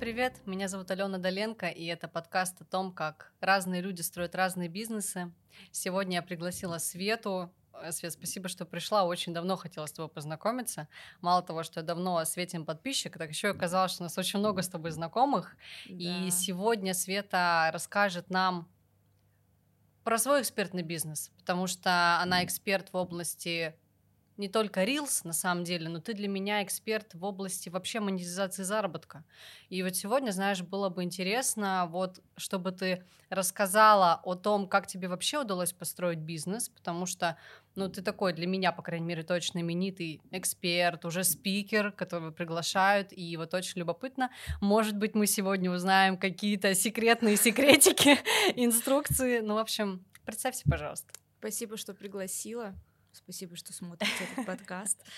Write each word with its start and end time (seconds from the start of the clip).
привет! 0.00 0.40
Меня 0.46 0.66
зовут 0.66 0.90
Алена 0.90 1.18
Доленко, 1.18 1.66
и 1.66 1.84
это 1.84 2.08
подкаст 2.08 2.58
о 2.62 2.64
том, 2.64 2.90
как 2.90 3.34
разные 3.38 3.82
люди 3.82 4.00
строят 4.00 4.34
разные 4.34 4.70
бизнесы. 4.70 5.30
Сегодня 5.72 6.16
я 6.16 6.22
пригласила 6.22 6.78
Свету. 6.78 7.52
Э, 7.74 7.92
Свет, 7.92 8.14
спасибо, 8.14 8.48
что 8.48 8.64
пришла. 8.64 9.04
Очень 9.04 9.34
давно 9.34 9.56
хотела 9.56 9.84
с 9.84 9.92
тобой 9.92 10.08
познакомиться. 10.08 10.88
Мало 11.20 11.42
того, 11.42 11.62
что 11.64 11.80
я 11.80 11.86
давно 11.86 12.24
Светин 12.24 12.64
подписчик, 12.64 13.18
так 13.18 13.28
еще 13.28 13.48
оказалось, 13.48 13.92
что 13.92 14.02
у 14.02 14.06
нас 14.06 14.16
очень 14.16 14.38
много 14.38 14.62
с 14.62 14.70
тобой 14.70 14.90
знакомых. 14.90 15.54
Да. 15.86 15.94
И 15.94 16.30
сегодня 16.30 16.94
Света 16.94 17.68
расскажет 17.70 18.30
нам 18.30 18.70
про 20.02 20.16
свой 20.16 20.40
экспертный 20.40 20.82
бизнес, 20.82 21.30
потому 21.36 21.66
что 21.66 22.20
она 22.22 22.42
эксперт 22.42 22.90
в 22.90 22.96
области 22.96 23.74
не 24.40 24.48
только 24.48 24.82
Reels, 24.84 25.20
на 25.24 25.34
самом 25.34 25.64
деле, 25.64 25.88
но 25.88 26.00
ты 26.00 26.14
для 26.14 26.26
меня 26.26 26.64
эксперт 26.64 27.14
в 27.14 27.24
области 27.24 27.68
вообще 27.68 28.00
монетизации 28.00 28.62
заработка. 28.62 29.22
И 29.68 29.82
вот 29.82 29.94
сегодня, 29.94 30.30
знаешь, 30.30 30.62
было 30.62 30.88
бы 30.88 31.04
интересно, 31.04 31.86
вот, 31.90 32.20
чтобы 32.38 32.72
ты 32.72 33.04
рассказала 33.28 34.20
о 34.24 34.34
том, 34.34 34.66
как 34.66 34.86
тебе 34.86 35.08
вообще 35.08 35.40
удалось 35.40 35.72
построить 35.74 36.18
бизнес, 36.18 36.70
потому 36.70 37.04
что, 37.04 37.36
ну, 37.74 37.90
ты 37.90 38.00
такой 38.00 38.32
для 38.32 38.46
меня, 38.46 38.72
по 38.72 38.82
крайней 38.82 39.06
мере, 39.06 39.22
точно 39.22 39.60
именитый 39.60 40.22
эксперт, 40.30 41.04
уже 41.04 41.22
спикер, 41.22 41.92
которого 41.92 42.30
приглашают, 42.30 43.12
и 43.12 43.36
вот 43.36 43.52
очень 43.52 43.80
любопытно, 43.80 44.30
может 44.62 44.96
быть, 44.96 45.14
мы 45.14 45.26
сегодня 45.26 45.70
узнаем 45.70 46.16
какие-то 46.16 46.74
секретные 46.74 47.36
секретики, 47.36 48.18
инструкции, 48.56 49.40
ну, 49.40 49.54
в 49.54 49.58
общем, 49.58 50.02
представься, 50.24 50.64
пожалуйста. 50.68 51.12
Спасибо, 51.38 51.76
что 51.76 51.92
пригласила. 51.92 52.74
Спасибо, 53.12 53.56
что 53.56 53.72
смотрите 53.72 54.24
этот 54.32 54.46
подкаст. 54.46 54.98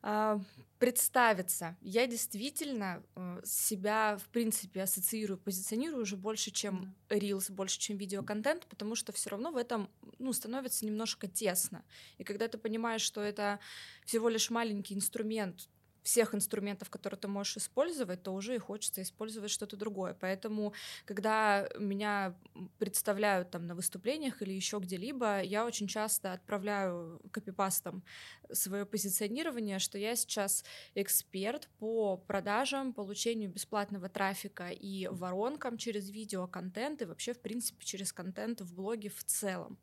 А, 0.00 0.40
представиться. 0.78 1.76
Я 1.80 2.06
действительно 2.06 3.02
э, 3.16 3.40
себя, 3.44 4.16
в 4.16 4.28
принципе, 4.28 4.82
ассоциирую, 4.82 5.36
позиционирую 5.36 6.02
уже 6.02 6.16
больше, 6.16 6.52
чем 6.52 6.94
Reels, 7.08 7.50
больше, 7.50 7.80
чем 7.80 7.96
видеоконтент, 7.96 8.64
потому 8.66 8.94
что 8.94 9.12
все 9.12 9.30
равно 9.30 9.50
в 9.50 9.56
этом 9.56 9.90
ну, 10.20 10.32
становится 10.32 10.86
немножко 10.86 11.26
тесно. 11.26 11.84
И 12.18 12.22
когда 12.22 12.46
ты 12.46 12.58
понимаешь, 12.58 13.02
что 13.02 13.20
это 13.20 13.58
всего 14.04 14.28
лишь 14.28 14.50
маленький 14.50 14.94
инструмент 14.94 15.68
всех 16.08 16.34
инструментов, 16.34 16.88
которые 16.88 17.20
ты 17.20 17.28
можешь 17.28 17.58
использовать, 17.58 18.22
то 18.22 18.32
уже 18.32 18.54
и 18.54 18.58
хочется 18.58 19.02
использовать 19.02 19.50
что-то 19.50 19.76
другое. 19.76 20.16
Поэтому, 20.18 20.72
когда 21.04 21.68
меня 21.78 22.34
представляют 22.78 23.50
там 23.50 23.66
на 23.66 23.74
выступлениях 23.74 24.40
или 24.40 24.54
еще 24.54 24.78
где-либо, 24.78 25.42
я 25.42 25.66
очень 25.66 25.86
часто 25.86 26.32
отправляю 26.32 27.20
копипастом 27.30 28.02
свое 28.50 28.86
позиционирование, 28.86 29.78
что 29.78 29.98
я 29.98 30.16
сейчас 30.16 30.64
эксперт 30.94 31.68
по 31.78 32.16
продажам, 32.16 32.94
получению 32.94 33.50
бесплатного 33.50 34.08
трафика 34.08 34.70
и 34.70 35.08
воронкам 35.08 35.76
через 35.76 36.08
видеоконтент 36.08 37.02
и 37.02 37.04
вообще, 37.04 37.34
в 37.34 37.40
принципе, 37.42 37.84
через 37.84 38.14
контент 38.14 38.62
в 38.62 38.74
блоге 38.74 39.10
в 39.10 39.22
целом. 39.24 39.78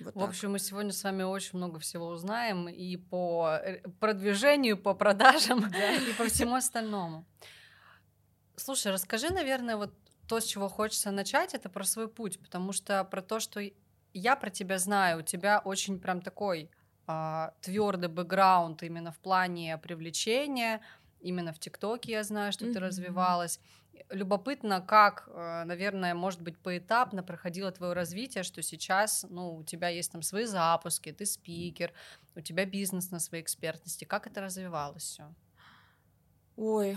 Вот 0.00 0.14
в 0.14 0.18
так. 0.18 0.28
общем, 0.28 0.52
мы 0.52 0.58
сегодня 0.58 0.92
с 0.92 1.04
вами 1.04 1.22
очень 1.22 1.58
много 1.58 1.78
всего 1.78 2.08
узнаем 2.08 2.68
и 2.68 2.96
по 2.96 3.58
э, 3.62 3.80
продвижению, 4.00 4.78
по 4.78 4.94
продажам, 4.94 5.66
и 6.08 6.12
по 6.18 6.24
всему 6.24 6.54
остальному. 6.54 7.24
Слушай, 8.56 8.92
расскажи, 8.92 9.30
наверное, 9.30 9.76
вот 9.76 9.92
то, 10.28 10.40
с 10.40 10.44
чего 10.44 10.68
хочется 10.68 11.10
начать, 11.10 11.54
это 11.54 11.68
про 11.68 11.84
свой 11.84 12.08
путь, 12.08 12.40
потому 12.40 12.72
что 12.72 13.04
про 13.04 13.20
то, 13.20 13.40
что 13.40 13.60
я 14.12 14.36
про 14.36 14.50
тебя 14.50 14.78
знаю, 14.78 15.18
у 15.18 15.22
тебя 15.22 15.60
очень 15.64 15.98
прям 15.98 16.20
такой 16.20 16.70
а, 17.06 17.52
твердый 17.60 18.08
бэкграунд 18.08 18.82
именно 18.82 19.12
в 19.12 19.18
плане 19.18 19.76
привлечения, 19.78 20.80
именно 21.20 21.52
в 21.52 21.58
ТикТоке 21.58 22.12
я 22.12 22.22
знаю, 22.22 22.52
что 22.52 22.64
mm-hmm. 22.64 22.72
ты 22.72 22.80
развивалась 22.80 23.60
любопытно, 24.10 24.80
как, 24.80 25.28
э, 25.28 25.64
наверное, 25.64 26.14
может 26.14 26.42
быть, 26.42 26.58
поэтапно 26.58 27.22
проходило 27.22 27.70
твое 27.72 27.92
развитие, 27.92 28.44
что 28.44 28.62
сейчас, 28.62 29.26
ну, 29.28 29.56
у 29.56 29.64
тебя 29.64 29.88
есть 29.88 30.12
там 30.12 30.22
свои 30.22 30.44
запуски, 30.44 31.12
ты 31.12 31.26
спикер, 31.26 31.92
у 32.34 32.40
тебя 32.40 32.66
бизнес 32.66 33.10
на 33.10 33.20
своей 33.20 33.42
экспертности. 33.42 34.04
Как 34.04 34.26
это 34.26 34.40
развивалось 34.40 35.02
все? 35.02 35.34
Ой, 36.56 36.96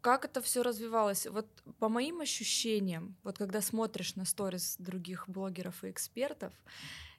как 0.00 0.24
это 0.24 0.40
все 0.40 0.62
развивалось? 0.62 1.26
Вот 1.26 1.46
по 1.78 1.88
моим 1.88 2.20
ощущениям, 2.20 3.16
вот 3.22 3.38
когда 3.38 3.60
смотришь 3.60 4.16
на 4.16 4.24
сторис 4.24 4.76
других 4.78 5.28
блогеров 5.28 5.84
и 5.84 5.90
экспертов, 5.90 6.52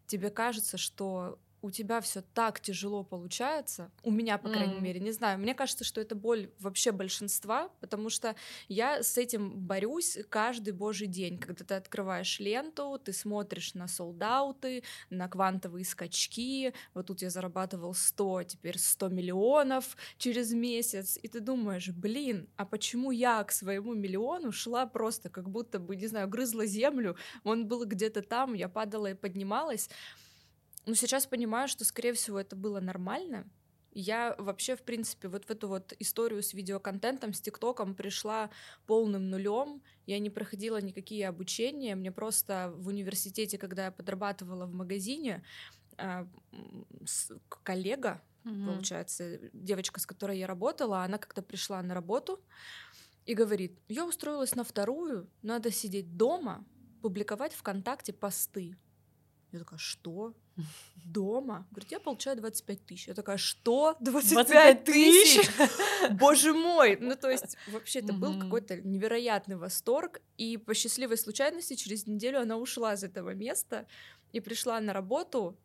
тебе 0.07 0.29
кажется, 0.29 0.77
что 0.77 1.39
у 1.61 1.71
тебя 1.71 2.01
все 2.01 2.21
так 2.33 2.59
тяжело 2.59 3.03
получается, 3.03 3.91
у 4.03 4.11
меня, 4.11 4.37
по 4.37 4.49
крайней 4.49 4.75
mm. 4.75 4.81
мере, 4.81 4.99
не 4.99 5.11
знаю, 5.11 5.39
мне 5.39 5.53
кажется, 5.53 5.83
что 5.83 6.01
это 6.01 6.15
боль 6.15 6.49
вообще 6.59 6.91
большинства, 6.91 7.69
потому 7.79 8.09
что 8.09 8.35
я 8.67 9.03
с 9.03 9.17
этим 9.17 9.59
борюсь 9.59 10.17
каждый 10.29 10.73
божий 10.73 11.07
день, 11.07 11.37
когда 11.37 11.63
ты 11.63 11.73
открываешь 11.75 12.39
ленту, 12.39 12.99
ты 13.03 13.13
смотришь 13.13 13.73
на 13.75 13.87
солдаты, 13.87 14.83
на 15.09 15.27
квантовые 15.27 15.85
скачки, 15.85 16.73
вот 16.93 17.07
тут 17.07 17.21
я 17.21 17.29
зарабатывал 17.29 17.93
100, 17.93 18.43
теперь 18.43 18.77
100 18.77 19.09
миллионов 19.09 19.95
через 20.17 20.53
месяц, 20.53 21.19
и 21.21 21.27
ты 21.27 21.39
думаешь, 21.39 21.89
блин, 21.89 22.49
а 22.55 22.65
почему 22.65 23.11
я 23.11 23.43
к 23.43 23.51
своему 23.51 23.93
миллиону 23.93 24.51
шла 24.51 24.85
просто 24.85 25.29
как 25.29 25.49
будто 25.49 25.79
бы, 25.79 25.95
не 25.95 26.07
знаю, 26.07 26.27
грызла 26.27 26.65
землю, 26.65 27.15
он 27.43 27.67
был 27.67 27.85
где-то 27.85 28.21
там, 28.21 28.53
я 28.53 28.67
падала 28.67 29.11
и 29.11 29.13
поднималась, 29.13 29.89
но 30.85 30.93
сейчас 30.93 31.25
понимаю, 31.25 31.67
что, 31.67 31.85
скорее 31.85 32.13
всего, 32.13 32.39
это 32.39 32.55
было 32.55 32.79
нормально. 32.79 33.49
Я 33.93 34.35
вообще, 34.37 34.75
в 34.75 34.83
принципе, 34.83 35.27
вот 35.27 35.45
в 35.45 35.49
эту 35.49 35.67
вот 35.67 35.93
историю 35.99 36.41
с 36.41 36.53
видеоконтентом, 36.53 37.33
с 37.33 37.41
ТикТоком 37.41 37.93
пришла 37.93 38.49
полным 38.87 39.29
нулем. 39.29 39.81
Я 40.05 40.19
не 40.19 40.29
проходила 40.29 40.79
никакие 40.79 41.27
обучения. 41.27 41.95
Мне 41.95 42.11
просто 42.11 42.71
в 42.77 42.87
университете, 42.87 43.57
когда 43.57 43.85
я 43.85 43.91
подрабатывала 43.91 44.65
в 44.65 44.73
магазине, 44.73 45.43
а, 45.97 46.25
коллега, 47.63 48.21
mm-hmm. 48.45 48.65
получается, 48.65 49.39
девочка, 49.51 49.99
с 49.99 50.05
которой 50.05 50.39
я 50.39 50.47
работала, 50.47 51.03
она 51.03 51.17
как-то 51.17 51.41
пришла 51.41 51.81
на 51.81 51.93
работу 51.93 52.41
и 53.25 53.33
говорит, 53.33 53.77
я 53.87 54.05
устроилась 54.05 54.55
на 54.55 54.63
вторую, 54.63 55.29
надо 55.41 55.69
сидеть 55.69 56.15
дома, 56.17 56.65
публиковать 57.01 57.53
ВКонтакте 57.53 58.13
посты. 58.13 58.77
Я 59.51 59.59
такая, 59.59 59.79
что? 59.79 60.33
Дома? 61.05 61.67
Говорит, 61.71 61.91
я 61.91 61.99
получаю 61.99 62.37
25 62.37 62.85
тысяч. 62.85 63.07
Я 63.07 63.13
такая, 63.13 63.37
что? 63.37 63.95
25 63.99 64.83
тысяч? 64.83 65.49
Боже 66.11 66.53
мой! 66.53 66.97
Ну, 66.99 67.15
то 67.15 67.29
есть, 67.29 67.57
вообще, 67.67 67.99
это 67.99 68.13
был 68.13 68.39
какой-то 68.39 68.81
невероятный 68.81 69.57
восторг. 69.57 70.21
И 70.37 70.57
по 70.57 70.73
счастливой 70.73 71.17
случайности 71.17 71.75
через 71.75 72.07
неделю 72.07 72.39
она 72.39 72.57
ушла 72.57 72.93
из 72.93 73.03
этого 73.03 73.33
места 73.33 73.87
и 74.31 74.39
пришла 74.39 74.79
на 74.79 74.93
работу, 74.93 75.57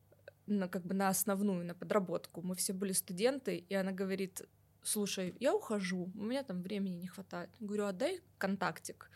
на, 0.47 0.69
как 0.69 0.85
бы 0.85 0.95
на 0.95 1.09
основную, 1.09 1.65
на 1.65 1.75
подработку. 1.75 2.43
Мы 2.43 2.55
все 2.57 2.73
были 2.73 2.93
студенты, 2.93 3.57
и 3.69 3.75
она 3.75 3.93
говорит, 3.93 4.43
слушай, 4.83 5.35
я 5.41 5.55
ухожу, 5.55 6.11
у 6.15 6.23
меня 6.23 6.43
там 6.43 6.63
времени 6.63 6.97
не 6.97 7.09
хватает. 7.09 7.51
Говорю, 7.61 7.87
отдай 7.87 8.21
контактик. 8.39 9.11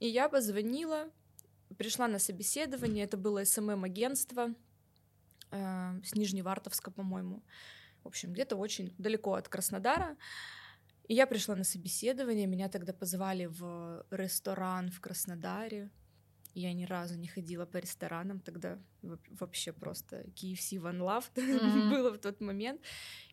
И 0.00 0.08
я 0.08 0.28
позвонила, 0.28 1.10
пришла 1.76 2.08
на 2.08 2.18
собеседование, 2.18 3.04
это 3.04 3.16
было 3.16 3.44
СММ-агентство 3.44 4.54
э, 5.50 6.00
с 6.04 6.14
Нижневартовска, 6.14 6.90
по-моему. 6.90 7.42
В 8.02 8.08
общем, 8.08 8.32
где-то 8.32 8.56
очень 8.56 8.94
далеко 8.98 9.34
от 9.34 9.48
Краснодара. 9.48 10.16
И 11.08 11.14
я 11.14 11.26
пришла 11.26 11.56
на 11.56 11.64
собеседование, 11.64 12.46
меня 12.46 12.68
тогда 12.68 12.92
позвали 12.92 13.46
в 13.46 14.04
ресторан 14.10 14.90
в 14.90 15.00
Краснодаре. 15.00 15.90
Я 16.54 16.72
ни 16.72 16.84
разу 16.84 17.16
не 17.16 17.28
ходила 17.28 17.66
по 17.66 17.76
ресторанам, 17.76 18.40
тогда 18.40 18.78
вообще 19.02 19.72
просто 19.72 20.22
KFC 20.34 20.80
One 20.80 20.98
Love 20.98 21.24
mm-hmm. 21.34 21.90
было 21.90 22.10
в 22.10 22.18
тот 22.18 22.40
момент. 22.40 22.80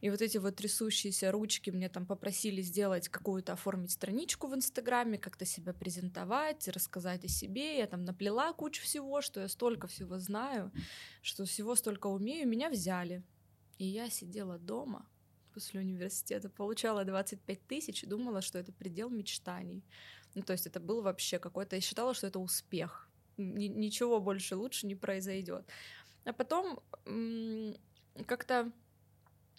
И 0.01 0.09
вот 0.09 0.21
эти 0.21 0.37
вот 0.37 0.55
трясущиеся 0.55 1.31
ручки 1.31 1.71
мне 1.71 1.89
там 1.89 2.05
попросили 2.05 2.61
сделать 2.61 3.09
какую-то, 3.09 3.53
оформить 3.53 3.91
страничку 3.91 4.47
в 4.47 4.55
Инстаграме, 4.55 5.17
как-то 5.17 5.45
себя 5.45 5.73
презентовать, 5.73 6.67
рассказать 6.67 7.25
о 7.25 7.27
себе. 7.27 7.77
Я 7.79 7.87
там 7.87 8.05
наплела 8.05 8.53
кучу 8.53 8.83
всего, 8.83 9.21
что 9.21 9.39
я 9.41 9.47
столько 9.47 9.87
всего 9.87 10.19
знаю, 10.19 10.71
что 11.21 11.45
всего 11.45 11.75
столько 11.75 12.07
умею. 12.07 12.47
Меня 12.47 12.69
взяли. 12.69 13.23
И 13.77 13.85
я 13.85 14.09
сидела 14.09 14.57
дома 14.57 15.07
после 15.53 15.79
университета, 15.79 16.49
получала 16.49 17.05
25 17.05 17.67
тысяч 17.67 18.03
и 18.03 18.07
думала, 18.07 18.41
что 18.41 18.59
это 18.59 18.71
предел 18.73 19.09
мечтаний. 19.09 19.83
Ну, 20.35 20.43
то 20.43 20.53
есть 20.53 20.67
это 20.67 20.81
был 20.81 21.01
вообще 21.01 21.39
какой-то... 21.39 21.77
Я 21.77 21.81
считала, 21.81 22.13
что 22.13 22.27
это 22.27 22.39
успех 22.39 23.09
ничего 23.37 24.19
больше 24.19 24.55
лучше 24.55 24.87
не 24.87 24.95
произойдет. 24.95 25.65
А 26.25 26.33
потом 26.33 26.79
как-то 28.25 28.71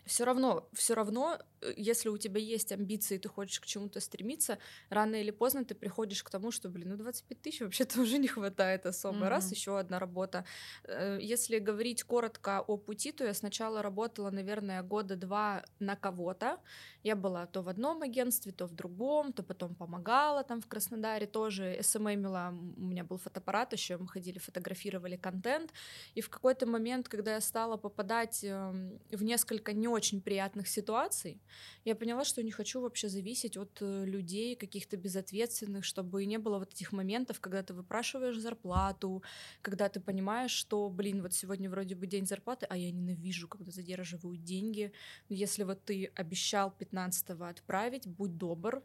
все 0.07 0.25
равно, 0.25 0.69
все 0.73 0.95
равно, 0.95 1.39
э, 1.61 1.73
если 1.77 2.09
у 2.09 2.17
тебя 2.17 2.41
есть 2.41 2.73
амбиции, 2.73 3.19
ты 3.19 3.29
хочешь 3.29 3.61
к 3.61 3.67
чему-то 3.67 4.01
стремиться, 4.01 4.59
рано 4.89 5.17
или 5.17 5.33
поздно 5.33 5.65
ты 5.65 5.75
приходишь 5.75 6.23
к 6.23 6.31
тому, 6.31 6.53
что, 6.53 6.69
блин, 6.69 6.91
ну 6.91 6.97
25 6.97 7.43
тысяч 7.43 7.61
вообще-то 7.61 8.01
уже 8.03 8.19
не 8.19 8.29
хватает 8.29 8.87
особо. 8.87 9.19
Mm-hmm. 9.19 9.29
Раз, 9.29 9.53
еще 9.53 9.79
одна 9.79 9.99
работа. 9.99 10.45
Э, 10.85 11.19
если 11.21 11.59
говорить 11.59 12.05
коротко 12.05 12.61
о 12.61 12.77
пути, 12.77 13.13
то 13.13 13.25
я 13.25 13.35
сначала 13.35 13.83
работала, 13.83 14.31
наверное, 14.31 14.83
года 14.83 15.17
два 15.17 15.65
на 15.81 15.97
кого-то. 15.97 16.59
Я 17.03 17.17
была 17.17 17.47
то 17.47 17.63
в 17.63 17.69
одном 17.69 18.03
агентстве, 18.03 18.53
то 18.53 18.67
в 18.67 18.75
другом, 18.75 19.33
то 19.33 19.43
потом 19.43 19.75
помогала 19.75 20.45
там 20.45 20.61
в 20.61 20.67
Краснодаре 20.67 21.27
тоже. 21.27 21.79
СММила, 21.83 22.55
у 22.77 22.81
меня 22.81 23.05
был 23.05 23.19
фотоаппарат 23.19 23.73
еще, 23.73 23.97
мы 23.97 24.09
ходили, 24.09 24.39
фотографировали 24.39 25.17
контент. 25.17 25.73
И 26.15 26.21
в 26.21 26.31
какой-то 26.31 26.67
момент, 26.67 27.09
когда 27.09 27.35
я 27.35 27.41
стала 27.41 27.77
попадать 27.77 28.45
эм, 28.45 29.01
в 29.11 29.23
несколько 29.23 29.73
не 29.73 29.89
очень 29.97 30.21
приятных 30.21 30.69
ситуаций, 30.69 31.41
я 31.85 31.95
поняла, 31.95 32.25
что 32.25 32.43
не 32.43 32.51
хочу 32.51 32.81
вообще 32.81 33.09
зависеть 33.09 33.57
от 33.57 33.79
э, 33.81 34.05
людей 34.05 34.57
каких-то 34.57 34.97
безответственных, 34.97 35.85
чтобы 35.85 36.27
не 36.27 36.39
было 36.39 36.59
вот 36.59 36.73
этих 36.73 36.93
моментов, 36.93 37.41
когда 37.41 37.63
ты 37.63 37.75
выпрашиваешь 37.75 38.39
зарплату, 38.39 39.23
когда 39.63 39.89
ты 39.89 40.01
понимаешь, 40.01 40.53
что, 40.53 40.89
блин, 40.91 41.23
вот 41.23 41.33
сегодня 41.33 41.71
вроде 41.71 41.95
бы 41.95 42.07
день 42.07 42.27
зарплаты, 42.27 42.67
а 42.71 42.77
я 42.77 42.93
ненавижу, 42.93 43.49
когда 43.49 43.71
задерживают 43.71 44.45
деньги. 44.45 44.93
Но 45.29 45.37
если 45.37 45.65
вот 45.65 45.85
ты 45.85 46.13
обещал 46.15 46.75
15-го 46.79 47.45
отправить, 47.45 48.07
будь 48.07 48.37
добр, 48.37 48.83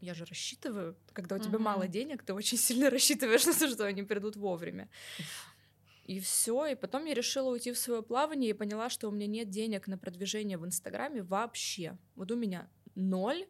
я 0.00 0.14
же 0.14 0.24
рассчитываю, 0.24 0.96
когда 1.12 1.36
у 1.36 1.38
тебя 1.38 1.58
uh-huh. 1.58 1.62
мало 1.62 1.88
денег, 1.88 2.22
ты 2.22 2.34
очень 2.34 2.58
сильно 2.58 2.90
рассчитываешь 2.90 3.46
на 3.46 3.54
то, 3.54 3.68
что 3.68 3.86
они 3.86 4.02
придут 4.02 4.36
вовремя. 4.36 4.88
И 6.04 6.20
все. 6.20 6.66
И 6.66 6.74
потом 6.74 7.06
я 7.06 7.14
решила 7.14 7.50
уйти 7.50 7.72
в 7.72 7.78
свое 7.78 8.02
плавание 8.02 8.50
и 8.50 8.54
поняла, 8.54 8.90
что 8.90 9.08
у 9.08 9.10
меня 9.10 9.26
нет 9.26 9.50
денег 9.50 9.86
на 9.86 9.98
продвижение 9.98 10.58
в 10.58 10.66
Инстаграме 10.66 11.22
вообще. 11.22 11.98
Вот 12.14 12.30
у 12.30 12.36
меня 12.36 12.68
ноль, 12.94 13.46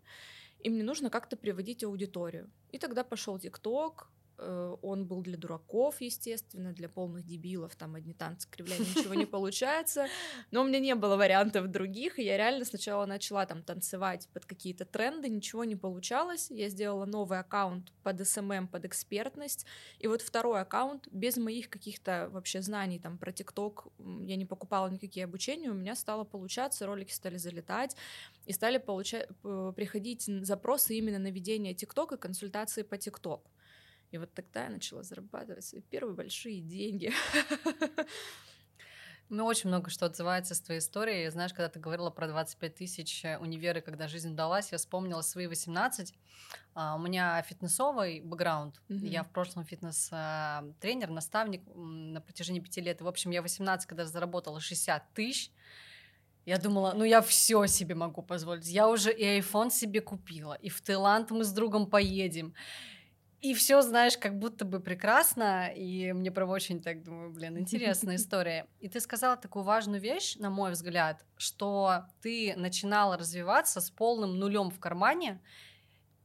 и 0.60 0.70
мне 0.70 0.82
нужно 0.82 1.10
как-то 1.10 1.36
приводить 1.36 1.84
аудиторию. 1.84 2.50
И 2.70 2.78
тогда 2.78 3.04
пошел 3.04 3.38
ТикТок, 3.38 4.08
он 4.38 5.06
был 5.06 5.22
для 5.22 5.36
дураков, 5.36 6.00
естественно, 6.00 6.72
для 6.72 6.88
полных 6.88 7.24
дебилов, 7.24 7.76
там 7.76 7.94
одни 7.94 8.14
танцы, 8.14 8.48
кривляния, 8.50 8.84
ничего 8.84 9.14
не 9.14 9.26
получается, 9.34 10.08
но 10.50 10.62
у 10.62 10.64
меня 10.64 10.80
не 10.80 10.94
было 10.94 11.16
вариантов 11.16 11.68
других, 11.68 12.18
и 12.18 12.24
я 12.24 12.36
реально 12.36 12.64
сначала 12.64 13.06
начала 13.06 13.46
там 13.46 13.62
танцевать 13.62 14.28
под 14.32 14.44
какие-то 14.44 14.84
тренды, 14.84 15.28
ничего 15.28 15.64
не 15.64 15.76
получалось, 15.76 16.50
я 16.50 16.68
сделала 16.68 17.04
новый 17.04 17.38
аккаунт 17.38 17.92
под 18.02 18.20
SMM, 18.20 18.68
под 18.68 18.84
экспертность, 18.84 19.66
и 19.98 20.06
вот 20.06 20.22
второй 20.22 20.60
аккаунт, 20.60 21.08
без 21.10 21.36
моих 21.36 21.70
каких-то 21.70 22.28
вообще 22.30 22.60
знаний 22.62 22.98
там 22.98 23.18
про 23.18 23.32
ТикТок, 23.32 23.86
я 23.98 24.36
не 24.36 24.46
покупала 24.46 24.88
никакие 24.88 25.24
обучения, 25.24 25.70
у 25.70 25.74
меня 25.74 25.94
стало 25.94 26.24
получаться, 26.24 26.86
ролики 26.86 27.12
стали 27.12 27.36
залетать, 27.36 27.96
и 28.46 28.52
стали 28.52 28.78
получать, 28.78 29.28
приходить 29.76 30.24
запросы 30.42 30.96
именно 30.96 31.18
на 31.18 31.30
ведение 31.30 31.74
ТикТок 31.74 32.12
и 32.12 32.16
консультации 32.16 32.82
по 32.82 32.98
ТикТок. 32.98 33.50
И 34.14 34.18
вот 34.18 34.32
тогда 34.32 34.64
я 34.64 34.70
начала 34.70 35.02
зарабатывать 35.02 35.64
свои 35.64 35.82
первые 35.82 36.14
большие 36.14 36.60
деньги. 36.60 37.12
Ну, 39.30 39.46
очень 39.46 39.68
много 39.68 39.88
что 39.88 40.04
отзывается 40.04 40.54
с 40.54 40.60
твоей 40.60 40.80
историей. 40.80 41.30
Знаешь, 41.30 41.54
когда 41.54 41.70
ты 41.70 41.80
говорила 41.80 42.10
про 42.10 42.28
25 42.28 42.74
тысяч 42.74 43.24
э, 43.24 43.38
универы, 43.38 43.80
когда 43.80 44.06
жизнь 44.06 44.32
удалась, 44.32 44.70
я 44.70 44.76
вспомнила 44.76 45.22
свои 45.22 45.46
18. 45.46 46.14
А, 46.74 46.94
у 46.94 46.98
меня 46.98 47.40
фитнесовый 47.42 48.20
бэкграунд. 48.20 48.82
Mm-hmm. 48.88 49.08
Я 49.08 49.24
в 49.24 49.30
прошлом 49.30 49.64
фитнес-тренер, 49.64 51.08
наставник 51.08 51.62
на 51.74 52.20
протяжении 52.20 52.60
пяти 52.60 52.82
лет. 52.82 53.00
И, 53.00 53.04
в 53.04 53.08
общем, 53.08 53.30
я 53.30 53.40
18, 53.40 53.86
когда 53.86 54.04
заработала 54.04 54.60
60 54.60 55.14
тысяч, 55.14 55.50
я 56.44 56.58
думала, 56.58 56.92
ну 56.94 57.04
я 57.04 57.22
все 57.22 57.66
себе 57.66 57.94
могу 57.94 58.22
позволить. 58.22 58.68
Я 58.68 58.88
уже 58.90 59.10
и 59.10 59.40
iPhone 59.40 59.70
себе 59.70 60.02
купила, 60.02 60.52
и 60.52 60.68
в 60.68 60.82
Таиланд 60.82 61.30
мы 61.30 61.44
с 61.44 61.50
другом 61.50 61.86
поедем 61.86 62.54
и 63.44 63.52
все, 63.52 63.82
знаешь, 63.82 64.16
как 64.16 64.38
будто 64.38 64.64
бы 64.64 64.80
прекрасно, 64.80 65.68
и 65.68 66.14
мне 66.14 66.30
прям 66.30 66.48
очень 66.48 66.80
так 66.80 67.02
думаю, 67.02 67.30
блин, 67.30 67.58
интересная 67.58 68.16
история. 68.22 68.66
И 68.80 68.88
ты 68.88 69.00
сказала 69.00 69.36
такую 69.36 69.64
важную 69.64 70.00
вещь, 70.00 70.36
на 70.36 70.48
мой 70.48 70.70
взгляд, 70.70 71.26
что 71.36 72.06
ты 72.22 72.54
начинала 72.56 73.18
развиваться 73.18 73.82
с 73.82 73.90
полным 73.90 74.38
нулем 74.38 74.70
в 74.70 74.80
кармане, 74.80 75.42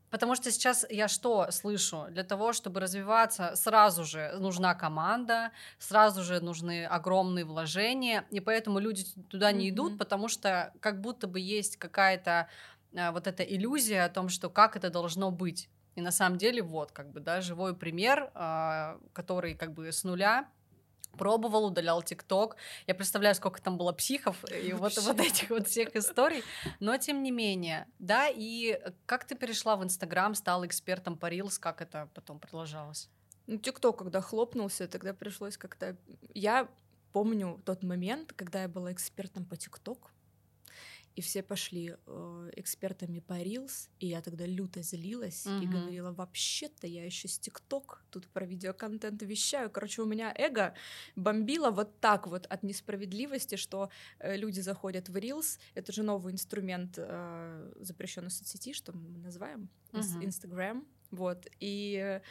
Потому 0.10 0.34
что 0.34 0.50
сейчас 0.50 0.88
я 0.90 1.08
что 1.08 1.52
слышу? 1.52 2.08
Для 2.10 2.24
того, 2.24 2.52
чтобы 2.52 2.80
развиваться, 2.80 3.56
сразу 3.56 4.06
же 4.06 4.34
нужна 4.40 4.74
команда, 4.74 5.52
сразу 5.78 6.24
же 6.24 6.40
нужны 6.40 6.88
огромные 6.88 7.46
вложения, 7.46 8.26
и 8.32 8.40
поэтому 8.40 8.80
люди 8.80 9.06
туда 9.30 9.52
не 9.52 9.68
mm-hmm. 9.68 9.70
идут, 9.70 9.98
потому 10.00 10.28
что 10.28 10.74
как 10.80 11.00
будто 11.02 11.28
бы 11.28 11.40
есть 11.40 11.78
какая-то 11.78 12.48
а, 12.98 13.12
вот 13.12 13.28
эта 13.28 13.44
иллюзия 13.44 14.04
о 14.04 14.10
том, 14.10 14.30
что 14.30 14.50
как 14.50 14.76
это 14.76 14.90
должно 14.90 15.30
быть. 15.30 15.70
И 16.00 16.02
на 16.02 16.12
самом 16.12 16.38
деле 16.38 16.62
вот, 16.62 16.94
как 16.94 17.12
бы, 17.12 17.20
да, 17.20 17.42
живой 17.42 17.76
пример, 17.76 18.32
э, 18.34 18.98
который 19.12 19.54
как 19.54 19.74
бы 19.74 19.92
с 19.92 20.06
нуля 20.06 20.50
пробовал, 21.18 21.66
удалял 21.66 22.02
ТикТок. 22.02 22.56
Я 22.88 22.96
представляю, 22.96 23.36
сколько 23.36 23.62
там 23.62 23.78
было 23.78 23.92
психов 23.92 24.38
и 24.50 24.72
вот, 24.72 24.98
вот 24.98 25.20
этих 25.20 25.50
вот 25.50 25.68
всех 25.68 25.94
историй. 25.98 26.42
Но 26.80 26.98
тем 26.98 27.22
не 27.22 27.32
менее, 27.32 27.86
да, 28.00 28.30
и 28.30 28.80
как 29.06 29.26
ты 29.26 29.36
перешла 29.36 29.76
в 29.76 29.84
Инстаграм, 29.84 30.36
стала 30.36 30.66
экспертом 30.66 31.18
по 31.18 31.30
Reels, 31.30 31.60
как 31.60 31.82
это 31.82 32.08
потом 32.14 32.40
продолжалось? 32.40 33.10
Ну, 33.48 33.58
ТикТок, 33.58 33.98
когда 33.98 34.22
хлопнулся, 34.22 34.88
тогда 34.88 35.14
пришлось 35.14 35.58
как-то... 35.58 35.98
Я 36.34 36.70
помню 37.12 37.62
тот 37.66 37.84
момент, 37.84 38.32
когда 38.32 38.62
я 38.62 38.70
была 38.70 38.94
экспертом 38.94 39.44
по 39.44 39.58
ТикТок, 39.58 40.12
и 41.20 41.22
все 41.22 41.44
пошли 41.44 41.96
э, 42.08 42.52
экспертами 42.56 43.20
по 43.20 43.34
Reels, 43.34 43.90
и 44.00 44.08
я 44.08 44.22
тогда 44.22 44.46
люто 44.46 44.82
злилась 44.82 45.46
угу. 45.46 45.64
и 45.64 45.68
говорила, 45.68 46.14
вообще-то 46.14 46.88
я 46.88 47.04
еще 47.04 47.28
с 47.28 47.38
ТикТок 47.38 48.06
тут 48.10 48.26
про 48.28 48.46
видеоконтент 48.46 49.22
вещаю. 49.24 49.70
Короче, 49.70 50.02
у 50.02 50.06
меня 50.06 50.34
эго 50.34 50.74
бомбило 51.18 51.72
вот 51.72 52.00
так 52.00 52.28
вот 52.28 52.46
от 52.46 52.64
несправедливости, 52.64 53.58
что 53.58 53.90
э, 54.20 54.38
люди 54.38 54.62
заходят 54.62 55.10
в 55.10 55.18
Reels, 55.18 55.60
это 55.76 55.92
же 55.92 56.04
новый 56.04 56.32
инструмент 56.32 56.94
э, 56.98 57.74
запрещенной 57.82 58.32
соцсети, 58.32 58.72
что 58.72 58.94
мы 58.94 59.18
называем, 59.18 59.68
угу. 59.92 60.22
Instagram, 60.22 60.88
вот, 61.12 61.48
и 61.60 62.22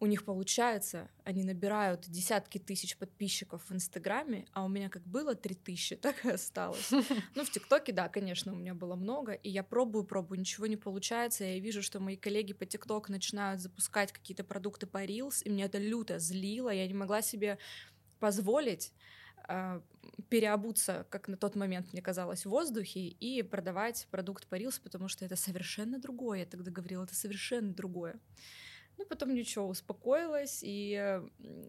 у 0.00 0.06
них 0.06 0.24
получается, 0.24 1.08
они 1.24 1.42
набирают 1.42 2.08
десятки 2.08 2.58
тысяч 2.58 2.96
подписчиков 2.96 3.62
в 3.68 3.72
Инстаграме, 3.72 4.46
а 4.52 4.64
у 4.64 4.68
меня 4.68 4.88
как 4.88 5.02
было 5.06 5.34
три 5.34 5.54
тысячи, 5.54 5.96
так 5.96 6.24
и 6.24 6.30
осталось. 6.30 6.90
Ну, 7.34 7.44
в 7.44 7.50
ТикТоке, 7.50 7.92
да, 7.92 8.08
конечно, 8.08 8.52
у 8.52 8.56
меня 8.56 8.74
было 8.74 8.94
много, 8.94 9.32
и 9.32 9.50
я 9.50 9.62
пробую, 9.62 10.04
пробую, 10.04 10.40
ничего 10.40 10.66
не 10.66 10.76
получается, 10.76 11.44
я 11.44 11.58
вижу, 11.58 11.82
что 11.82 12.00
мои 12.00 12.16
коллеги 12.16 12.52
по 12.52 12.66
ТикТок 12.66 13.08
начинают 13.08 13.60
запускать 13.60 14.12
какие-то 14.12 14.44
продукты 14.44 14.86
по 14.86 15.04
Reels, 15.04 15.42
и 15.44 15.50
меня 15.50 15.66
это 15.66 15.78
люто 15.78 16.18
злило, 16.18 16.70
я 16.70 16.86
не 16.86 16.94
могла 16.94 17.22
себе 17.22 17.58
позволить 18.18 18.92
э, 19.48 19.80
переобуться, 20.28 21.06
как 21.10 21.28
на 21.28 21.36
тот 21.36 21.56
момент 21.56 21.92
мне 21.92 22.02
казалось, 22.02 22.46
в 22.46 22.50
воздухе 22.50 23.00
и 23.00 23.42
продавать 23.42 24.08
продукт 24.10 24.46
по 24.46 24.58
Reels, 24.58 24.80
потому 24.82 25.08
что 25.08 25.24
это 25.24 25.36
совершенно 25.36 25.98
другое, 25.98 26.40
я 26.40 26.46
тогда 26.46 26.70
говорила, 26.70 27.04
это 27.04 27.14
совершенно 27.14 27.72
другое. 27.72 28.18
Ну, 28.98 29.04
потом 29.04 29.34
ничего, 29.34 29.68
успокоилась, 29.68 30.60
и 30.62 31.20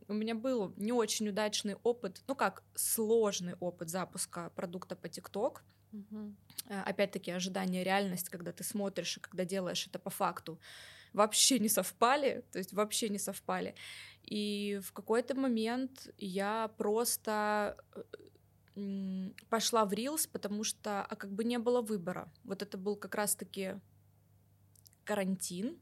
у 0.07 0.13
меня 0.13 0.33
был 0.33 0.73
не 0.77 0.93
очень 0.93 1.27
удачный 1.27 1.75
опыт, 1.83 2.21
ну 2.27 2.35
как, 2.35 2.63
сложный 2.73 3.55
опыт 3.59 3.89
запуска 3.89 4.51
продукта 4.55 4.95
по 4.95 5.09
ТикТок. 5.09 5.63
Угу. 5.91 6.35
Опять-таки, 6.85 7.31
ожидание, 7.31 7.83
реальность, 7.83 8.29
когда 8.29 8.51
ты 8.51 8.63
смотришь 8.63 9.17
и 9.17 9.19
когда 9.19 9.45
делаешь 9.45 9.87
это 9.87 9.99
по 9.99 10.09
факту, 10.09 10.59
вообще 11.13 11.59
не 11.59 11.69
совпали, 11.69 12.45
то 12.51 12.59
есть 12.59 12.73
вообще 12.73 13.09
не 13.09 13.19
совпали. 13.19 13.75
И 14.23 14.79
в 14.83 14.91
какой-то 14.93 15.35
момент 15.35 16.09
я 16.17 16.69
просто 16.77 17.77
э, 18.75 19.31
пошла 19.49 19.85
в 19.85 19.93
Reels, 19.93 20.29
потому 20.31 20.63
что 20.63 21.03
а 21.03 21.15
как 21.15 21.31
бы 21.31 21.43
не 21.43 21.57
было 21.59 21.81
выбора. 21.81 22.31
Вот 22.43 22.61
это 22.61 22.77
был 22.77 22.95
как 22.95 23.15
раз-таки 23.15 23.79
карантин, 25.03 25.79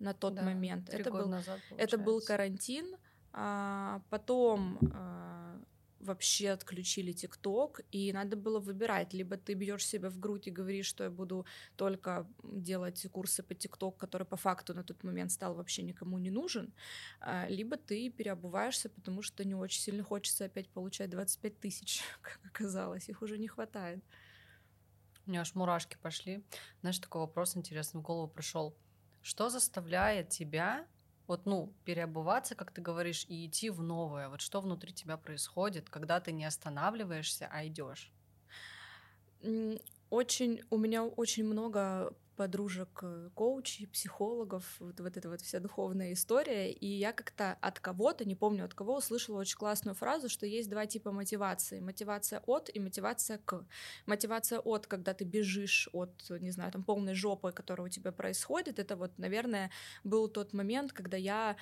на 0.00 0.14
тот 0.14 0.34
да, 0.34 0.42
момент. 0.42 0.88
Это 0.90 1.10
был, 1.10 1.28
назад, 1.28 1.60
это 1.76 1.98
был 1.98 2.20
карантин, 2.20 2.96
а 3.32 4.02
потом 4.10 4.78
а, 4.92 5.60
вообще 6.00 6.50
отключили 6.50 7.12
ТикТок, 7.12 7.82
и 7.92 8.12
надо 8.12 8.36
было 8.36 8.58
выбирать, 8.58 9.12
либо 9.12 9.36
ты 9.36 9.54
бьешь 9.54 9.86
себя 9.86 10.08
в 10.08 10.18
грудь 10.18 10.48
и 10.48 10.50
говоришь, 10.50 10.86
что 10.86 11.04
я 11.04 11.10
буду 11.10 11.44
только 11.76 12.26
делать 12.42 13.06
курсы 13.12 13.42
по 13.42 13.54
ТикТок, 13.54 13.98
который 13.98 14.26
по 14.26 14.36
факту 14.36 14.74
на 14.74 14.82
тот 14.82 15.04
момент 15.04 15.30
стал 15.30 15.54
вообще 15.54 15.82
никому 15.82 16.18
не 16.18 16.30
нужен, 16.30 16.72
а, 17.20 17.46
либо 17.48 17.76
ты 17.76 18.10
переобуваешься, 18.10 18.88
потому 18.88 19.22
что 19.22 19.44
не 19.44 19.54
очень 19.54 19.80
сильно 19.80 20.02
хочется 20.02 20.46
опять 20.46 20.68
получать 20.70 21.10
25 21.10 21.60
тысяч, 21.60 22.02
как 22.22 22.40
оказалось, 22.44 23.08
их 23.08 23.22
уже 23.22 23.38
не 23.38 23.48
хватает. 23.48 24.02
У 25.26 25.30
меня 25.30 25.42
аж 25.42 25.54
мурашки 25.54 25.96
пошли. 26.02 26.42
Знаешь, 26.80 26.98
такой 26.98 27.20
вопрос 27.20 27.56
интересный 27.56 28.00
в 28.00 28.02
голову 28.02 28.26
пришел. 28.26 28.74
Что 29.22 29.50
заставляет 29.50 30.30
тебя 30.30 30.86
вот, 31.26 31.46
ну, 31.46 31.72
переобуваться, 31.84 32.56
как 32.56 32.72
ты 32.72 32.80
говоришь, 32.80 33.24
и 33.28 33.46
идти 33.46 33.70
в 33.70 33.82
новое? 33.82 34.28
Вот 34.28 34.40
что 34.40 34.60
внутри 34.60 34.92
тебя 34.92 35.16
происходит, 35.16 35.88
когда 35.88 36.18
ты 36.18 36.32
не 36.32 36.44
останавливаешься, 36.44 37.48
а 37.52 37.64
идешь? 37.64 38.12
Очень, 40.10 40.60
у 40.70 40.76
меня 40.76 41.04
очень 41.04 41.44
много 41.44 42.12
подружек 42.40 43.00
э, 43.02 43.28
коучей, 43.34 43.86
психологов, 43.86 44.64
вот, 44.80 44.98
вот 44.98 45.14
эта 45.14 45.28
вот 45.28 45.42
вся 45.42 45.60
духовная 45.60 46.14
история, 46.14 46.72
и 46.72 46.86
я 46.86 47.12
как-то 47.12 47.58
от 47.60 47.80
кого-то, 47.80 48.24
не 48.24 48.34
помню 48.34 48.64
от 48.64 48.72
кого, 48.72 48.96
услышала 48.96 49.40
очень 49.40 49.58
классную 49.58 49.94
фразу, 49.94 50.30
что 50.30 50.46
есть 50.46 50.70
два 50.70 50.86
типа 50.86 51.12
мотивации. 51.12 51.80
Мотивация 51.80 52.42
от 52.46 52.70
и 52.72 52.80
мотивация 52.80 53.36
к. 53.44 53.66
Мотивация 54.06 54.58
от, 54.58 54.86
когда 54.86 55.12
ты 55.12 55.24
бежишь 55.24 55.90
от, 55.92 56.14
не 56.30 56.50
знаю, 56.50 56.72
там 56.72 56.82
полной 56.82 57.12
жопы, 57.12 57.52
которая 57.52 57.88
у 57.88 57.90
тебя 57.90 58.10
происходит, 58.10 58.78
это 58.78 58.96
вот, 58.96 59.18
наверное, 59.18 59.70
был 60.02 60.26
тот 60.26 60.54
момент, 60.54 60.94
когда 60.94 61.18
я 61.18 61.56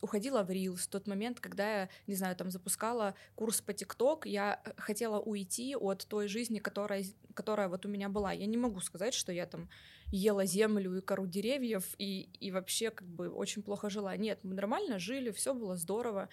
уходила 0.00 0.42
в 0.42 0.50
Reels, 0.50 0.88
тот 0.90 1.06
момент, 1.06 1.38
когда 1.38 1.82
я, 1.82 1.88
не 2.08 2.16
знаю, 2.16 2.34
там 2.34 2.50
запускала 2.50 3.14
курс 3.36 3.60
по 3.60 3.72
ТикТок, 3.72 4.26
я 4.26 4.60
хотела 4.76 5.20
уйти 5.20 5.76
от 5.76 6.04
той 6.08 6.26
жизни, 6.26 6.58
которая, 6.58 7.04
которая 7.40 7.68
вот 7.68 7.86
у 7.86 7.88
меня 7.88 8.10
была. 8.10 8.32
Я 8.32 8.44
не 8.44 8.58
могу 8.58 8.80
сказать, 8.80 9.14
что 9.14 9.32
я 9.32 9.46
там 9.46 9.70
ела 10.12 10.44
землю 10.44 10.98
и 10.98 11.00
кору 11.00 11.26
деревьев 11.26 11.94
и, 11.96 12.28
и 12.38 12.50
вообще 12.50 12.90
как 12.90 13.08
бы 13.08 13.30
очень 13.30 13.62
плохо 13.62 13.88
жила. 13.88 14.14
Нет, 14.14 14.40
мы 14.42 14.54
нормально 14.54 14.98
жили, 14.98 15.30
все 15.30 15.54
было 15.54 15.74
здорово. 15.74 16.28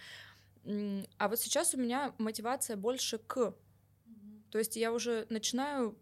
А 1.18 1.28
вот 1.30 1.40
сейчас 1.40 1.74
у 1.74 1.78
меня 1.78 2.14
мотивация 2.18 2.76
больше 2.76 3.20
к. 3.20 3.54
То 4.52 4.58
есть 4.58 4.76
я 4.76 4.92
уже 4.92 5.26
начинаю 5.30 5.98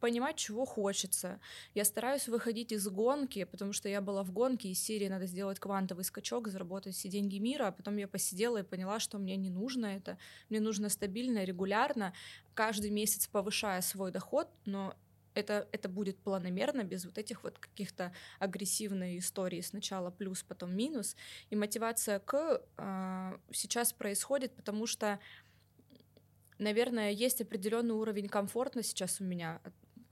понимать, 0.00 0.36
чего 0.36 0.64
хочется. 0.64 1.40
Я 1.74 1.84
стараюсь 1.84 2.28
выходить 2.28 2.72
из 2.72 2.86
гонки, 2.88 3.44
потому 3.44 3.72
что 3.72 3.88
я 3.88 4.00
была 4.00 4.22
в 4.22 4.32
гонке 4.32 4.68
из 4.68 4.80
серии 4.80 5.08
«Надо 5.08 5.26
сделать 5.26 5.58
квантовый 5.58 6.04
скачок, 6.04 6.48
заработать 6.48 6.94
все 6.94 7.08
деньги 7.08 7.38
мира», 7.38 7.68
а 7.68 7.72
потом 7.72 7.96
я 7.96 8.08
посидела 8.08 8.58
и 8.58 8.62
поняла, 8.62 9.00
что 9.00 9.18
мне 9.18 9.36
не 9.36 9.50
нужно 9.50 9.86
это. 9.86 10.18
Мне 10.50 10.60
нужно 10.60 10.88
стабильно, 10.88 11.44
регулярно, 11.44 12.12
каждый 12.54 12.90
месяц 12.90 13.26
повышая 13.26 13.80
свой 13.80 14.10
доход, 14.10 14.48
но 14.64 14.94
это, 15.34 15.68
это 15.72 15.88
будет 15.88 16.18
планомерно, 16.18 16.84
без 16.84 17.04
вот 17.04 17.18
этих 17.18 17.42
вот 17.42 17.58
каких-то 17.58 18.12
агрессивных 18.38 19.18
историй 19.18 19.62
сначала 19.62 20.10
плюс, 20.10 20.42
потом 20.42 20.74
минус. 20.74 21.16
И 21.50 21.56
мотивация 21.56 22.20
к 22.20 22.62
э, 22.76 23.38
сейчас 23.52 23.92
происходит, 23.92 24.54
потому 24.54 24.86
что, 24.86 25.18
наверное, 26.58 27.10
есть 27.10 27.40
определенный 27.40 27.94
уровень 27.94 28.28
комфорта 28.28 28.82
сейчас 28.82 29.20
у 29.20 29.24
меня, 29.24 29.60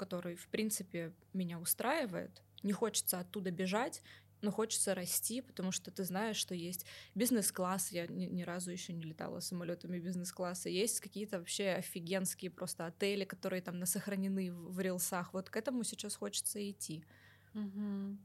который, 0.03 0.35
в 0.35 0.49
принципе, 0.49 1.13
меня 1.33 1.61
устраивает. 1.61 2.43
Не 2.65 2.73
хочется 2.73 3.21
оттуда 3.21 3.53
бежать, 3.53 4.03
но 4.41 4.51
хочется 4.51 4.95
расти, 4.95 5.41
потому 5.41 5.71
что 5.71 5.93
ты 5.93 6.03
знаешь, 6.03 6.37
что 6.37 6.55
есть 6.55 6.85
бизнес-класс, 7.15 7.93
я 7.93 8.09
ни, 8.09 8.27
ни 8.27 8.43
разу 8.43 8.73
еще 8.73 8.93
не 8.93 9.05
летала 9.05 9.39
самолетами 9.39 10.01
бизнес-класса, 10.01 10.69
есть 10.69 10.99
какие-то 11.01 11.39
вообще 11.39 11.69
офигенские 11.79 12.51
просто 12.51 12.87
отели, 12.87 13.25
которые 13.25 13.63
там 13.63 13.79
насохранены 13.79 14.53
в, 14.53 14.75
в 14.75 14.81
рилсах, 14.81 15.33
вот 15.33 15.49
к 15.49 15.57
этому 15.57 15.85
сейчас 15.85 16.17
хочется 16.17 16.59
идти. 16.69 17.05
Угу. 17.55 18.19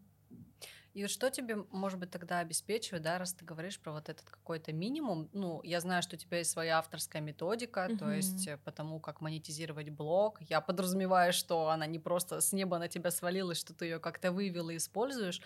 И 0.98 1.06
что 1.06 1.30
тебе, 1.30 1.58
может 1.70 2.00
быть, 2.00 2.10
тогда 2.10 2.40
обеспечивает, 2.40 3.04
да, 3.04 3.20
раз 3.20 3.32
ты 3.32 3.46
говоришь 3.46 3.80
про 3.80 3.92
вот 3.92 4.10
этот 4.10 4.28
какой-то 4.28 4.74
минимум? 4.74 5.30
Ну, 5.32 5.62
я 5.62 5.80
знаю, 5.80 6.02
что 6.02 6.16
у 6.16 6.18
тебя 6.18 6.40
есть 6.40 6.50
своя 6.50 6.80
авторская 6.80 7.22
методика, 7.22 7.86
угу. 7.88 8.00
то 8.00 8.12
есть 8.12 8.48
э, 8.48 8.58
потому 8.66 9.00
как 9.00 9.22
монетизировать 9.22 9.92
блог. 9.92 10.42
Я 10.42 10.60
подразумеваю, 10.60 11.34
что 11.34 11.70
она 11.70 11.86
не 11.86 12.00
просто 12.00 12.42
с 12.42 12.52
неба 12.52 12.80
на 12.80 12.88
тебя 12.88 13.12
свалилась, 13.12 13.60
что 13.60 13.76
ты 13.76 13.86
ее 13.86 14.00
как-то 14.00 14.32
вывел 14.32 14.70
и 14.70 14.78
используешь. 14.78 15.40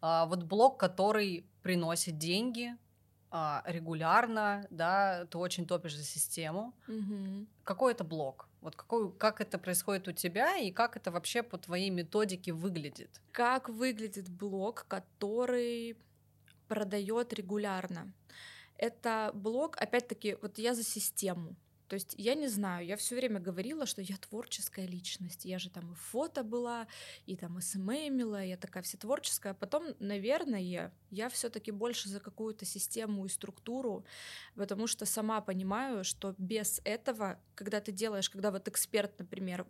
А, 0.00 0.24
вот 0.26 0.44
блог, 0.44 0.78
который 0.78 1.46
приносит 1.62 2.18
деньги, 2.18 2.76
а, 3.34 3.62
регулярно, 3.66 4.66
да, 4.68 5.24
ты 5.24 5.38
очень 5.38 5.66
топишь 5.66 5.96
за 5.96 6.04
систему. 6.04 6.74
Угу. 6.86 7.46
Какой 7.64 7.92
это 7.92 8.04
блог? 8.04 8.46
Вот 8.60 8.76
какой, 8.76 9.10
как 9.10 9.40
это 9.40 9.58
происходит 9.58 10.06
у 10.06 10.12
тебя 10.12 10.58
и 10.58 10.70
как 10.70 10.98
это 10.98 11.10
вообще 11.10 11.42
по 11.42 11.56
твоей 11.56 11.88
методике 11.88 12.52
выглядит? 12.52 13.22
Как 13.32 13.70
выглядит 13.70 14.28
блог, 14.28 14.84
который 14.86 15.96
продает 16.68 17.32
регулярно? 17.32 18.12
Это 18.76 19.30
блог, 19.32 19.78
опять-таки, 19.78 20.36
вот 20.42 20.58
я 20.58 20.74
за 20.74 20.82
систему. 20.84 21.56
То 21.92 21.96
есть 21.96 22.14
я 22.16 22.34
не 22.34 22.48
знаю, 22.48 22.86
я 22.86 22.96
все 22.96 23.14
время 23.14 23.38
говорила, 23.38 23.84
что 23.84 24.00
я 24.00 24.16
творческая 24.16 24.86
личность. 24.86 25.44
Я 25.44 25.58
же 25.58 25.68
там 25.68 25.92
и 25.92 25.94
фото 25.94 26.42
была, 26.42 26.86
и 27.26 27.36
там 27.36 27.58
и 27.58 27.60
смэмила, 27.60 28.42
я 28.42 28.56
такая 28.56 28.82
вся 28.82 28.96
творческая. 28.96 29.50
А 29.50 29.54
потом, 29.54 29.94
наверное, 29.98 30.90
я 31.10 31.28
все-таки 31.28 31.70
больше 31.70 32.08
за 32.08 32.18
какую-то 32.18 32.64
систему 32.64 33.26
и 33.26 33.28
структуру, 33.28 34.06
потому 34.54 34.86
что 34.86 35.04
сама 35.04 35.42
понимаю, 35.42 36.02
что 36.02 36.34
без 36.38 36.80
этого, 36.84 37.38
когда 37.54 37.78
ты 37.82 37.92
делаешь, 37.92 38.30
когда 38.30 38.50
вот 38.50 38.68
эксперт, 38.68 39.18
например, 39.18 39.66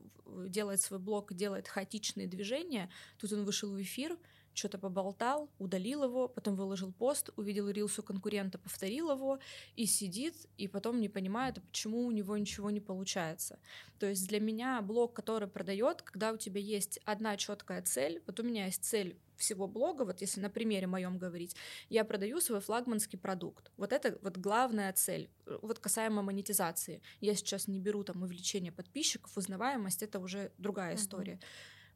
делает 0.47 0.81
свой 0.81 1.01
блог, 1.01 1.35
делает 1.35 1.67
хаотичные 1.67 2.29
движения, 2.29 2.89
тут 3.19 3.33
он 3.33 3.45
вышел 3.45 3.69
в 3.73 3.83
эфир, 3.83 4.17
что-то 4.55 4.79
поболтал, 4.79 5.51
удалил 5.59 6.05
его, 6.05 6.29
потом 6.29 6.57
выложил 6.57 6.93
пост, 6.93 7.31
увидел 7.37 7.69
рилс 7.69 7.99
у 7.99 8.03
конкурента, 8.03 8.59
повторил 8.59 9.11
его 9.11 9.39
и 9.77 9.87
сидит, 9.87 10.35
и 10.57 10.69
потом 10.69 11.01
не 11.01 11.09
понимает, 11.09 11.63
почему 11.63 12.07
у 12.07 12.11
него 12.11 12.37
ничего 12.37 12.71
не 12.71 12.81
получается. 12.81 13.59
То 13.99 14.07
есть 14.07 14.29
для 14.29 14.41
меня 14.41 14.81
блог, 14.83 15.15
который 15.15 15.49
продает, 15.49 16.03
когда 16.03 16.33
у 16.33 16.37
тебя 16.37 16.61
есть 16.61 17.01
одна 17.05 17.37
четкая 17.37 17.83
цель, 17.83 18.23
вот 18.27 18.41
у 18.41 18.43
меня 18.43 18.67
есть 18.67 18.85
цель 18.85 19.17
всего 19.37 19.67
блога, 19.67 20.05
вот 20.05 20.21
если 20.21 20.41
на 20.41 20.51
примере 20.51 20.87
моем 20.87 21.19
говорить, 21.19 21.57
я 21.89 22.05
продаю 22.05 22.41
свой 22.41 22.61
флагманский 22.61 23.19
продукт. 23.19 23.71
Вот 23.77 23.93
это 23.93 24.19
вот 24.23 24.39
главная 24.39 24.93
цель. 24.93 25.29
Вот 25.63 25.79
касаемо 25.79 26.23
монетизации. 26.23 27.03
Я 27.21 27.35
сейчас 27.35 27.69
не 27.69 27.81
беру 27.81 28.05
там 28.05 28.23
увеличение 28.23 28.73
подписчиков, 28.73 29.37
узнаваемость, 29.37 30.03
это 30.03 30.21
уже 30.21 30.53
другая 30.59 30.95
uh-huh. 30.95 30.99
история. 30.99 31.41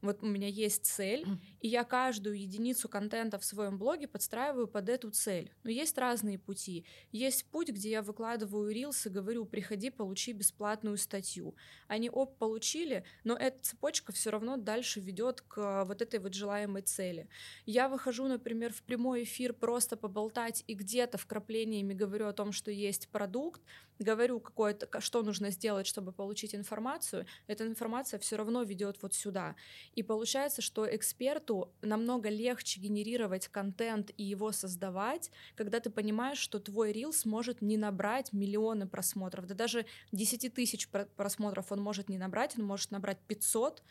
Вот 0.03 0.23
у 0.23 0.27
меня 0.27 0.49
есть 0.49 0.85
цель, 0.85 1.27
и 1.61 1.69
я 1.69 1.83
каждую 1.85 2.39
единицу 2.39 2.89
контента 2.89 3.39
в 3.39 3.45
своем 3.45 3.79
блоге 3.79 4.07
подстраиваю 4.07 4.69
под 4.69 4.89
эту 4.89 5.11
цель. 5.11 5.51
Но 5.65 5.71
есть 5.71 5.97
разные 5.99 6.39
пути. 6.39 6.85
Есть 7.13 7.47
путь, 7.47 7.71
где 7.71 7.91
я 7.91 8.03
выкладываю 8.03 8.71
рилс 8.73 9.07
и 9.07 9.11
говорю, 9.11 9.47
приходи, 9.47 9.91
получи 9.91 10.33
бесплатную 10.33 10.99
статью. 10.99 11.57
Они 11.89 12.11
оп, 12.11 12.37
получили, 12.37 13.05
но 13.25 13.37
эта 13.37 13.59
цепочка 13.63 14.13
все 14.13 14.31
равно 14.31 14.57
дальше 14.57 15.01
ведет 15.01 15.41
к 15.41 15.85
вот 15.85 16.03
этой 16.03 16.21
вот 16.21 16.35
желаемой 16.35 16.83
цели. 16.83 17.29
Я 17.65 17.89
выхожу, 17.89 18.27
например, 18.27 18.73
в 18.73 18.83
прямой 18.83 19.25
эфир 19.25 19.55
просто 19.55 19.97
поболтать 19.97 20.63
и 20.67 20.75
где-то 20.75 21.19
вкраплениями 21.19 21.95
говорю 21.95 22.29
о 22.29 22.33
том, 22.33 22.53
что 22.53 22.71
есть 22.71 23.09
продукт, 23.09 23.63
говорю, 23.99 24.41
какое-то, 24.41 25.01
что 25.01 25.23
нужно 25.23 25.51
сделать, 25.51 25.87
чтобы 25.87 26.13
получить 26.13 26.55
информацию, 26.55 27.27
эта 27.47 27.67
информация 27.67 28.19
все 28.21 28.37
равно 28.37 28.63
ведет 28.63 28.99
вот 29.01 29.15
сюда. 29.15 29.57
И 29.97 30.03
получается, 30.03 30.61
что 30.61 30.87
эксперту 30.95 31.73
намного 31.81 32.29
легче 32.29 32.81
генерировать 32.81 33.49
контент 33.49 34.11
и 34.19 34.23
его 34.23 34.53
создавать, 34.53 35.31
когда 35.55 35.81
ты 35.81 35.89
понимаешь, 35.89 36.39
что 36.39 36.61
твой 36.61 36.93
рил 36.93 37.15
сможет 37.15 37.63
не 37.63 37.79
набрать 37.79 38.35
миллионы 38.35 38.87
просмотров, 38.87 39.47
да 39.47 39.55
даже 39.55 39.87
10 40.13 40.53
тысяч 40.53 40.89
просмотров 40.89 41.73
он 41.73 41.81
может 41.81 42.11
не 42.11 42.19
набрать, 42.19 42.59
он 42.59 42.65
может 42.67 42.91
набрать 42.91 43.19
500, 43.27 43.83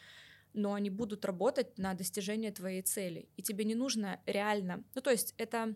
но 0.53 0.75
они 0.75 0.91
будут 0.91 1.25
работать 1.25 1.75
на 1.79 1.95
достижение 1.95 2.51
твоей 2.51 2.83
цели. 2.83 3.27
И 3.35 3.41
тебе 3.41 3.65
не 3.65 3.75
нужно 3.75 4.21
реально... 4.27 4.83
Ну, 4.93 5.01
то 5.01 5.09
есть 5.09 5.33
это 5.37 5.73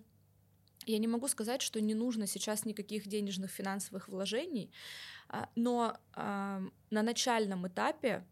я 0.86 1.00
не 1.00 1.08
могу 1.08 1.28
сказать, 1.28 1.64
что 1.64 1.82
не 1.82 1.96
нужно 1.96 2.28
сейчас 2.28 2.66
никаких 2.66 3.08
денежных 3.08 3.50
финансовых 3.50 4.08
вложений, 4.08 4.72
а, 5.28 5.50
но 5.56 5.98
на 6.16 6.72
начальном 7.04 7.68
этапе 7.68 8.26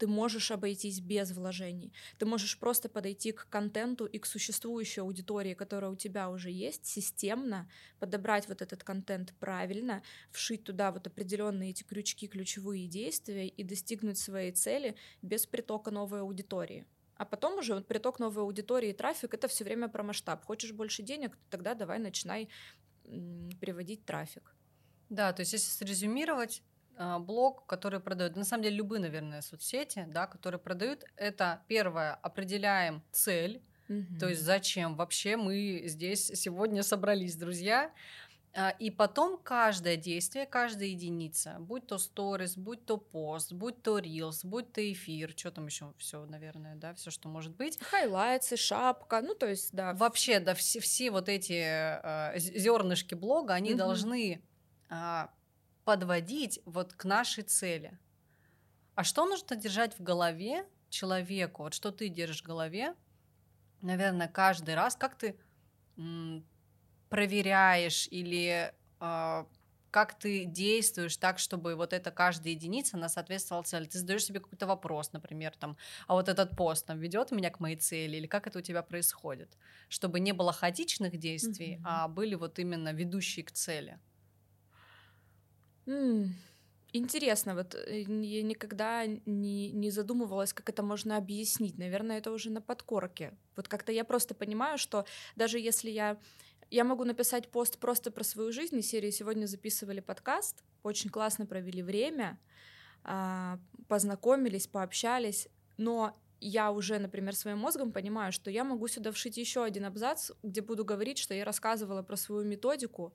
ты 0.00 0.06
можешь 0.06 0.50
обойтись 0.50 0.98
без 1.00 1.30
вложений. 1.30 1.92
Ты 2.16 2.24
можешь 2.24 2.58
просто 2.58 2.88
подойти 2.88 3.32
к 3.32 3.46
контенту 3.50 4.06
и 4.06 4.18
к 4.18 4.24
существующей 4.24 5.02
аудитории, 5.02 5.52
которая 5.52 5.90
у 5.90 5.94
тебя 5.96 6.30
уже 6.30 6.50
есть, 6.50 6.86
системно 6.86 7.68
подобрать 7.98 8.48
вот 8.48 8.62
этот 8.62 8.82
контент 8.82 9.34
правильно, 9.38 10.02
вшить 10.30 10.64
туда 10.64 10.90
вот 10.90 11.06
определенные 11.06 11.70
эти 11.70 11.82
крючки, 11.82 12.28
ключевые 12.28 12.86
действия 12.86 13.46
и 13.46 13.62
достигнуть 13.62 14.16
своей 14.16 14.52
цели 14.52 14.96
без 15.20 15.44
притока 15.44 15.90
новой 15.90 16.22
аудитории. 16.22 16.86
А 17.16 17.26
потом 17.26 17.58
уже 17.58 17.74
вот 17.74 17.86
приток 17.86 18.20
новой 18.20 18.44
аудитории 18.44 18.88
и 18.88 18.94
трафик— 18.94 19.34
это 19.34 19.48
все 19.48 19.64
время 19.64 19.88
про 19.88 20.02
масштаб. 20.02 20.42
Хочешь 20.46 20.72
больше 20.72 21.02
денег, 21.02 21.36
тогда 21.50 21.74
давай 21.74 21.98
начинай 21.98 22.48
приводить 23.60 24.06
трафик. 24.06 24.54
Да, 25.10 25.34
то 25.34 25.40
есть 25.40 25.52
если 25.52 25.70
срезюмировать, 25.70 26.62
блог, 26.98 27.66
который 27.66 28.00
продают, 28.00 28.36
на 28.36 28.44
самом 28.44 28.64
деле 28.64 28.76
любые, 28.76 29.00
наверное, 29.00 29.40
соцсети, 29.40 30.04
да, 30.08 30.26
которые 30.26 30.60
продают, 30.60 31.04
это 31.16 31.62
первое, 31.66 32.14
определяем 32.14 33.02
цель, 33.10 33.62
mm 33.88 34.18
то 34.20 34.28
есть 34.28 34.42
зачем 34.42 34.94
вообще 34.94 35.36
мы 35.36 35.82
здесь 35.86 36.26
сегодня 36.26 36.82
собрались, 36.82 37.34
друзья, 37.36 37.90
а, 38.52 38.70
и 38.70 38.90
потом 38.90 39.38
каждое 39.38 39.96
действие, 39.96 40.44
каждая 40.44 40.88
единица, 40.88 41.56
будь 41.60 41.86
то 41.86 41.98
сторис, 41.98 42.56
будь 42.56 42.84
то 42.84 42.98
пост, 42.98 43.52
будь 43.52 43.80
то 43.82 43.98
рилс, 43.98 44.44
будь 44.44 44.72
то 44.72 44.92
эфир, 44.92 45.32
что 45.36 45.52
там 45.52 45.66
еще 45.66 45.92
все, 45.98 46.24
наверное, 46.26 46.74
да, 46.74 46.94
все, 46.94 47.10
что 47.10 47.28
может 47.28 47.54
быть. 47.54 47.80
Хайлайтсы, 47.80 48.56
шапка, 48.56 49.20
ну 49.22 49.34
то 49.34 49.46
есть, 49.48 49.72
да. 49.72 49.94
Вообще, 49.94 50.40
да, 50.40 50.54
все, 50.54 50.80
все 50.80 51.12
вот 51.12 51.28
эти 51.28 51.62
э, 51.62 52.38
зернышки 52.38 53.14
блога, 53.14 53.54
они 53.54 53.70
угу. 53.70 53.78
должны 53.78 54.42
э, 54.90 55.26
подводить 55.84 56.60
вот 56.64 56.92
к 56.92 57.04
нашей 57.04 57.44
цели. 57.44 57.98
А 58.94 59.04
что 59.04 59.26
нужно 59.26 59.56
держать 59.56 59.98
в 59.98 60.02
голове 60.02 60.66
человеку? 60.88 61.62
Вот 61.62 61.74
что 61.74 61.90
ты 61.90 62.08
держишь 62.08 62.42
в 62.42 62.46
голове, 62.46 62.94
наверное, 63.80 64.28
каждый 64.28 64.74
раз, 64.74 64.96
как 64.96 65.16
ты 65.16 65.36
проверяешь 67.08 68.08
или 68.10 68.72
э, 69.00 69.44
как 69.90 70.18
ты 70.18 70.44
действуешь 70.44 71.16
так, 71.16 71.38
чтобы 71.38 71.74
вот 71.74 71.92
эта 71.92 72.10
каждая 72.10 72.54
единица, 72.54 72.96
она 72.96 73.08
соответствовала 73.08 73.64
цели. 73.64 73.86
Ты 73.86 73.98
задаешь 73.98 74.24
себе 74.24 74.40
какой-то 74.40 74.66
вопрос, 74.66 75.12
например, 75.12 75.52
там, 75.58 75.76
а 76.06 76.14
вот 76.14 76.28
этот 76.28 76.56
пост 76.56 76.86
там 76.86 76.98
ведет 76.98 77.32
меня 77.32 77.50
к 77.50 77.60
моей 77.60 77.76
цели, 77.76 78.16
или 78.16 78.26
как 78.26 78.46
это 78.46 78.60
у 78.60 78.62
тебя 78.62 78.82
происходит? 78.82 79.56
Чтобы 79.88 80.20
не 80.20 80.32
было 80.32 80.52
хаотичных 80.52 81.18
действий, 81.18 81.76
mm-hmm. 81.76 81.84
а 81.84 82.08
были 82.08 82.34
вот 82.36 82.58
именно 82.58 82.92
ведущие 82.92 83.44
к 83.44 83.50
цели. 83.50 83.98
Mm. 85.90 86.28
Интересно, 86.92 87.54
вот 87.54 87.74
э, 87.74 88.02
я 88.02 88.42
никогда 88.42 89.06
не, 89.06 89.70
не 89.72 89.90
задумывалась, 89.90 90.52
как 90.52 90.68
это 90.68 90.82
можно 90.82 91.16
объяснить. 91.16 91.78
Наверное, 91.78 92.18
это 92.18 92.32
уже 92.32 92.50
на 92.50 92.60
подкорке. 92.60 93.32
Вот 93.56 93.68
как-то 93.68 93.92
я 93.92 94.04
просто 94.04 94.34
понимаю, 94.34 94.78
что 94.78 95.04
даже 95.36 95.58
если 95.58 95.90
я 95.90 96.18
я 96.70 96.84
могу 96.84 97.04
написать 97.04 97.48
пост 97.48 97.78
просто 97.78 98.12
про 98.12 98.22
свою 98.22 98.52
жизнь. 98.52 98.78
И 98.78 98.82
серии 98.82 99.10
сегодня 99.10 99.46
записывали 99.46 99.98
подкаст, 99.98 100.62
очень 100.84 101.10
классно 101.10 101.44
провели 101.44 101.82
время, 101.82 102.38
а, 103.02 103.58
познакомились, 103.88 104.68
пообщались, 104.68 105.48
но 105.78 106.16
я 106.40 106.70
уже, 106.70 106.98
например, 107.00 107.34
своим 107.34 107.58
мозгом 107.58 107.90
понимаю, 107.92 108.32
что 108.32 108.50
я 108.50 108.62
могу 108.62 108.86
сюда 108.86 109.10
вшить 109.10 109.36
еще 109.36 109.64
один 109.64 109.84
абзац, 109.84 110.30
где 110.44 110.62
буду 110.62 110.84
говорить, 110.84 111.18
что 111.18 111.34
я 111.34 111.44
рассказывала 111.44 112.02
про 112.02 112.16
свою 112.16 112.44
методику, 112.44 113.12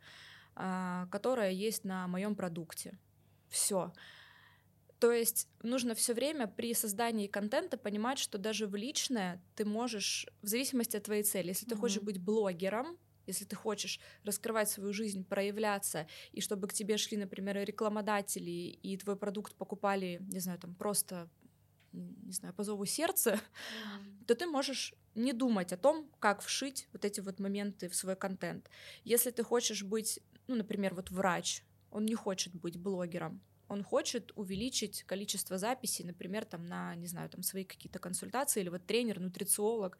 которая 0.56 1.52
есть 1.52 1.84
на 1.84 2.08
моем 2.08 2.36
продукте. 2.36 2.98
Все. 3.50 3.94
То 5.00 5.12
есть 5.12 5.50
нужно 5.62 5.94
все 5.94 6.14
время 6.14 6.48
при 6.48 6.74
создании 6.74 7.28
контента 7.28 7.78
понимать, 7.78 8.18
что 8.18 8.38
даже 8.38 8.66
в 8.66 8.76
личное 8.76 9.42
ты 9.56 9.66
можешь, 9.66 10.28
в 10.42 10.48
зависимости 10.48 10.98
от 10.98 11.04
твоей 11.04 11.24
цели, 11.24 11.50
если 11.50 11.66
ты 11.66 11.76
mm-hmm. 11.76 11.80
хочешь 11.80 12.02
быть 12.02 12.18
блогером, 12.18 12.98
если 13.28 13.46
ты 13.46 13.56
хочешь 13.56 14.00
раскрывать 14.24 14.70
свою 14.70 14.94
жизнь, 14.94 15.26
проявляться, 15.26 16.08
и 16.32 16.42
чтобы 16.42 16.68
к 16.68 16.74
тебе 16.74 16.98
шли, 16.98 17.18
например, 17.18 17.58
рекламодатели, 17.58 18.50
и 18.50 18.98
твой 18.98 19.16
продукт 19.16 19.56
покупали, 19.56 20.22
не 20.32 20.40
знаю, 20.40 20.60
там 20.60 20.76
просто 20.76 21.30
не 21.92 22.34
знаю, 22.34 22.54
по 22.54 22.64
зову 22.64 22.86
сердца, 22.86 23.34
mm-hmm. 23.36 24.26
то 24.28 24.36
ты 24.36 24.46
можешь 24.48 24.94
не 25.16 25.34
думать 25.34 25.72
о 25.72 25.78
том, 25.78 26.10
как 26.20 26.42
вшить 26.42 26.88
вот 26.92 27.06
эти 27.06 27.22
вот 27.22 27.40
моменты 27.40 27.88
в 27.90 27.96
свой 27.96 28.16
контент. 28.16 28.70
Если 29.04 29.32
ты 29.32 29.44
хочешь 29.44 29.84
быть, 29.84 30.20
ну, 30.48 30.56
например, 30.56 30.94
вот 30.94 31.12
врач, 31.12 31.64
он 31.92 32.06
не 32.06 32.16
хочет 32.16 32.54
быть 32.54 32.78
блогером, 32.78 33.42
он 33.68 33.84
хочет 33.84 34.32
увеличить 34.36 35.04
количество 35.04 35.58
записей, 35.58 36.06
например, 36.06 36.46
там 36.46 36.66
на, 36.66 36.96
не 36.96 37.08
знаю, 37.08 37.30
там 37.30 37.42
свои 37.42 37.64
какие-то 37.64 38.00
консультации, 38.00 38.62
или 38.62 38.70
вот 38.70 38.86
тренер, 38.86 39.20
нутрициолог, 39.20 39.98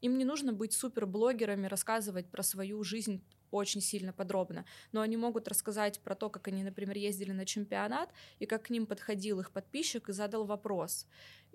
им 0.00 0.16
не 0.16 0.24
нужно 0.24 0.52
быть 0.52 0.72
суперблогерами, 0.72 1.66
рассказывать 1.66 2.30
про 2.30 2.42
свою 2.42 2.82
жизнь 2.84 3.22
очень 3.50 3.80
сильно 3.80 4.12
подробно, 4.12 4.64
но 4.92 5.00
они 5.00 5.16
могут 5.16 5.48
рассказать 5.48 6.00
про 6.00 6.14
то, 6.14 6.30
как 6.30 6.48
они, 6.48 6.62
например, 6.62 6.96
ездили 6.96 7.32
на 7.32 7.44
чемпионат, 7.44 8.10
и 8.38 8.46
как 8.46 8.64
к 8.64 8.70
ним 8.70 8.86
подходил 8.86 9.40
их 9.40 9.50
подписчик 9.50 10.08
и 10.08 10.12
задал 10.12 10.44
вопрос. 10.44 11.06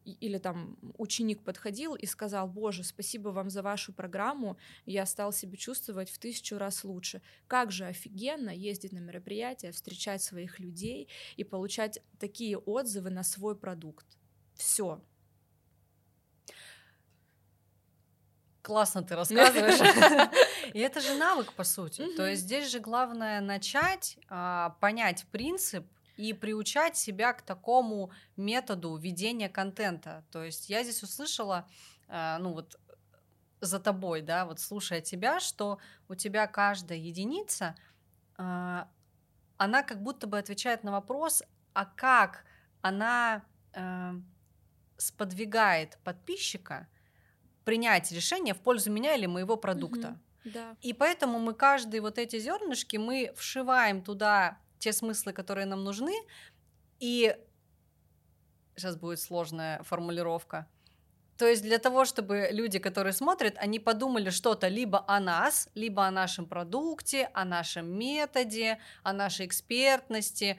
Или 0.05 0.37
там 0.37 0.77
ученик 0.97 1.43
подходил 1.43 1.95
и 1.95 2.05
сказал, 2.05 2.47
боже, 2.47 2.83
спасибо 2.83 3.29
вам 3.29 3.49
за 3.49 3.61
вашу 3.61 3.91
программу, 3.91 4.57
я 4.85 5.05
стал 5.05 5.33
себя 5.33 5.57
чувствовать 5.57 6.09
в 6.09 6.19
тысячу 6.19 6.57
раз 6.57 6.83
лучше. 6.83 7.21
Как 7.47 7.71
же 7.71 7.85
офигенно 7.85 8.51
ездить 8.51 8.91
на 8.91 8.99
мероприятия, 8.99 9.71
встречать 9.71 10.21
своих 10.21 10.59
людей 10.59 11.09
и 11.37 11.43
получать 11.43 11.99
такие 12.19 12.57
отзывы 12.57 13.09
на 13.09 13.23
свой 13.23 13.55
продукт. 13.55 14.05
Все, 14.55 15.01
классно 18.65 19.03
ты 19.03 19.15
рассказываешь. 19.15 20.31
И 20.73 20.79
это 20.79 20.99
же 20.99 21.13
навык, 21.13 21.53
по 21.53 21.63
сути. 21.63 22.07
То 22.17 22.27
есть 22.27 22.41
здесь 22.41 22.69
же 22.71 22.79
главное 22.79 23.39
начать, 23.39 24.17
а, 24.27 24.71
понять 24.81 25.25
принцип 25.31 25.85
и 26.17 26.33
приучать 26.33 26.97
себя 26.97 27.33
к 27.33 27.41
такому 27.41 28.11
методу 28.35 28.95
ведения 28.95 29.49
контента. 29.49 30.23
То 30.31 30.43
есть 30.43 30.69
я 30.69 30.83
здесь 30.83 31.03
услышала, 31.03 31.67
а, 32.07 32.37
ну 32.39 32.53
вот 32.53 32.79
за 33.61 33.79
тобой, 33.79 34.21
да, 34.21 34.45
вот 34.45 34.59
слушая 34.59 35.01
тебя, 35.01 35.39
что 35.39 35.79
у 36.07 36.15
тебя 36.15 36.47
каждая 36.47 36.97
единица, 36.97 37.75
а, 38.37 38.89
она 39.57 39.83
как 39.83 40.01
будто 40.01 40.27
бы 40.27 40.37
отвечает 40.37 40.83
на 40.83 40.91
вопрос, 40.91 41.43
а 41.73 41.85
как 41.85 42.45
она 42.81 43.43
сподвигает 44.97 45.97
подписчика 46.03 46.87
принять 47.65 48.11
решение 48.11 48.53
в 48.53 48.61
пользу 48.61 48.91
меня 48.91 49.15
или 49.15 49.25
моего 49.25 49.57
продукта. 49.57 50.19
Угу, 50.45 50.53
да. 50.53 50.77
И 50.81 50.93
поэтому 50.93 51.39
мы 51.39 51.53
каждые 51.53 52.01
вот 52.01 52.17
эти 52.17 52.39
зернышки 52.39 52.97
мы 52.97 53.33
вшиваем 53.35 54.01
туда 54.01 54.59
те 54.79 54.93
смыслы, 54.93 55.33
которые 55.33 55.65
нам 55.65 55.83
нужны, 55.83 56.13
и 56.99 57.35
сейчас 58.75 58.95
будет 58.95 59.19
сложная 59.19 59.81
формулировка. 59.83 60.67
То 61.37 61.47
есть 61.47 61.63
для 61.63 61.79
того, 61.79 62.05
чтобы 62.05 62.47
люди, 62.51 62.79
которые 62.79 63.11
смотрят, 63.11 63.55
они 63.57 63.79
подумали 63.79 64.29
что-то 64.29 64.69
либо 64.69 65.03
о 65.05 65.19
нас, 65.19 65.67
либо 65.75 66.05
о 66.05 66.11
нашем 66.11 66.45
продукте, 66.45 67.29
о 67.33 67.43
нашем 67.43 67.87
методе, 67.87 68.79
о 69.03 69.11
нашей 69.11 69.45
экспертности, 69.45 70.57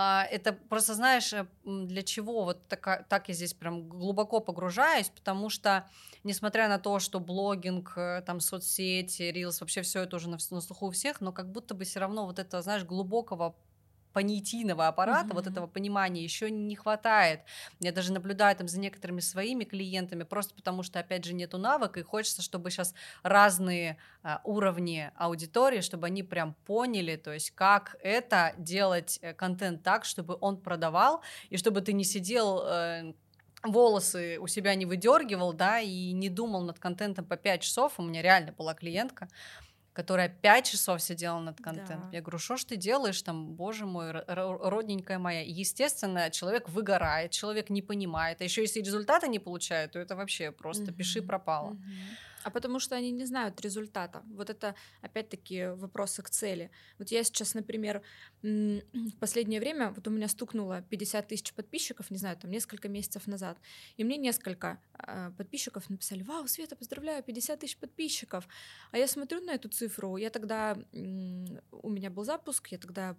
а, 0.00 0.24
это 0.30 0.52
просто 0.52 0.94
знаешь, 0.94 1.32
э, 1.32 1.46
для 1.64 2.04
чего 2.04 2.44
вот 2.44 2.68
так, 2.68 3.08
так 3.08 3.28
я 3.28 3.34
здесь 3.34 3.52
прям 3.52 3.88
глубоко 3.88 4.38
погружаюсь, 4.38 5.08
потому 5.08 5.50
что, 5.50 5.88
несмотря 6.22 6.68
на 6.68 6.78
то, 6.78 7.00
что 7.00 7.18
блогинг, 7.18 7.94
э, 7.96 8.22
там, 8.24 8.38
соцсети, 8.38 9.22
рилс, 9.22 9.60
вообще 9.60 9.82
все 9.82 10.02
это 10.04 10.14
уже 10.14 10.28
на, 10.28 10.38
на 10.50 10.60
слуху 10.60 10.86
у 10.86 10.90
всех, 10.92 11.20
но 11.20 11.32
как 11.32 11.50
будто 11.50 11.74
бы 11.74 11.84
все 11.84 11.98
равно 11.98 12.26
вот 12.26 12.38
это, 12.38 12.62
знаешь, 12.62 12.84
глубокого 12.84 13.56
понятийного 14.18 14.88
аппарата, 14.88 15.28
mm-hmm. 15.28 15.34
вот 15.34 15.46
этого 15.46 15.68
понимания 15.68 16.24
еще 16.24 16.50
не 16.50 16.74
хватает. 16.74 17.42
Я 17.78 17.92
даже 17.92 18.12
наблюдаю 18.12 18.56
там 18.56 18.66
за 18.66 18.80
некоторыми 18.80 19.20
своими 19.20 19.62
клиентами, 19.62 20.24
просто 20.24 20.56
потому 20.56 20.82
что, 20.82 20.98
опять 20.98 21.24
же, 21.24 21.34
нету 21.34 21.56
навыка, 21.56 22.00
и 22.00 22.02
хочется, 22.02 22.42
чтобы 22.42 22.72
сейчас 22.72 22.94
разные 23.22 23.96
а, 24.24 24.40
уровни 24.42 25.12
аудитории, 25.14 25.82
чтобы 25.82 26.08
они 26.08 26.24
прям 26.24 26.54
поняли, 26.66 27.14
то 27.14 27.32
есть 27.32 27.52
как 27.52 27.94
это 28.02 28.54
делать 28.58 29.20
э, 29.22 29.34
контент 29.34 29.84
так, 29.84 30.04
чтобы 30.04 30.36
он 30.40 30.56
продавал, 30.56 31.22
и 31.50 31.56
чтобы 31.56 31.80
ты 31.80 31.92
не 31.92 32.04
сидел... 32.04 32.62
Э, 32.66 33.12
волосы 33.64 34.38
у 34.40 34.46
себя 34.46 34.76
не 34.76 34.86
выдергивал, 34.86 35.52
да, 35.52 35.80
и 35.80 36.12
не 36.12 36.28
думал 36.28 36.62
над 36.62 36.78
контентом 36.78 37.24
по 37.24 37.36
5 37.36 37.60
часов. 37.60 37.94
У 37.98 38.02
меня 38.02 38.22
реально 38.22 38.52
была 38.52 38.72
клиентка, 38.72 39.28
которая 39.98 40.28
пять 40.28 40.66
часов 40.66 41.02
сидела 41.02 41.40
над 41.40 41.60
контентом. 41.60 42.02
Да. 42.12 42.16
Я 42.16 42.20
говорю, 42.20 42.38
что 42.38 42.56
ж 42.56 42.62
ты 42.62 42.76
делаешь 42.76 43.20
там, 43.22 43.56
боже 43.56 43.84
мой, 43.84 44.12
родненькая 44.12 45.18
моя. 45.18 45.42
Естественно, 45.42 46.30
человек 46.30 46.68
выгорает, 46.68 47.32
человек 47.32 47.68
не 47.68 47.82
понимает. 47.82 48.40
А 48.40 48.44
еще 48.44 48.62
если 48.62 48.78
результаты 48.78 49.26
не 49.26 49.40
получает, 49.40 49.90
то 49.90 49.98
это 49.98 50.14
вообще 50.14 50.52
просто 50.52 50.84
угу. 50.84 50.92
пиши 50.92 51.20
пропало. 51.20 51.70
Угу. 51.70 51.80
А 52.44 52.50
потому 52.50 52.78
что 52.78 52.96
они 52.96 53.10
не 53.10 53.24
знают 53.24 53.60
результата. 53.60 54.22
Вот 54.34 54.50
это, 54.50 54.74
опять-таки, 55.02 55.68
вопросы 55.74 56.22
к 56.22 56.30
цели. 56.30 56.70
Вот 56.98 57.08
я 57.10 57.24
сейчас, 57.24 57.54
например, 57.54 58.02
в 58.42 59.16
последнее 59.18 59.60
время, 59.60 59.90
вот 59.90 60.06
у 60.06 60.10
меня 60.10 60.28
стукнуло 60.28 60.82
50 60.82 61.28
тысяч 61.28 61.52
подписчиков, 61.52 62.10
не 62.10 62.18
знаю, 62.18 62.36
там 62.36 62.50
несколько 62.50 62.88
месяцев 62.88 63.26
назад, 63.26 63.58
и 63.96 64.04
мне 64.04 64.16
несколько 64.16 64.80
э, 64.98 65.30
подписчиков 65.36 65.90
написали, 65.90 66.22
вау, 66.22 66.46
Света, 66.46 66.76
поздравляю, 66.76 67.22
50 67.22 67.60
тысяч 67.60 67.76
подписчиков. 67.76 68.46
А 68.92 68.98
я 68.98 69.08
смотрю 69.08 69.40
на 69.40 69.54
эту 69.54 69.68
цифру, 69.68 70.16
я 70.16 70.30
тогда, 70.30 70.76
у 70.92 71.90
меня 71.90 72.10
был 72.10 72.24
запуск, 72.24 72.68
я 72.68 72.78
тогда 72.78 73.16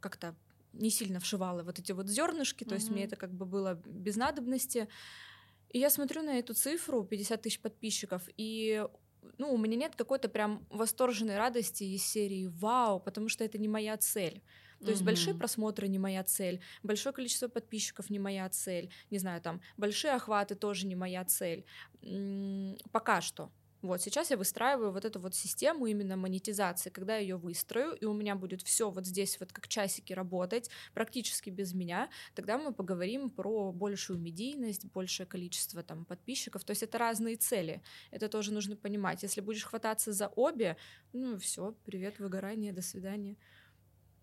как-то 0.00 0.34
не 0.72 0.90
сильно 0.90 1.20
вшивала 1.20 1.62
вот 1.62 1.78
эти 1.78 1.92
вот 1.92 2.08
зернышки, 2.08 2.64
то 2.64 2.70
mm-hmm. 2.70 2.74
есть 2.78 2.90
мне 2.90 3.04
это 3.04 3.16
как 3.16 3.32
бы 3.32 3.44
было 3.44 3.74
без 3.84 4.16
надобности. 4.16 4.88
И 5.72 5.78
я 5.78 5.90
смотрю 5.90 6.22
на 6.22 6.38
эту 6.38 6.54
цифру, 6.54 7.04
50 7.04 7.42
тысяч 7.42 7.60
подписчиков, 7.60 8.22
и 8.36 8.86
ну, 9.38 9.52
у 9.52 9.58
меня 9.58 9.76
нет 9.76 9.96
какой-то 9.96 10.28
прям 10.28 10.66
восторженной 10.70 11.36
радости 11.36 11.84
из 11.84 12.04
серии 12.04 12.46
«Вау», 12.46 13.00
потому 13.00 13.28
что 13.28 13.44
это 13.44 13.58
не 13.58 13.68
моя 13.68 13.96
цель. 13.96 14.42
То 14.84 14.90
есть 14.90 15.02
mm-hmm. 15.02 15.06
большие 15.06 15.34
просмотры 15.34 15.88
не 15.88 15.98
моя 15.98 16.24
цель, 16.24 16.60
большое 16.82 17.14
количество 17.14 17.46
подписчиков 17.46 18.10
не 18.10 18.18
моя 18.18 18.48
цель, 18.48 18.92
не 19.10 19.18
знаю, 19.18 19.40
там, 19.40 19.60
большие 19.76 20.14
охваты 20.14 20.56
тоже 20.56 20.86
не 20.86 20.96
моя 20.96 21.24
цель. 21.24 21.64
М-м, 22.02 22.76
пока 22.90 23.20
что. 23.20 23.52
Вот 23.82 24.00
сейчас 24.00 24.30
я 24.30 24.36
выстраиваю 24.36 24.92
вот 24.92 25.04
эту 25.04 25.18
вот 25.18 25.34
систему 25.34 25.86
именно 25.86 26.16
монетизации. 26.16 26.88
Когда 26.88 27.16
я 27.16 27.22
ее 27.22 27.36
выстрою, 27.36 27.94
и 27.94 28.04
у 28.04 28.12
меня 28.12 28.36
будет 28.36 28.62
все 28.62 28.90
вот 28.90 29.06
здесь 29.06 29.40
вот 29.40 29.52
как 29.52 29.66
часики 29.66 30.12
работать, 30.12 30.70
практически 30.94 31.50
без 31.50 31.74
меня, 31.74 32.08
тогда 32.34 32.58
мы 32.58 32.72
поговорим 32.72 33.28
про 33.28 33.72
большую 33.72 34.20
медийность, 34.20 34.84
большее 34.86 35.26
количество 35.26 35.82
там 35.82 36.04
подписчиков. 36.04 36.62
То 36.62 36.70
есть 36.70 36.84
это 36.84 36.96
разные 36.98 37.36
цели. 37.36 37.82
Это 38.12 38.28
тоже 38.28 38.52
нужно 38.52 38.76
понимать. 38.76 39.24
Если 39.24 39.40
будешь 39.40 39.64
хвататься 39.64 40.12
за 40.12 40.28
обе, 40.28 40.76
ну 41.12 41.36
все, 41.38 41.74
привет, 41.84 42.20
выгорание, 42.20 42.72
до 42.72 42.82
свидания. 42.82 43.36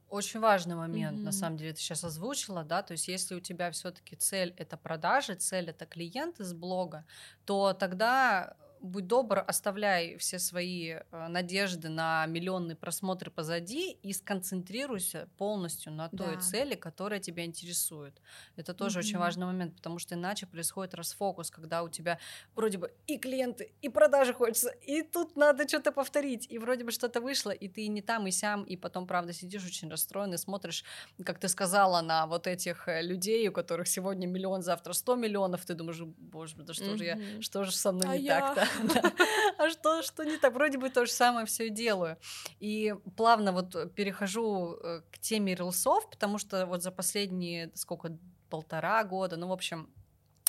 очень 0.10 0.39
важный 0.39 0.76
момент, 0.76 1.19
mm-hmm. 1.19 1.24
на 1.24 1.32
самом 1.32 1.58
деле, 1.58 1.74
ты 1.74 1.80
сейчас 1.80 2.04
озвучила, 2.04 2.63
да, 2.63 2.82
то 2.82 2.93
есть 2.93 3.08
если 3.08 3.36
у 3.36 3.39
тебя 3.39 3.69
все-таки 3.72 4.15
цель 4.15 4.54
это 4.58 4.78
продажи, 4.78 5.36
цель 5.36 5.69
это 5.69 5.86
клиент 5.86 6.39
из 6.39 6.54
блога, 6.54 7.06
то 7.45 7.74
тогда 7.74 8.56
будь 8.82 9.08
добр, 9.08 9.44
оставляй 9.46 10.18
все 10.18 10.39
свои 10.39 10.89
э, 10.89 11.28
надежды 11.28 11.89
на 11.89 12.26
миллионные 12.26 12.76
просмотры 12.76 13.32
позади 13.32 13.92
и 13.92 14.13
сконцентрируйся 14.13 15.28
полностью 15.38 15.92
на 15.92 16.10
той 16.10 16.36
да. 16.36 16.42
цели, 16.42 16.76
которая 16.76 17.20
тебя 17.20 17.46
интересует. 17.46 18.22
Это 18.56 18.74
тоже 18.74 19.00
mm-hmm. 19.00 19.04
очень 19.04 19.18
важный 19.18 19.46
момент, 19.46 19.76
потому 19.76 20.00
что 20.00 20.15
иначе 20.15 20.46
происходит 20.46 20.94
расфокус, 20.94 21.52
когда 21.52 21.84
у 21.84 21.89
тебя 21.89 22.20
вроде 22.56 22.78
бы 22.78 22.94
и 23.08 23.18
клиенты, 23.18 23.72
и 23.82 23.89
продажи 23.89 24.34
хочется, 24.34 24.70
и 24.70 25.02
тут 25.02 25.36
надо 25.36 25.68
что-то 25.68 25.92
повторить, 25.92 26.48
и 26.50 26.58
вроде 26.58 26.84
бы 26.84 26.92
что-то 26.92 27.22
вышло, 27.22 27.52
и 27.52 27.68
ты 27.68 27.88
не 27.88 28.02
там, 28.02 28.28
и 28.28 28.32
сям, 28.32 28.63
и 28.63 28.76
потом, 28.76 29.08
правда, 29.08 29.34
сидишь 29.34 29.65
очень 29.65 29.89
расстроенный, 29.89 30.38
смотришь, 30.38 30.84
как 31.24 31.39
ты 31.39 31.48
сказала, 31.48 32.02
на 32.02 32.28
вот 32.28 32.48
этих 32.48 32.88
э, 32.88 33.02
людей, 33.02 33.48
у 33.50 33.52
которых 33.52 33.88
сегодня 33.88 34.28
миллион, 34.28 34.62
завтра 34.62 34.94
сто 34.94 35.15
миллионов, 35.15 35.65
ты 35.65 35.74
думаешь, 35.74 36.02
боже, 36.02 36.56
да 36.58 36.74
что 36.74 36.86
mm-hmm. 36.86 36.98
же 36.98 37.04
я, 37.04 37.42
что 37.42 37.63
же 37.63 37.72
со 37.72 37.92
мной 37.92 38.10
а 38.10 38.18
не 38.18 38.24
я... 38.24 38.39
так-то? 38.39 38.68
А 39.58 39.69
что, 39.69 40.01
что 40.03 40.23
не 40.23 40.38
так? 40.38 40.53
Вроде 40.53 40.77
бы 40.77 40.89
то 40.89 41.05
же 41.05 41.12
самое 41.12 41.45
все 41.45 41.69
делаю. 41.69 42.17
И 42.60 42.95
плавно 43.17 43.51
вот 43.51 43.93
перехожу 43.93 44.77
э, 44.82 45.01
к 45.12 45.19
теме 45.19 45.53
рилсов, 45.53 46.10
потому 46.10 46.38
что 46.38 46.65
вот 46.65 46.82
за 46.82 46.91
последние, 46.91 47.71
сколько, 47.75 48.17
полтора 48.49 49.03
года, 49.03 49.38
ну, 49.38 49.47
в 49.47 49.51
общем, 49.51 49.89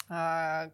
а, 0.09 0.71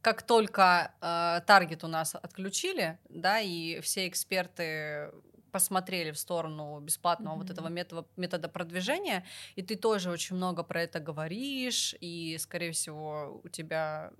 как 0.00 0.22
только 0.22 0.94
э, 1.00 1.40
таргет 1.46 1.84
у 1.84 1.88
нас 1.88 2.14
отключили, 2.14 2.98
да, 3.08 3.40
и 3.40 3.80
все 3.80 4.08
эксперты 4.08 5.12
посмотрели 5.52 6.10
в 6.10 6.18
сторону 6.18 6.80
бесплатного 6.80 7.34
mm-hmm. 7.34 7.38
вот 7.38 7.50
этого 7.50 7.68
метода, 7.68 8.08
метода 8.16 8.48
продвижения, 8.48 9.24
и 9.54 9.62
ты 9.62 9.76
тоже 9.76 10.10
очень 10.10 10.34
много 10.34 10.64
про 10.64 10.82
это 10.82 10.98
говоришь, 10.98 11.94
и, 12.00 12.36
скорее 12.38 12.72
всего, 12.72 13.40
у 13.44 13.48
тебя 13.48 14.12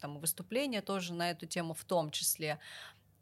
там 0.00 0.18
выступления 0.18 0.80
тоже 0.80 1.14
на 1.14 1.30
эту 1.30 1.46
тему 1.46 1.74
в 1.74 1.84
том 1.84 2.10
числе. 2.10 2.58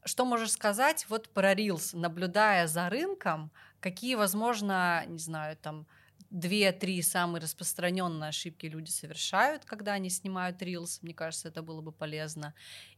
Что 0.05 0.25
можешь 0.25 0.53
сказать 0.53 1.07
вот 1.09 1.29
про 1.29 1.55
Reels, 1.55 1.97
наблюдая 1.97 2.67
за 2.67 2.89
рынком, 2.89 3.51
какие, 3.81 4.15
возможно, 4.15 5.05
не 5.07 5.19
знаю, 5.19 5.57
там 5.57 5.87
две-три 6.31 7.01
самые 7.03 7.43
распространенные 7.43 8.29
ошибки 8.29 8.67
люди 8.67 8.91
совершают, 8.91 9.65
когда 9.65 9.93
они 9.93 10.11
снимают 10.11 10.61
Reels, 10.63 10.99
мне 11.03 11.15
кажется, 11.15 11.49
это 11.49 11.63
было 11.63 11.81
бы 11.81 11.91
полезно. 11.91 12.55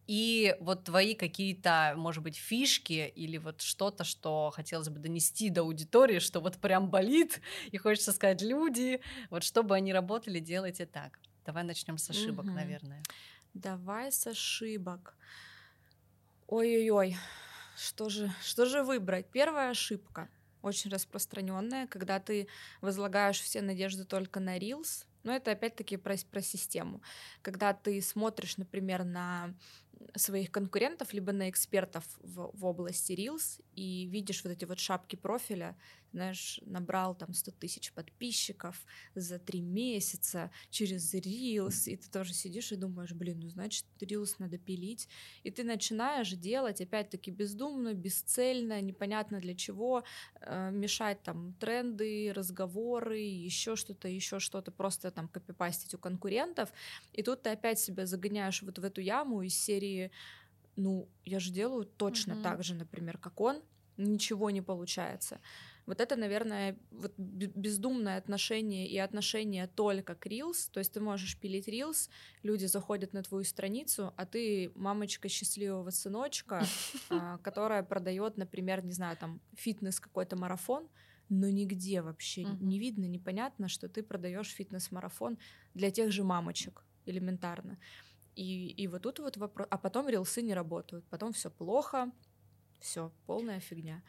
И 0.07 0.57
вот 0.61 0.85
твои 0.85 1.15
какие-то, 1.15 1.95
может 1.97 2.23
быть, 2.25 2.37
фишки 2.37 3.13
или 3.15 3.39
вот 3.39 3.61
что-то, 3.61 4.03
что 4.03 4.51
хотелось 4.53 4.89
бы 4.89 4.99
донести 4.99 5.51
до 5.51 5.61
аудитории, 5.61 6.19
что 6.19 6.41
вот 6.41 6.57
прям 6.57 6.91
болит, 6.91 7.41
и 7.71 7.77
хочется 7.77 8.13
сказать, 8.13 8.43
люди, 8.43 9.01
вот 9.31 9.45
чтобы 9.45 9.77
они 9.77 9.93
работали, 9.93 10.41
делайте 10.41 10.87
так. 10.87 11.21
Давай 11.47 11.63
начнем 11.63 11.97
с 11.99 12.11
ошибок, 12.11 12.47
угу. 12.47 12.55
наверное. 12.55 13.03
Давай 13.55 14.13
с 14.13 14.27
ошибок. 14.27 15.15
Ой-ой-ой, 16.47 17.17
что 17.77 18.09
же, 18.09 18.33
что 18.43 18.65
же 18.67 18.83
выбрать? 18.83 19.27
Первая 19.33 19.71
ошибка, 19.71 20.29
очень 20.63 20.91
распространенная, 20.91 21.87
когда 21.89 22.21
ты 22.21 22.47
возлагаешь 22.81 23.41
все 23.41 23.61
надежды 23.61 24.05
только 24.05 24.39
на 24.39 24.57
Reels, 24.57 25.05
но 25.25 25.35
это 25.35 25.51
опять-таки 25.51 25.97
про, 25.97 26.15
про 26.31 26.43
систему. 26.43 27.03
Когда 27.43 27.75
ты 27.75 28.01
смотришь, 28.01 28.57
например, 28.57 29.05
на 29.05 29.55
своих 30.17 30.51
конкурентов, 30.51 31.13
либо 31.13 31.33
на 31.33 31.51
экспертов 31.51 32.05
в, 32.21 32.51
в 32.53 32.65
области 32.65 33.13
Reels 33.13 33.63
и 33.75 34.07
видишь 34.07 34.45
вот 34.45 34.51
эти 34.51 34.65
вот 34.65 34.79
шапки 34.79 35.17
профиля, 35.17 35.77
знаешь, 36.13 36.61
набрал 36.67 37.15
там 37.15 37.33
100 37.33 37.53
тысяч 37.53 37.93
подписчиков 37.93 38.85
за 39.15 39.39
три 39.39 39.61
месяца 39.61 40.51
через 40.71 41.15
Reels, 41.15 41.89
и 41.91 41.97
ты 41.97 42.11
тоже 42.11 42.35
сидишь 42.35 42.73
и 42.73 42.77
думаешь, 42.77 43.13
блин, 43.13 43.41
ну 43.41 43.49
значит, 43.49 43.85
Reels 44.01 44.37
надо 44.39 44.59
пилить, 44.59 45.09
и 45.43 45.51
ты 45.51 45.65
начинаешь 45.65 46.31
делать, 46.31 46.81
опять-таки, 46.81 47.31
бездумно, 47.31 47.95
бесцельно, 47.95 48.81
непонятно 48.81 49.41
для 49.41 49.55
чего, 49.55 50.05
э, 50.41 50.71
мешать 50.71 51.23
там 51.23 51.55
тренды, 51.55 52.33
разговоры, 52.33 53.19
еще 53.19 53.77
что-то, 53.77 54.09
еще 54.09 54.39
что-то, 54.39 54.71
просто 54.71 55.11
там 55.11 55.29
копипастить 55.29 55.95
у 55.95 55.99
конкурентов, 55.99 56.73
и 57.13 57.23
тут 57.23 57.43
ты 57.43 57.51
опять 57.51 57.79
себя 57.79 58.07
загоняешь 58.07 58.63
вот 58.63 58.79
в 58.79 58.85
эту 58.85 59.01
яму 59.01 59.43
из 59.43 59.57
серии 59.57 60.11
ну, 60.77 61.09
я 61.25 61.41
же 61.41 61.51
делаю 61.53 61.85
точно 61.85 62.33
mm-hmm. 62.33 62.43
так 62.43 62.63
же, 62.63 62.75
например, 62.75 63.19
как 63.19 63.41
он, 63.41 63.63
ничего 63.97 64.51
не 64.51 64.63
получается. 64.63 65.41
Вот 65.91 66.01
это, 66.01 66.15
наверное, 66.15 66.77
вот 66.93 67.13
бездумное 67.19 68.17
отношение 68.17 68.87
и 68.87 68.97
отношение 68.99 69.67
только 69.67 70.15
к 70.15 70.25
Reels. 70.29 70.71
То 70.73 70.79
есть 70.79 70.93
ты 70.93 71.01
можешь 71.01 71.37
пилить 71.37 71.67
Reels, 71.67 72.09
люди 72.45 72.67
заходят 72.67 73.13
на 73.13 73.25
твою 73.25 73.43
страницу, 73.43 74.15
а 74.17 74.25
ты 74.25 74.71
мамочка 74.77 75.29
счастливого 75.29 75.91
сыночка, 75.91 76.65
а, 77.11 77.39
которая 77.39 77.83
продает, 77.83 78.37
например, 78.37 78.85
не 78.85 78.93
знаю, 78.93 79.17
там 79.17 79.41
фитнес 79.57 79.99
какой-то 79.99 80.37
марафон, 80.37 80.89
но 81.29 81.49
нигде 81.51 82.03
вообще 82.03 82.45
не 82.45 82.79
видно, 82.79 83.07
непонятно, 83.07 83.67
что 83.69 83.89
ты 83.89 84.05
продаешь 84.05 84.55
фитнес-марафон 84.55 85.39
для 85.75 85.91
тех 85.91 86.13
же 86.13 86.23
мамочек 86.23 86.85
элементарно. 87.05 87.79
И, 88.37 88.69
и 88.69 88.87
вот 88.87 89.03
тут 89.03 89.19
вот 89.19 89.37
вопрос, 89.39 89.67
а 89.69 89.77
потом 89.77 90.09
рилсы 90.09 90.41
не 90.41 90.55
работают, 90.55 91.05
потом 91.11 91.33
все 91.33 91.51
плохо, 91.51 92.13
все 92.79 93.11
полная 93.27 93.59
фигня. 93.59 94.05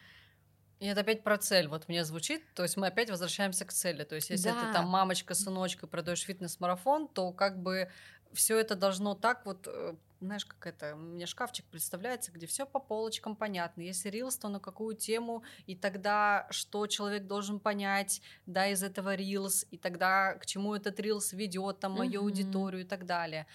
И 0.81 0.87
это 0.87 1.01
опять 1.01 1.23
про 1.23 1.37
цель. 1.37 1.67
Вот 1.67 1.87
мне 1.87 2.03
звучит, 2.03 2.41
то 2.55 2.63
есть 2.63 2.75
мы 2.75 2.87
опять 2.87 3.11
возвращаемся 3.11 3.65
к 3.65 3.71
цели. 3.71 4.03
То 4.03 4.15
есть 4.15 4.31
если 4.31 4.49
да. 4.49 4.65
ты 4.65 4.73
там 4.73 4.87
мамочка, 4.87 5.35
сыночка, 5.35 5.85
продаешь 5.85 6.23
фитнес-марафон, 6.23 7.07
то 7.07 7.31
как 7.31 7.61
бы 7.61 7.91
все 8.33 8.57
это 8.57 8.75
должно 8.75 9.13
так 9.13 9.45
вот 9.45 9.67
э, 9.67 9.93
знаешь, 10.21 10.43
как 10.43 10.65
это, 10.65 10.95
у 10.95 10.97
меня 10.97 11.27
шкафчик 11.27 11.65
представляется, 11.65 12.31
где 12.31 12.47
все 12.47 12.65
по 12.65 12.79
полочкам 12.79 13.35
понятно. 13.35 13.81
Если 13.81 14.09
рилс, 14.09 14.37
то 14.37 14.49
на 14.49 14.59
какую 14.59 14.95
тему, 14.95 15.43
и 15.67 15.75
тогда 15.75 16.47
что 16.49 16.87
человек 16.87 17.27
должен 17.27 17.59
понять, 17.59 18.23
да, 18.47 18.67
из 18.67 18.81
этого 18.81 19.13
рилс, 19.13 19.67
и 19.69 19.77
тогда 19.77 20.33
к 20.33 20.47
чему 20.47 20.73
этот 20.73 20.99
рилс 20.99 21.31
ведет, 21.33 21.79
там, 21.79 21.91
мою 21.91 22.21
mm-hmm. 22.21 22.23
аудиторию 22.23 22.81
и 22.81 22.87
так 22.87 23.05
далее. 23.05 23.45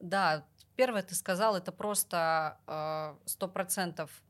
Да, 0.00 0.46
первое 0.76 1.02
ты 1.02 1.16
сказал, 1.16 1.56
это 1.56 1.72
просто 1.72 2.60
э, 2.68 3.16
сто 3.26 3.48
процентов 3.48 4.22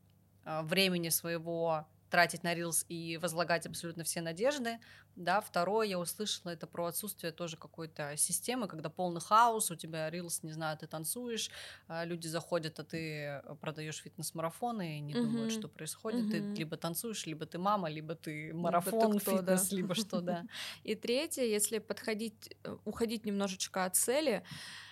э, 0.46 0.62
времени 0.62 1.10
своего 1.10 1.86
тратить 2.10 2.42
на 2.42 2.54
Reels 2.54 2.84
и 2.88 3.16
возлагать 3.18 3.66
абсолютно 3.66 4.04
все 4.04 4.20
надежды. 4.20 4.78
Да, 5.16 5.40
второе, 5.40 5.86
я 5.86 5.98
услышала, 5.98 6.50
это 6.50 6.66
про 6.66 6.86
отсутствие 6.86 7.32
тоже 7.32 7.56
какой-то 7.56 8.16
системы, 8.16 8.68
когда 8.68 8.88
полный 8.88 9.20
хаос, 9.20 9.70
у 9.70 9.74
тебя 9.74 10.08
Reels, 10.10 10.40
не 10.42 10.52
знаю, 10.52 10.78
ты 10.78 10.86
танцуешь, 10.86 11.50
а, 11.88 12.04
люди 12.04 12.28
заходят, 12.28 12.78
а 12.78 12.84
ты 12.84 13.42
продаешь 13.60 13.96
фитнес-марафоны 13.96 14.98
и 14.98 15.00
не 15.00 15.14
uh-huh. 15.14 15.22
думают, 15.22 15.52
что 15.52 15.68
происходит. 15.68 16.26
Uh-huh. 16.26 16.54
Ты 16.54 16.58
либо 16.58 16.76
танцуешь, 16.76 17.26
либо 17.26 17.46
ты 17.46 17.58
мама, 17.58 17.90
либо 17.90 18.14
ты 18.14 18.54
марафон, 18.54 19.00
либо 19.00 19.12
ты 19.14 19.20
кто, 19.20 19.36
фитнес, 19.38 19.68
да. 19.68 19.76
либо 19.76 19.94
что, 19.94 20.20
да. 20.20 20.44
И 20.84 20.94
третье, 20.94 21.42
если 21.42 21.78
подходить, 21.78 22.56
э, 22.62 22.76
уходить 22.84 23.26
немножечко 23.26 23.84
от 23.84 23.96
цели, 23.96 24.44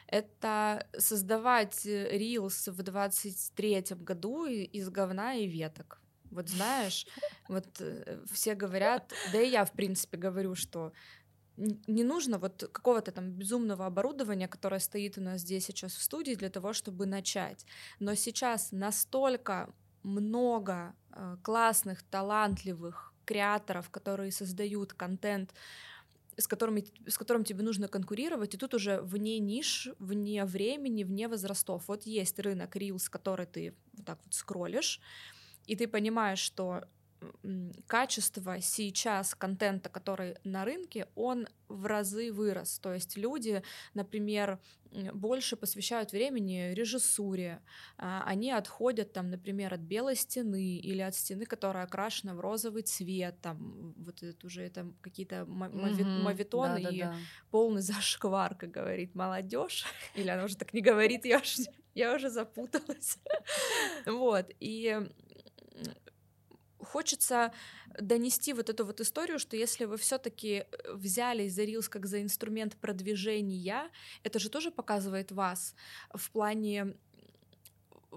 это 0.09 0.87
создавать 0.99 1.87
Reels 1.87 2.71
в 2.71 2.83
23 2.83 3.85
году 3.97 4.47
из 4.47 4.89
говна 4.89 5.35
и 5.35 5.47
веток. 5.47 6.01
Вот 6.31 6.49
знаешь, 6.49 7.07
вот 7.49 7.67
э, 7.81 8.25
все 8.33 8.55
говорят, 8.55 9.13
да 9.33 9.41
и 9.41 9.51
я, 9.51 9.65
в 9.65 9.73
принципе, 9.73 10.17
говорю, 10.17 10.55
что 10.55 10.93
не 11.57 12.05
нужно 12.05 12.39
вот 12.39 12.69
какого-то 12.73 13.13
там 13.13 13.31
безумного 13.31 13.87
оборудования, 13.87 14.49
которое 14.49 14.81
стоит 14.81 15.19
у 15.19 15.23
нас 15.23 15.41
здесь 15.41 15.65
сейчас 15.67 15.95
в 15.95 16.03
студии 16.03 16.35
для 16.35 16.51
того, 16.51 16.73
чтобы 16.73 17.07
начать. 17.07 17.65
Но 17.99 18.15
сейчас 18.15 18.73
настолько 18.73 19.73
много 20.03 20.95
э, 21.11 21.37
классных, 21.43 22.03
талантливых 22.03 23.13
креаторов, 23.25 23.91
которые 23.91 24.33
создают 24.33 24.93
контент, 24.93 25.55
с, 26.37 26.47
которыми, 26.47 26.85
с 27.07 27.19
которым 27.19 27.45
тебе 27.45 27.63
нужно 27.63 27.89
конкурировать, 27.89 28.55
и 28.55 28.59
тут 28.59 28.75
уже 28.75 29.01
вне 29.01 29.39
ниш, 29.39 29.89
вне 29.99 30.45
времени, 30.45 31.05
вне 31.05 31.29
возрастов. 31.29 31.89
Вот 31.89 32.05
есть 32.05 32.39
рынок 32.39 32.77
Reels, 32.77 33.09
который 33.11 33.47
ты 33.47 33.75
вот 33.95 34.07
так 34.07 34.19
вот 34.25 34.35
скроллишь, 34.35 35.01
и 35.67 35.77
ты 35.77 35.89
понимаешь, 35.89 36.39
что 36.39 36.83
качество 37.87 38.61
сейчас 38.61 39.35
контента, 39.35 39.89
который 39.89 40.37
на 40.45 40.65
рынке, 40.65 41.09
он 41.15 41.49
в 41.69 41.87
разы 41.87 42.33
вырос. 42.33 42.79
То 42.79 42.93
есть 42.93 43.17
люди, 43.17 43.63
например, 43.95 44.61
больше 45.13 45.57
посвящают 45.57 46.13
времени 46.13 46.73
режиссуре, 46.73 47.61
а, 47.99 48.23
они 48.25 48.53
отходят, 48.53 49.13
там, 49.13 49.31
например, 49.31 49.75
от 49.75 49.81
белой 49.81 50.17
стены 50.17 50.77
или 50.77 51.01
от 51.01 51.15
стены, 51.15 51.45
которая 51.45 51.85
окрашена 51.85 52.35
в 52.35 52.41
розовый 52.41 52.83
цвет, 52.83 53.41
там, 53.41 53.95
вот 53.97 54.23
это 54.23 54.47
уже 54.47 54.63
это 54.63 54.93
какие-то 55.01 55.45
мавитоны 55.47 56.83
да, 56.83 56.91
да, 56.91 56.95
и 56.95 57.01
да. 57.01 57.15
полный 57.51 57.83
зашквар, 57.83 58.55
как 58.55 58.71
говорит 58.71 59.15
молодежь, 59.15 59.85
или 60.15 60.29
она 60.29 60.45
уже 60.45 60.57
так 60.57 60.73
не 60.73 60.81
говорит, 60.81 61.25
я 61.25 61.39
уже, 61.39 61.63
я 61.95 62.15
уже 62.15 62.31
запуталась. 62.31 63.19
Вот, 64.07 64.51
и 64.61 65.01
хочется 66.79 67.53
донести 68.01 68.53
вот 68.53 68.71
эту 68.71 68.85
вот 68.85 69.01
историю, 69.01 69.39
что 69.39 69.57
если 69.57 69.85
вы 69.85 69.97
все-таки 69.97 70.65
э, 70.71 70.93
взялись 70.95 71.55
за 71.55 71.65
Reels 71.65 71.89
как 71.89 72.07
за 72.07 72.23
инструмент 72.23 72.77
продвижения, 72.77 73.91
это 74.23 74.39
же 74.39 74.51
тоже 74.51 74.71
показывает 74.71 75.33
вас 75.33 75.75
в 76.15 76.31
плане 76.31 76.97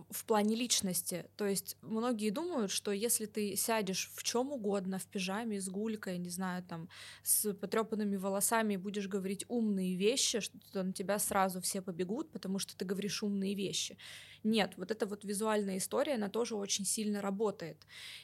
в 0.09 0.25
плане 0.25 0.55
личности. 0.55 1.25
То 1.35 1.45
есть 1.45 1.77
многие 1.81 2.29
думают, 2.29 2.71
что 2.71 2.91
если 2.91 3.25
ты 3.25 3.55
сядешь 3.55 4.09
в 4.15 4.23
чем 4.23 4.51
угодно, 4.51 4.97
в 4.97 5.05
пижаме, 5.05 5.59
с 5.59 5.67
гулькой, 5.67 6.17
не 6.17 6.29
знаю, 6.29 6.63
там, 6.63 6.89
с 7.23 7.53
потрепанными 7.53 8.15
волосами 8.15 8.77
будешь 8.77 9.07
говорить 9.07 9.45
умные 9.49 9.97
вещи, 9.97 10.39
что 10.39 10.83
на 10.83 10.93
тебя 10.93 11.19
сразу 11.19 11.59
все 11.59 11.81
побегут, 11.81 12.31
потому 12.31 12.59
что 12.59 12.77
ты 12.77 12.85
говоришь 12.85 13.23
умные 13.23 13.55
вещи. 13.55 13.97
Нет, 14.43 14.73
вот 14.77 14.91
эта 14.91 15.05
вот 15.05 15.23
визуальная 15.23 15.77
история, 15.77 16.15
она 16.15 16.29
тоже 16.29 16.55
очень 16.55 16.85
сильно 16.85 17.21
работает. 17.21 17.77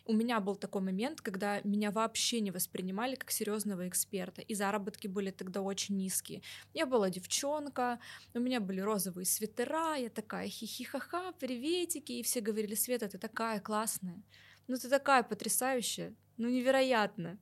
У 0.06 0.14
меня 0.14 0.40
был 0.40 0.56
такой 0.56 0.82
момент, 0.82 1.22
когда 1.22 1.60
меня 1.64 1.92
вообще 1.92 2.40
не 2.40 2.52
воспринимали 2.52 3.16
как 3.16 3.32
серьезного 3.32 3.88
эксперта, 3.88 4.42
и 4.42 4.54
заработки 4.54 5.08
были 5.08 5.32
тогда 5.32 5.62
очень 5.62 5.98
низкие. 5.98 6.42
Я 6.74 6.86
была 6.86 7.10
девчонка, 7.10 8.00
у 8.34 8.40
меня 8.40 8.60
были 8.60 8.80
розовые 8.80 9.26
свитера, 9.26 9.96
я 9.96 10.10
такая 10.10 10.48
хихихаха, 10.48 11.34
приветики, 11.40 12.14
и 12.14 12.24
все 12.24 12.42
говорили, 12.42 12.76
Света, 12.76 13.10
ты 13.10 13.18
такая 13.18 13.60
классная, 13.60 14.22
ну 14.68 14.78
ты 14.78 14.90
такая 14.90 15.24
потрясающая, 15.24 16.16
ну 16.38 16.50
невероятно 16.50 17.40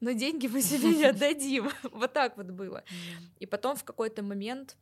но 0.00 0.12
деньги 0.12 0.46
мы 0.46 0.62
себе 0.62 0.96
не 0.96 1.04
отдадим. 1.10 1.70
Вот 1.92 2.12
так 2.12 2.36
вот 2.36 2.50
было. 2.50 2.82
И 3.38 3.46
потом 3.46 3.76
в 3.76 3.84
какой-то 3.84 4.22
момент 4.22 4.76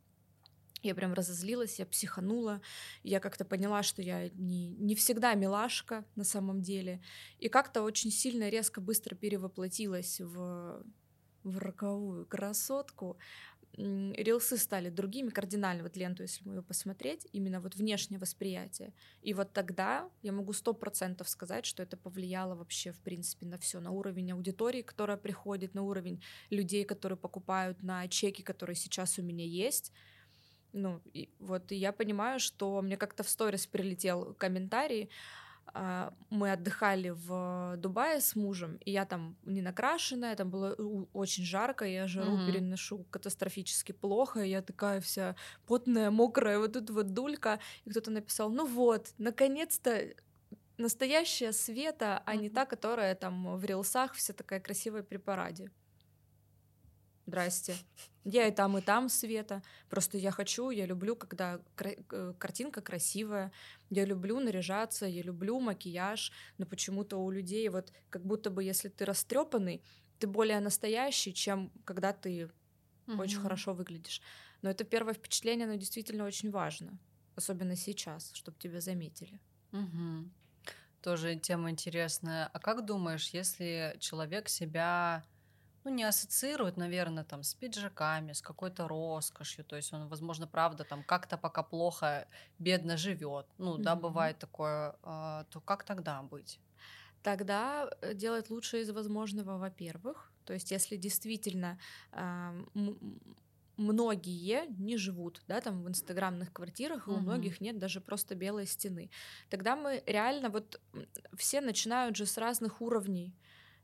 я 0.81 0.95
прям 0.95 1.13
разозлилась, 1.13 1.79
я 1.79 1.85
психанула, 1.85 2.61
я 3.03 3.19
как-то 3.19 3.45
поняла, 3.45 3.83
что 3.83 4.01
я 4.01 4.29
не, 4.29 4.69
не 4.69 4.95
всегда 4.95 5.33
милашка 5.33 6.05
на 6.15 6.23
самом 6.23 6.61
деле, 6.61 7.01
и 7.39 7.49
как-то 7.49 7.81
очень 7.81 8.11
сильно, 8.11 8.49
резко, 8.49 8.81
быстро 8.81 9.15
перевоплотилась 9.15 10.21
в, 10.21 10.83
в 11.43 11.57
роковую 11.57 12.25
красотку. 12.25 13.17
Рилсы 13.77 14.57
стали 14.57 14.89
другими 14.89 15.29
кардинально, 15.29 15.83
вот 15.83 15.95
ленту, 15.95 16.23
если 16.23 16.45
мы 16.47 16.55
ее 16.55 16.61
посмотреть, 16.63 17.27
именно 17.31 17.61
вот 17.61 17.75
внешнее 17.75 18.19
восприятие. 18.19 18.93
И 19.21 19.33
вот 19.33 19.53
тогда 19.53 20.09
я 20.21 20.31
могу 20.31 20.53
сто 20.53 20.73
процентов 20.73 21.29
сказать, 21.29 21.65
что 21.65 21.83
это 21.83 21.95
повлияло 21.95 22.55
вообще, 22.55 22.91
в 22.91 22.99
принципе, 22.99 23.45
на 23.45 23.57
все, 23.57 23.79
на 23.79 23.91
уровень 23.91 24.31
аудитории, 24.31 24.81
которая 24.81 25.17
приходит, 25.17 25.75
на 25.75 25.83
уровень 25.83 26.21
людей, 26.49 26.83
которые 26.83 27.17
покупают, 27.17 27.83
на 27.83 28.07
чеки, 28.07 28.41
которые 28.41 28.75
сейчас 28.75 29.19
у 29.19 29.21
меня 29.21 29.45
есть— 29.45 29.93
ну, 30.73 31.01
и 31.13 31.29
вот 31.39 31.71
и 31.71 31.75
я 31.75 31.91
понимаю, 31.91 32.39
что 32.39 32.81
мне 32.81 32.97
как-то 32.97 33.23
в 33.23 33.29
сторис 33.29 33.67
прилетел 33.67 34.35
комментарий, 34.37 35.09
а, 35.73 36.13
мы 36.29 36.51
отдыхали 36.51 37.09
в 37.09 37.75
Дубае 37.77 38.21
с 38.21 38.35
мужем, 38.35 38.77
и 38.85 38.91
я 38.91 39.05
там 39.05 39.35
не 39.43 39.61
накрашенная, 39.61 40.35
там 40.35 40.49
было 40.49 40.73
очень 41.13 41.43
жарко, 41.43 41.85
я 41.85 42.07
жару 42.07 42.37
mm-hmm. 42.37 42.47
переношу 42.47 43.05
катастрофически 43.09 43.91
плохо, 43.91 44.41
я 44.41 44.61
такая 44.61 45.01
вся 45.01 45.35
потная, 45.67 46.11
мокрая, 46.11 46.59
вот 46.59 46.73
тут 46.73 46.89
вот 46.89 47.13
дулька, 47.13 47.59
и 47.85 47.89
кто-то 47.89 48.11
написал, 48.11 48.49
ну 48.49 48.65
вот, 48.65 49.13
наконец-то 49.17 50.13
настоящая 50.77 51.51
Света, 51.51 52.23
а 52.25 52.33
mm-hmm. 52.33 52.41
не 52.41 52.49
та, 52.49 52.65
которая 52.65 53.15
там 53.15 53.57
в 53.57 53.65
рилсах 53.65 54.13
вся 54.13 54.33
такая 54.33 54.59
красивая 54.59 55.03
при 55.03 55.17
параде. 55.17 55.71
Здрасте. 57.25 57.75
Я 58.31 58.47
и 58.47 58.51
там, 58.51 58.77
и 58.77 58.81
там 58.81 59.09
света. 59.09 59.63
Просто 59.89 60.17
я 60.17 60.31
хочу, 60.31 60.69
я 60.69 60.85
люблю, 60.85 61.15
когда 61.15 61.59
э, 61.77 62.33
картинка 62.37 62.81
красивая. 62.81 63.51
Я 63.89 64.05
люблю 64.05 64.39
наряжаться, 64.39 65.05
я 65.05 65.23
люблю 65.23 65.59
макияж. 65.59 66.31
Но 66.57 66.65
почему-то 66.65 67.17
у 67.17 67.31
людей 67.31 67.67
вот 67.69 67.91
как 68.09 68.23
будто 68.23 68.51
бы, 68.51 68.63
если 68.63 68.89
ты 68.89 69.05
растрепанный, 69.05 69.81
ты 70.19 70.27
более 70.27 70.59
настоящий, 70.59 71.33
чем 71.33 71.71
когда 71.85 72.13
ты 72.13 72.51
угу. 73.07 73.21
очень 73.21 73.39
хорошо 73.39 73.73
выглядишь. 73.73 74.21
Но 74.61 74.69
это 74.69 74.83
первое 74.83 75.13
впечатление, 75.13 75.65
оно 75.65 75.75
действительно 75.75 76.25
очень 76.25 76.51
важно. 76.51 76.99
Особенно 77.35 77.75
сейчас, 77.75 78.31
чтобы 78.33 78.57
тебя 78.59 78.79
заметили. 78.79 79.39
Угу. 79.71 80.29
Тоже 81.01 81.35
тема 81.37 81.71
интересная. 81.71 82.47
А 82.47 82.59
как 82.59 82.85
думаешь, 82.85 83.29
если 83.29 83.95
человек 83.99 84.49
себя 84.49 85.23
ну, 85.83 85.91
не 85.91 86.03
ассоциирует, 86.03 86.77
наверное, 86.77 87.23
там 87.23 87.43
с 87.43 87.53
пиджаками, 87.53 88.33
с 88.33 88.41
какой-то 88.41 88.87
роскошью, 88.87 89.63
то 89.65 89.75
есть 89.75 89.93
он, 89.93 90.07
возможно, 90.07 90.47
правда, 90.47 90.83
там 90.83 91.03
как-то 91.03 91.37
пока 91.37 91.63
плохо, 91.63 92.27
бедно 92.59 92.97
живет, 92.97 93.45
ну, 93.57 93.77
mm-hmm. 93.77 93.83
да, 93.83 93.95
бывает 93.95 94.39
такое, 94.39 94.95
э, 95.03 95.43
то 95.49 95.61
как 95.61 95.83
тогда 95.83 96.21
быть? 96.21 96.59
Тогда 97.23 97.89
э, 98.01 98.13
делать 98.13 98.49
лучшее 98.49 98.83
из 98.83 98.91
возможного, 98.91 99.57
во-первых, 99.57 100.31
то 100.45 100.53
есть 100.53 100.71
если 100.71 100.97
действительно 100.97 101.77
э, 102.11 102.63
многие 103.79 104.65
не 104.77 104.97
живут, 104.97 105.41
да, 105.47 105.61
там 105.61 105.83
в 105.83 105.87
инстаграмных 105.87 106.51
квартирах, 106.51 107.07
и 107.07 107.11
у 107.11 107.17
многих 107.17 107.61
нет 107.61 107.77
даже 107.77 108.01
просто 108.01 108.35
белой 108.35 108.67
стены. 108.67 109.09
Тогда 109.49 109.75
мы 109.75 110.03
реально 110.05 110.49
вот 110.49 110.81
все 111.37 111.61
начинают 111.61 112.15
же 112.15 112.25
с 112.25 112.37
разных 112.37 112.81
уровней. 112.81 113.33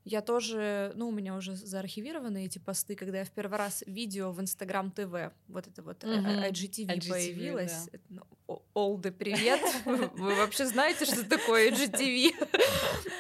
Я 0.06 0.22
тоже, 0.22 0.92
ну, 0.96 1.08
у 1.08 1.12
меня 1.12 1.36
уже 1.36 1.56
заархивированы 1.56 2.46
эти 2.46 2.60
посты, 2.60 2.96
когда 2.96 3.18
я 3.18 3.26
в 3.26 3.32
первый 3.32 3.58
раз 3.58 3.84
видео 3.88 4.32
в 4.32 4.40
Инстаграм 4.40 4.92
ТВ, 4.92 5.34
вот 5.48 5.68
это 5.68 5.82
вот 5.82 6.04
mm-hmm. 6.04 6.52
IGTV, 6.52 6.88
IGTV 6.96 7.10
появилось. 7.10 7.90
Да. 8.10 8.22
Ну, 8.48 8.62
Олды, 8.76 9.12
привет! 9.12 9.60
Вы 9.86 10.36
вообще 10.36 10.68
знаете, 10.68 11.06
что 11.06 11.28
такое 11.28 11.72
IGTV? 11.72 12.34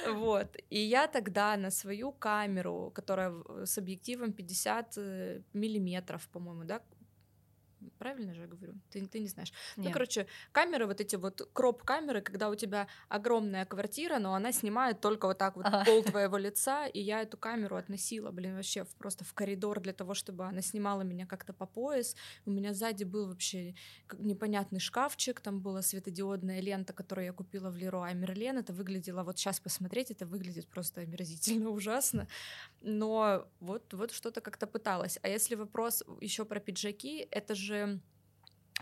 Вот. 0.14 0.56
И 0.70 0.80
я 0.80 1.08
тогда 1.08 1.58
на 1.58 1.72
свою 1.72 2.12
камеру, 2.12 2.92
которая 2.94 3.34
с 3.66 3.76
объективом 3.80 4.34
50 4.34 4.94
э, 4.98 5.42
миллиметров, 5.54 6.30
по-моему, 6.32 6.64
да, 6.64 6.82
Правильно 7.98 8.34
же 8.34 8.42
я 8.42 8.48
говорю? 8.48 8.74
Ты, 8.90 9.06
ты 9.08 9.20
не 9.20 9.28
знаешь. 9.28 9.52
Ну, 9.76 9.84
Нет. 9.84 9.90
Ну, 9.90 9.94
короче, 9.94 10.28
камеры, 10.52 10.86
вот 10.86 11.02
эти 11.02 11.16
вот 11.16 11.50
кроп-камеры, 11.54 12.22
когда 12.22 12.50
у 12.50 12.56
тебя 12.56 12.88
огромная 13.08 13.66
квартира, 13.66 14.20
но 14.20 14.34
она 14.34 14.52
снимает 14.52 15.02
только 15.02 15.28
вот 15.28 15.38
так 15.38 15.56
вот 15.56 15.66
ага. 15.66 15.86
пол 15.86 16.04
твоего 16.04 16.38
лица, 16.38 16.88
и 16.88 17.00
я 17.00 17.22
эту 17.22 17.38
камеру 17.38 17.76
относила, 17.76 18.32
блин, 18.32 18.56
вообще 18.56 18.86
просто 18.98 19.24
в 19.24 19.34
коридор 19.34 19.80
для 19.80 19.94
того, 19.94 20.14
чтобы 20.14 20.46
она 20.46 20.62
снимала 20.62 21.02
меня 21.02 21.26
как-то 21.26 21.54
по 21.54 21.66
пояс. 21.66 22.16
У 22.46 22.52
меня 22.52 22.74
сзади 22.74 23.04
был 23.04 23.28
вообще 23.28 23.76
непонятный 24.18 24.80
шкафчик, 24.80 25.40
там 25.40 25.62
была 25.62 25.82
светодиодная 25.82 26.60
лента, 26.60 26.94
которую 26.94 27.26
я 27.26 27.34
купила 27.34 27.70
в 27.70 27.78
Леруа 27.78 28.14
Мерлен. 28.14 28.58
Это 28.58 28.74
выглядело, 28.74 29.24
вот 29.24 29.38
сейчас 29.38 29.60
посмотреть, 29.60 30.12
это 30.12 30.26
выглядит 30.26 30.68
просто 30.68 31.02
омерзительно 31.02 31.70
ужасно. 31.72 32.28
Но 32.82 33.48
вот, 33.60 33.94
вот 33.94 34.12
что-то 34.12 34.42
как-то 34.42 34.68
пыталась. 34.68 35.20
А 35.22 35.28
если 35.28 35.56
вопрос 35.56 36.04
еще 36.22 36.46
про 36.46 36.60
пиджаки, 36.60 37.28
это 37.32 37.56
же 37.56 37.95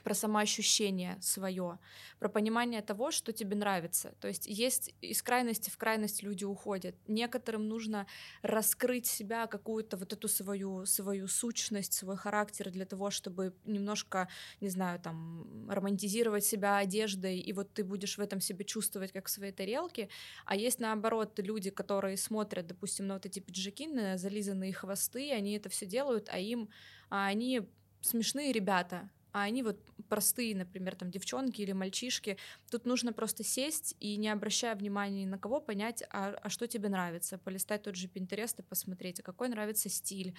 про 0.01 0.13
самоощущение 0.13 1.17
свое, 1.21 1.79
про 2.19 2.29
понимание 2.29 2.81
того, 2.81 3.11
что 3.11 3.31
тебе 3.31 3.55
нравится. 3.55 4.13
То 4.19 4.27
есть 4.27 4.47
есть 4.47 4.93
из 5.01 5.21
крайности 5.21 5.69
в 5.69 5.77
крайность 5.77 6.23
люди 6.23 6.43
уходят. 6.43 6.95
Некоторым 7.07 7.67
нужно 7.67 8.07
раскрыть 8.41 9.05
себя, 9.05 9.47
какую-то 9.47 9.95
вот 9.97 10.11
эту 10.11 10.27
свою, 10.27 10.85
свою 10.85 11.27
сущность, 11.27 11.93
свой 11.93 12.17
характер 12.17 12.71
для 12.71 12.85
того, 12.85 13.11
чтобы 13.11 13.53
немножко, 13.65 14.27
не 14.61 14.69
знаю, 14.69 14.99
там, 14.99 15.69
романтизировать 15.69 16.43
себя 16.43 16.77
одеждой, 16.77 17.39
и 17.39 17.53
вот 17.53 17.71
ты 17.73 17.83
будешь 17.83 18.17
в 18.17 18.21
этом 18.21 18.41
себе 18.41 18.65
чувствовать, 18.65 19.11
как 19.11 19.27
в 19.27 19.31
своей 19.31 19.53
тарелке. 19.53 20.09
А 20.45 20.55
есть, 20.55 20.79
наоборот, 20.79 21.39
люди, 21.39 21.69
которые 21.69 22.17
смотрят, 22.17 22.67
допустим, 22.67 23.07
на 23.07 23.13
вот 23.13 23.25
эти 23.25 23.39
пиджаки, 23.39 23.87
на 23.87 24.17
зализанные 24.17 24.73
хвосты, 24.73 25.31
они 25.31 25.53
это 25.53 25.69
все 25.69 25.85
делают, 25.85 26.29
а 26.29 26.39
им 26.39 26.69
а 27.09 27.27
они 27.27 27.61
смешные 28.01 28.51
ребята, 28.51 29.09
а 29.33 29.41
они 29.41 29.63
вот 29.63 29.79
простые, 30.07 30.55
например, 30.55 30.95
там 30.95 31.11
девчонки 31.11 31.61
или 31.61 31.73
мальчишки. 31.73 32.37
Тут 32.69 32.85
нужно 32.85 33.13
просто 33.13 33.43
сесть 33.43 33.95
и, 33.99 34.15
не 34.15 34.29
обращая 34.29 34.75
внимания 34.75 35.23
ни 35.23 35.27
на 35.27 35.39
кого, 35.39 35.59
понять, 35.59 36.03
а, 36.11 36.35
а 36.41 36.49
что 36.49 36.67
тебе 36.67 36.87
нравится, 36.87 37.39
полистать 37.39 37.83
тот 37.83 37.95
же 37.95 38.07
Pinterest 38.07 38.55
и 38.59 38.61
посмотреть, 38.61 39.19
а 39.19 39.23
какой 39.23 39.49
нравится 39.49 39.89
стиль, 39.89 40.35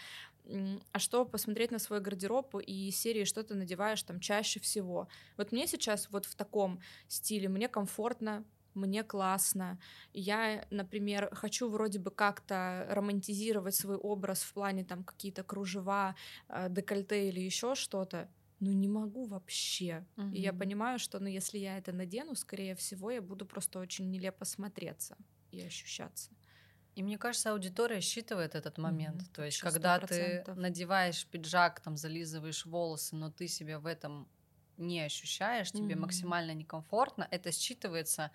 а 0.92 0.98
что 0.98 1.24
посмотреть 1.24 1.72
на 1.72 1.78
свой 1.78 2.00
гардероб 2.00 2.54
и 2.64 2.90
серии, 2.92 3.24
что 3.24 3.42
ты 3.42 3.54
надеваешь 3.54 4.02
там 4.02 4.20
чаще 4.20 4.60
всего. 4.60 5.08
Вот 5.36 5.52
мне 5.52 5.66
сейчас 5.66 6.08
вот 6.10 6.24
в 6.26 6.36
таком 6.36 6.80
стиле, 7.08 7.48
мне 7.48 7.68
комфортно, 7.68 8.44
мне 8.74 9.02
классно. 9.02 9.78
Я, 10.12 10.66
например, 10.70 11.30
хочу 11.34 11.68
вроде 11.68 11.98
бы 11.98 12.10
как-то 12.10 12.86
романтизировать 12.90 13.74
свой 13.74 13.96
образ 13.96 14.42
в 14.42 14.52
плане 14.52 14.84
там 14.84 15.04
какие-то 15.04 15.42
кружева, 15.42 16.14
э, 16.48 16.68
декольте 16.70 17.28
или 17.28 17.40
еще 17.40 17.74
что-то. 17.74 18.28
Ну 18.60 18.72
не 18.72 18.88
могу 18.88 19.26
вообще. 19.26 20.06
Угу. 20.16 20.28
И 20.28 20.40
я 20.40 20.52
понимаю, 20.52 20.98
что 20.98 21.20
ну 21.20 21.26
если 21.26 21.58
я 21.58 21.78
это 21.78 21.92
надену, 21.92 22.34
скорее 22.34 22.74
всего, 22.74 23.10
я 23.10 23.20
буду 23.20 23.46
просто 23.46 23.78
очень 23.78 24.10
нелепо 24.10 24.44
смотреться 24.44 25.16
и 25.50 25.60
ощущаться. 25.60 26.30
И 26.96 27.02
мне 27.02 27.18
кажется, 27.18 27.50
аудитория 27.50 28.00
считывает 28.00 28.54
этот 28.54 28.78
момент. 28.78 29.22
Mm-hmm. 29.22 29.34
То 29.34 29.44
есть, 29.44 29.60
100%. 29.60 29.72
когда 29.72 29.98
ты 29.98 30.44
надеваешь 30.54 31.26
пиджак, 31.26 31.80
там 31.80 31.96
зализываешь 31.96 32.66
волосы, 32.66 33.16
но 33.16 33.30
ты 33.30 33.48
себя 33.48 33.80
в 33.80 33.86
этом 33.86 34.28
не 34.76 35.00
ощущаешь, 35.00 35.72
тебе 35.72 35.94
mm-hmm. 35.94 35.98
максимально 35.98 36.54
некомфортно, 36.54 37.26
это 37.30 37.50
считывается 37.50 38.30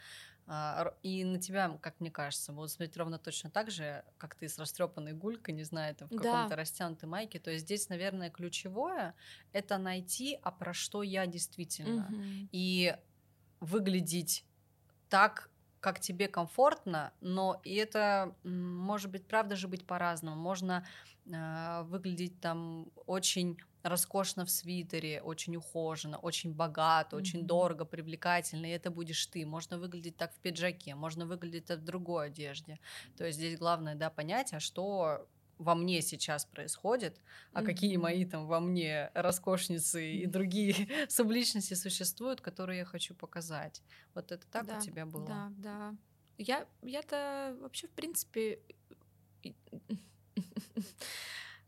и 1.03 1.23
на 1.23 1.39
тебя, 1.39 1.77
как 1.81 1.99
мне 1.99 2.09
кажется, 2.09 2.51
будут 2.51 2.71
смотреть 2.71 2.97
ровно 2.97 3.19
точно 3.19 3.51
так 3.51 3.69
же, 3.69 4.03
как 4.17 4.33
ты 4.33 4.49
с 4.49 4.57
растрепанной 4.57 5.13
гулькой, 5.13 5.53
не 5.53 5.63
знаю, 5.63 5.95
там, 5.95 6.07
в 6.07 6.11
каком-то 6.11 6.49
да. 6.49 6.55
растянутой 6.55 7.07
майке. 7.07 7.39
То 7.39 7.51
есть 7.51 7.65
здесь, 7.65 7.89
наверное, 7.89 8.31
ключевое— 8.31 9.13
это 9.53 9.77
найти, 9.77 10.39
а 10.41 10.51
про 10.51 10.73
что 10.73 11.03
я 11.03 11.27
действительно. 11.27 12.07
Угу. 12.09 12.49
И 12.51 12.95
выглядеть 13.59 14.43
так, 15.07 15.51
как 15.79 15.99
тебе 15.99 16.27
комфортно, 16.27 17.13
но 17.21 17.61
и 17.63 17.75
это 17.75 18.35
может 18.43 19.11
быть, 19.11 19.27
правда 19.27 19.55
же 19.55 19.67
быть 19.67 19.85
по-разному. 19.85 20.35
Можно 20.35 20.85
э, 21.25 21.83
выглядеть 21.83 22.39
там 22.41 22.91
очень 23.05 23.57
роскошно 23.83 24.45
в 24.45 24.49
свитере, 24.49 25.21
очень 25.21 25.55
ухоженно, 25.55 26.17
очень 26.17 26.53
богато, 26.53 27.15
mm-hmm. 27.15 27.19
очень 27.19 27.45
дорого, 27.45 27.85
привлекательно, 27.85 28.65
и 28.65 28.75
это 28.75 28.91
будешь 28.91 29.25
ты. 29.27 29.45
Можно 29.45 29.77
выглядеть 29.77 30.17
так 30.17 30.33
в 30.33 30.39
пиджаке, 30.39 30.95
можно 30.95 31.25
выглядеть 31.25 31.65
так 31.65 31.79
в 31.79 31.85
другой 31.85 32.27
одежде. 32.27 32.79
То 33.17 33.25
есть 33.25 33.37
здесь 33.37 33.57
главное, 33.57 33.95
да, 33.95 34.09
понять, 34.09 34.53
а 34.53 34.59
что 34.59 35.27
во 35.57 35.75
мне 35.75 36.01
сейчас 36.01 36.45
происходит, 36.45 37.19
а 37.51 37.61
mm-hmm. 37.61 37.65
какие 37.65 37.97
мои 37.97 38.25
там 38.25 38.47
во 38.47 38.59
мне 38.59 39.11
роскошницы 39.13 40.13
и 40.13 40.25
другие 40.25 40.87
субличности 41.09 41.73
существуют, 41.73 42.41
которые 42.41 42.79
я 42.79 42.85
хочу 42.85 43.13
показать. 43.13 43.81
Вот 44.13 44.31
это 44.31 44.47
так 44.47 44.65
да, 44.65 44.77
у 44.77 44.81
тебя 44.81 45.05
было? 45.05 45.25
Да, 45.25 45.51
да. 45.57 45.95
Я, 46.37 46.65
я-то 46.81 47.57
вообще, 47.59 47.87
в 47.87 47.91
принципе, 47.91 48.59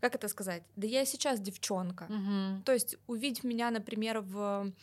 как 0.02 0.16
это 0.16 0.28
сказать? 0.28 0.64
Да 0.76 0.88
я 0.88 1.06
сейчас 1.06 1.40
девчонка. 1.40 2.04
Угу. 2.10 2.64
То 2.66 2.74
есть 2.74 2.98
увидеть 3.08 3.44
меня, 3.44 3.72
например, 3.72 4.22
в 4.22 4.74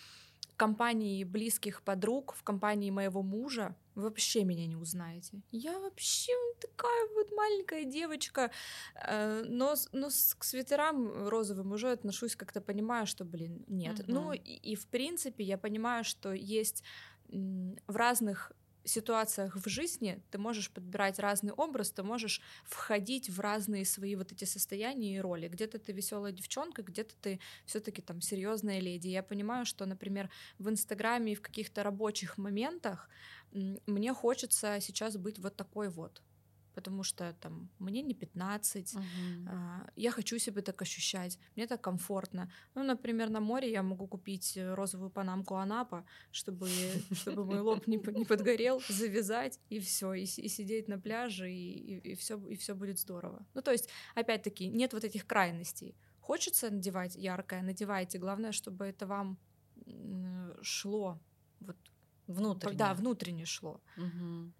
компании 0.57 1.25
близких 1.25 1.83
подруг, 1.83 2.35
в 2.35 2.43
компании 2.43 2.91
моего 2.91 3.23
мужа, 3.23 3.77
вы 3.95 4.03
вообще 4.05 4.45
меня 4.45 4.67
не 4.67 4.77
узнаете. 4.77 5.41
Я 5.51 5.79
вообще 5.79 6.33
такая 6.61 7.09
вот 7.15 7.33
маленькая 7.33 7.85
девочка, 7.85 8.51
э, 8.95 9.43
но, 9.47 9.75
но 9.93 10.09
к 10.09 10.45
свитерам 10.45 11.29
розовым 11.29 11.73
уже 11.73 11.91
отношусь 11.91 12.37
как-то 12.37 12.61
понимаю, 12.61 13.07
что, 13.07 13.25
блин, 13.25 13.65
нет. 13.69 14.01
Угу. 14.01 14.13
Ну 14.13 14.33
и, 14.33 14.39
и 14.39 14.75
в 14.77 14.87
принципе 14.87 15.45
я 15.45 15.59
понимаю, 15.59 16.05
что 16.05 16.33
есть 16.33 16.85
в 17.29 17.97
разных 17.97 18.53
ситуациях 18.85 19.57
в 19.57 19.69
жизни 19.69 20.23
ты 20.31 20.39
можешь 20.39 20.71
подбирать 20.71 21.19
разный 21.19 21.53
образ, 21.53 21.91
ты 21.91 22.03
можешь 22.03 22.41
входить 22.65 23.31
в 23.31 23.41
разные 23.41 23.85
свои 23.85 24.17
вот 24.17 24.33
эти 24.33 24.45
состояния 24.45 25.17
и 25.17 25.21
роли. 25.21 25.49
Где-то 25.49 25.79
ты 25.79 25.93
веселая 25.93 26.33
девчонка, 26.33 26.83
где-то 26.83 27.15
ты 27.21 27.41
все-таки 27.67 28.03
там 28.03 28.21
серьезная 28.21 28.81
леди. 28.81 29.09
Я 29.09 29.23
понимаю, 29.23 29.67
что, 29.67 29.87
например, 29.87 30.31
в 30.59 30.69
Инстаграме 30.69 31.33
и 31.33 31.37
в 31.37 31.43
каких-то 31.43 31.83
рабочих 31.83 32.39
моментах 32.39 33.09
мне 33.53 34.13
хочется 34.15 34.79
сейчас 34.81 35.17
быть 35.17 35.39
вот 35.39 35.57
такой 35.57 35.89
вот 35.89 36.23
потому 36.79 37.03
что 37.03 37.33
там 37.41 37.69
мне 37.81 38.03
не 38.03 38.15
15, 38.15 38.95
угу. 38.95 39.03
а, 39.49 39.91
я 39.97 40.11
хочу 40.11 40.39
себя 40.39 40.63
так 40.63 40.83
ощущать, 40.83 41.39
мне 41.57 41.67
так 41.67 41.81
комфортно. 41.81 42.49
Ну, 42.75 42.85
например, 42.85 43.31
на 43.31 43.41
море 43.41 43.71
я 43.71 43.83
могу 43.83 44.07
купить 44.07 44.57
э, 44.57 44.75
розовую 44.75 45.11
панамку 45.11 45.55
Анапа, 45.55 46.05
чтобы, 46.31 46.69
чтобы 47.13 47.45
мой 47.45 47.61
лоб 47.61 47.89
не, 47.89 47.97
не 47.97 48.25
подгорел, 48.25 48.81
завязать 48.89 49.61
и 49.71 49.79
все, 49.81 50.15
и, 50.15 50.23
и 50.23 50.49
сидеть 50.49 50.89
на 50.89 50.99
пляже, 50.99 51.51
и, 51.51 51.97
и, 51.97 52.13
и, 52.13 52.15
все, 52.15 52.39
и 52.51 52.55
все 52.55 52.75
будет 52.75 52.99
здорово. 52.99 53.45
Ну, 53.55 53.63
то 53.63 53.73
есть, 53.73 53.89
опять-таки, 54.15 54.69
нет 54.69 54.93
вот 54.93 55.05
этих 55.05 55.27
крайностей. 55.27 55.97
Хочется 56.21 56.71
надевать 56.71 57.17
яркое, 57.17 57.63
надевайте. 57.63 58.19
Главное, 58.19 58.53
чтобы 58.53 58.85
это 58.85 59.07
вам 59.07 59.39
шло. 60.63 61.19
Вот, 61.61 61.77
внутренне. 62.29 62.77
Да, 62.77 62.95
внутренне 62.95 63.47
шло. 63.47 63.81
Угу. 63.97 64.53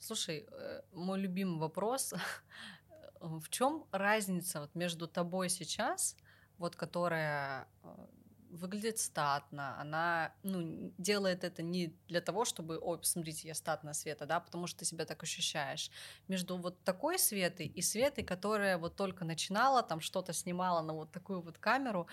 Слушай, 0.00 0.46
э, 0.50 0.80
мой 0.92 1.20
любимый 1.20 1.58
вопрос. 1.58 2.14
В 3.20 3.50
чем 3.50 3.84
разница 3.92 4.60
вот 4.60 4.74
между 4.74 5.06
тобой 5.06 5.50
сейчас, 5.50 6.16
вот 6.56 6.74
которая 6.74 7.68
э, 7.82 8.06
выглядит 8.50 8.98
статно, 8.98 9.78
она 9.78 10.32
ну, 10.42 10.90
делает 10.96 11.44
это 11.44 11.62
не 11.62 11.94
для 12.08 12.22
того, 12.22 12.46
чтобы, 12.46 12.78
ой, 12.78 12.98
посмотрите, 12.98 13.48
я 13.48 13.54
статная 13.54 13.92
Света, 13.92 14.24
да, 14.24 14.40
потому 14.40 14.66
что 14.66 14.78
ты 14.78 14.84
себя 14.86 15.04
так 15.04 15.22
ощущаешь. 15.22 15.90
Между 16.28 16.56
вот 16.56 16.82
такой 16.82 17.18
Светой 17.18 17.66
и 17.66 17.82
Светой, 17.82 18.24
которая 18.24 18.78
вот 18.78 18.96
только 18.96 19.26
начинала, 19.26 19.82
там 19.82 20.00
что-то 20.00 20.32
снимала 20.32 20.80
на 20.80 20.94
вот 20.94 21.12
такую 21.12 21.42
вот 21.42 21.58
камеру, 21.58 22.06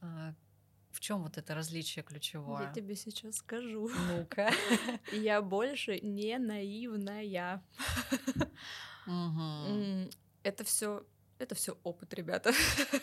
э, 0.00 0.32
в 0.92 1.00
чем 1.00 1.22
вот 1.22 1.38
это 1.38 1.54
различие 1.54 2.02
ключевое? 2.02 2.66
Я 2.66 2.72
тебе 2.72 2.94
сейчас 2.94 3.36
скажу. 3.36 3.88
Ну-ка. 3.88 4.52
Я 5.12 5.42
больше 5.42 5.98
не 6.00 6.38
наивная. 6.38 7.62
Это 10.44 10.64
все, 10.64 11.06
это 11.38 11.54
все 11.54 11.78
опыт, 11.84 12.12
ребята. 12.14 12.52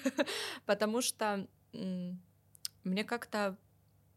Потому 0.65 1.01
что 1.01 1.47
мне 1.71 3.03
как-то 3.05 3.57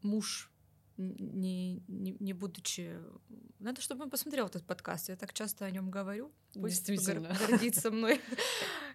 муж 0.03 0.51
не, 0.97 1.83
не, 1.89 2.17
не 2.19 2.33
будучи... 2.33 2.99
Надо, 3.59 3.81
чтобы 3.81 4.05
он 4.05 4.11
посмотрел 4.11 4.47
этот 4.47 4.65
подкаст. 4.65 5.09
Я 5.09 5.17
так 5.17 5.33
часто 5.33 5.65
о 5.65 5.71
нем 5.71 5.91
говорю. 5.91 6.33
Пусть 6.55 6.87
Действительно. 6.87 7.37
гордится 7.49 7.91
мной. 7.91 8.21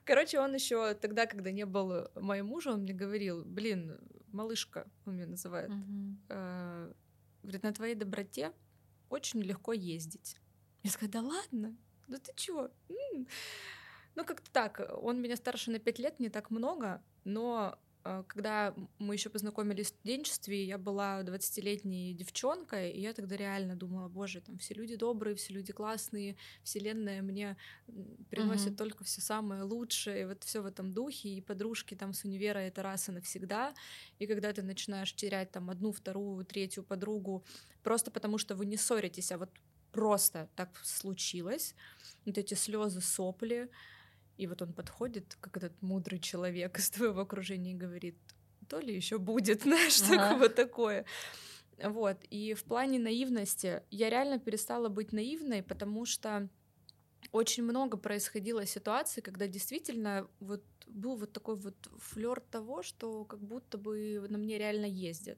Короче, 0.05 0.39
он 0.39 0.53
еще 0.53 0.93
тогда, 0.93 1.25
когда 1.25 1.51
не 1.51 1.65
был 1.65 2.09
моим 2.15 2.47
мужем, 2.47 2.73
он 2.75 2.81
мне 2.81 2.93
говорил, 2.93 3.43
блин, 3.45 3.97
малышка, 4.31 4.87
он 5.05 5.15
меня 5.15 5.27
называет, 5.27 5.71
э, 6.29 6.93
говорит, 7.43 7.63
на 7.63 7.73
твоей 7.73 7.95
доброте 7.95 8.53
очень 9.09 9.41
легко 9.41 9.73
ездить. 9.73 10.37
Я 10.83 10.91
сказала, 10.91 11.11
да 11.11 11.21
ладно, 11.21 11.77
да 12.07 12.17
ты 12.17 12.31
чего? 12.35 12.69
Ну, 14.15 14.25
как-то 14.25 14.51
так. 14.51 14.81
Он 15.01 15.21
меня 15.21 15.35
старше 15.35 15.69
на 15.71 15.79
пять 15.79 15.99
лет, 15.99 16.19
не 16.19 16.29
так 16.29 16.49
много, 16.49 17.03
но 17.23 17.77
когда 18.27 18.73
мы 18.99 19.15
еще 19.15 19.29
познакомились 19.29 19.87
в 19.87 19.89
студенчестве, 19.89 20.63
я 20.63 20.77
была 20.77 21.23
20-летней 21.23 22.13
девчонкой, 22.13 22.91
и 22.91 23.01
я 23.01 23.13
тогда 23.13 23.35
реально 23.35 23.75
думала, 23.75 24.07
боже, 24.07 24.41
там 24.41 24.57
все 24.57 24.73
люди 24.73 24.95
добрые, 24.95 25.35
все 25.35 25.53
люди 25.53 25.73
классные, 25.73 26.35
вселенная 26.63 27.21
мне 27.21 27.57
приносит 28.29 28.73
uh-huh. 28.73 28.77
только 28.77 29.03
все 29.03 29.21
самое 29.21 29.63
лучшее, 29.63 30.21
и 30.21 30.25
вот 30.25 30.43
все 30.43 30.61
в 30.61 30.65
этом 30.65 30.93
духе, 30.93 31.29
и 31.29 31.41
подружки 31.41 31.95
там 31.95 32.13
с 32.13 32.23
универа 32.23 32.59
это 32.59 32.83
раз 32.83 33.09
и 33.09 33.11
навсегда, 33.11 33.73
и 34.19 34.27
когда 34.27 34.53
ты 34.53 34.61
начинаешь 34.61 35.13
терять 35.13 35.51
там 35.51 35.69
одну, 35.69 35.91
вторую, 35.91 36.45
третью 36.45 36.83
подругу, 36.83 37.43
просто 37.83 38.11
потому 38.11 38.37
что 38.37 38.55
вы 38.55 38.65
не 38.65 38.77
ссоритесь, 38.77 39.31
а 39.31 39.37
вот 39.37 39.49
просто 39.91 40.49
так 40.55 40.69
случилось, 40.83 41.75
вот 42.25 42.37
эти 42.37 42.53
слезы, 42.53 43.01
сопли, 43.01 43.69
и 44.37 44.47
вот 44.47 44.61
он 44.61 44.73
подходит, 44.73 45.37
как 45.41 45.57
этот 45.57 45.81
мудрый 45.81 46.19
человек 46.19 46.77
из 46.77 46.89
твоего 46.89 47.21
окружения, 47.21 47.71
и 47.71 47.75
говорит, 47.75 48.17
то 48.67 48.79
ли 48.79 48.95
еще 48.95 49.17
будет, 49.17 49.61
знаешь, 49.63 50.01
ага. 50.01 50.29
такое 50.29 50.49
такое. 50.49 51.05
Вот. 51.83 52.17
И 52.29 52.53
в 52.53 52.63
плане 52.63 52.99
наивности 52.99 53.83
я 53.91 54.09
реально 54.09 54.39
перестала 54.39 54.89
быть 54.89 55.13
наивной, 55.13 55.61
потому 55.61 56.05
что 56.05 56.49
очень 57.31 57.63
много 57.63 57.97
происходило 57.97 58.65
ситуаций, 58.65 59.21
когда 59.21 59.47
действительно 59.47 60.27
вот 60.39 60.63
был 60.87 61.15
вот 61.15 61.33
такой 61.33 61.55
вот 61.55 61.75
флер 61.97 62.39
того, 62.39 62.81
что 62.81 63.25
как 63.25 63.39
будто 63.39 63.77
бы 63.77 64.25
на 64.29 64.37
мне 64.37 64.57
реально 64.57 64.85
ездят. 64.85 65.37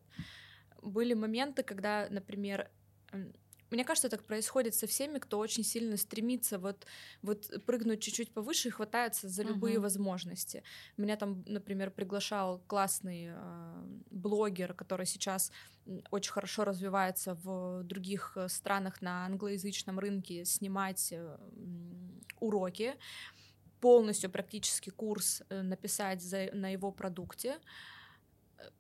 Были 0.82 1.14
моменты, 1.14 1.64
когда, 1.64 2.08
например, 2.10 2.70
мне 3.72 3.84
кажется, 3.84 4.10
так 4.10 4.24
происходит 4.24 4.76
со 4.76 4.88
всеми, 4.88 5.20
кто 5.20 5.38
очень 5.38 5.64
сильно 5.64 5.98
стремится 5.98 6.58
вот, 6.58 6.86
вот 7.22 7.64
прыгнуть 7.66 8.02
чуть-чуть 8.02 8.34
повыше 8.34 8.70
и 8.70 8.72
хватается 8.72 9.30
за 9.30 9.44
любые 9.44 9.78
uh-huh. 9.78 9.82
возможности. 9.82 10.64
Меня 10.98 11.16
там, 11.18 11.44
например, 11.48 11.92
приглашал 11.92 12.62
классный 12.68 13.30
э, 13.30 13.84
блогер, 14.10 14.74
который 14.74 15.06
сейчас 15.06 15.52
очень 16.12 16.32
хорошо 16.32 16.64
развивается 16.64 17.36
в 17.36 17.84
других 17.84 18.34
э, 18.36 18.48
странах 18.50 19.02
на 19.02 19.26
англоязычном 19.26 20.00
рынке, 20.00 20.46
снимать 20.46 21.12
э, 21.12 21.38
уроки, 22.40 22.96
полностью 23.80 24.30
практически 24.30 24.90
курс 24.90 25.42
э, 25.50 25.62
написать 25.62 26.22
за, 26.22 26.50
на 26.54 26.72
его 26.72 26.92
продукте 26.92 27.60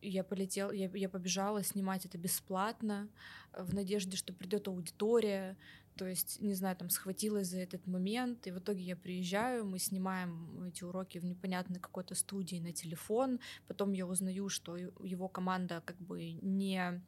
я 0.01 0.23
полетела, 0.23 0.71
я, 0.71 0.89
я 0.93 1.09
побежала 1.09 1.63
снимать 1.63 2.05
это 2.05 2.17
бесплатно, 2.17 3.09
э, 3.53 3.63
в 3.63 3.73
надежде, 3.73 4.17
что 4.17 4.33
придет 4.33 4.67
аудитория. 4.67 5.57
То 5.95 6.07
есть, 6.07 6.39
не 6.39 6.53
знаю, 6.53 6.77
там 6.77 6.89
схватилась 6.89 7.47
за 7.47 7.59
этот 7.59 7.85
момент, 7.85 8.47
и 8.47 8.51
в 8.51 8.59
итоге 8.59 8.83
я 8.83 8.95
приезжаю, 8.95 9.65
мы 9.65 9.79
снимаем 9.79 10.63
эти 10.63 10.85
уроки 10.85 11.17
в 11.17 11.25
непонятной 11.25 11.79
какой-то 11.79 12.15
студии 12.15 12.55
на 12.55 12.71
телефон. 12.71 13.39
Потом 13.67 13.91
я 13.91 14.07
узнаю, 14.07 14.47
что 14.47 14.77
его 14.77 15.27
команда 15.27 15.81
как 15.85 15.97
бы 15.97 16.31
не 16.41 17.01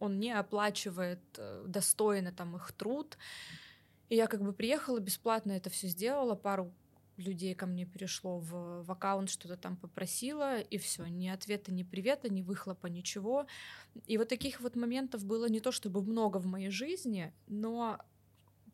он 0.00 0.18
не 0.18 0.32
оплачивает 0.32 1.20
э, 1.36 1.64
достойно 1.66 2.32
там 2.32 2.56
их 2.56 2.72
труд. 2.72 3.18
И 4.08 4.16
я 4.16 4.26
как 4.26 4.42
бы 4.42 4.52
приехала 4.52 5.00
бесплатно 5.00 5.52
это 5.52 5.70
все 5.70 5.88
сделала, 5.88 6.34
пару 6.34 6.72
людей 7.16 7.54
ко 7.54 7.66
мне 7.66 7.84
перешло 7.84 8.38
в, 8.38 8.82
в 8.82 8.90
аккаунт, 8.90 9.30
что-то 9.30 9.56
там 9.56 9.76
попросила, 9.76 10.60
и 10.60 10.78
все, 10.78 11.06
ни 11.06 11.28
ответа, 11.28 11.72
ни 11.72 11.82
привета, 11.82 12.32
ни 12.32 12.42
выхлопа, 12.42 12.86
ничего. 12.86 13.46
И 14.06 14.18
вот 14.18 14.28
таких 14.28 14.60
вот 14.60 14.76
моментов 14.76 15.24
было 15.24 15.48
не 15.48 15.60
то 15.60 15.72
чтобы 15.72 16.02
много 16.02 16.38
в 16.38 16.46
моей 16.46 16.70
жизни, 16.70 17.32
но 17.46 17.98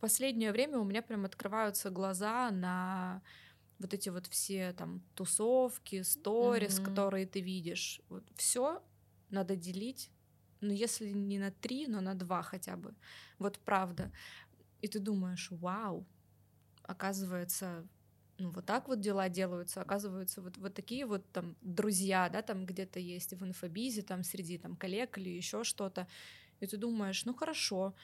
последнее 0.00 0.52
время 0.52 0.78
у 0.78 0.84
меня 0.84 1.02
прям 1.02 1.24
открываются 1.24 1.90
глаза 1.90 2.50
на 2.50 3.22
вот 3.78 3.94
эти 3.94 4.08
вот 4.08 4.26
все 4.26 4.72
там 4.72 5.02
тусовки, 5.14 6.02
сторис, 6.02 6.78
mm-hmm. 6.78 6.84
которые 6.84 7.26
ты 7.26 7.40
видишь. 7.40 8.00
Вот 8.08 8.24
все 8.36 8.82
надо 9.30 9.56
делить, 9.56 10.10
ну 10.60 10.72
если 10.72 11.10
не 11.10 11.38
на 11.38 11.50
три, 11.50 11.86
но 11.86 12.00
на 12.00 12.14
два 12.14 12.42
хотя 12.42 12.76
бы. 12.76 12.94
Вот 13.38 13.58
правда. 13.58 14.12
И 14.80 14.88
ты 14.88 14.98
думаешь, 14.98 15.48
вау, 15.50 16.06
оказывается, 16.82 17.86
ну 18.38 18.50
вот 18.50 18.64
так 18.64 18.88
вот 18.88 19.00
дела 19.00 19.28
делаются, 19.28 19.80
оказываются 19.80 20.40
вот, 20.40 20.56
вот 20.56 20.74
такие 20.74 21.04
вот 21.06 21.30
там 21.32 21.56
друзья, 21.60 22.28
да, 22.28 22.40
там 22.42 22.66
где-то 22.66 23.00
есть 23.00 23.32
в 23.32 23.44
инфобизе, 23.44 24.02
там 24.02 24.22
среди 24.22 24.58
там 24.58 24.76
коллег 24.76 25.18
или 25.18 25.28
еще 25.28 25.64
что-то, 25.64 26.06
и 26.60 26.66
ты 26.66 26.76
думаешь, 26.76 27.24
ну 27.24 27.34
хорошо, 27.34 27.94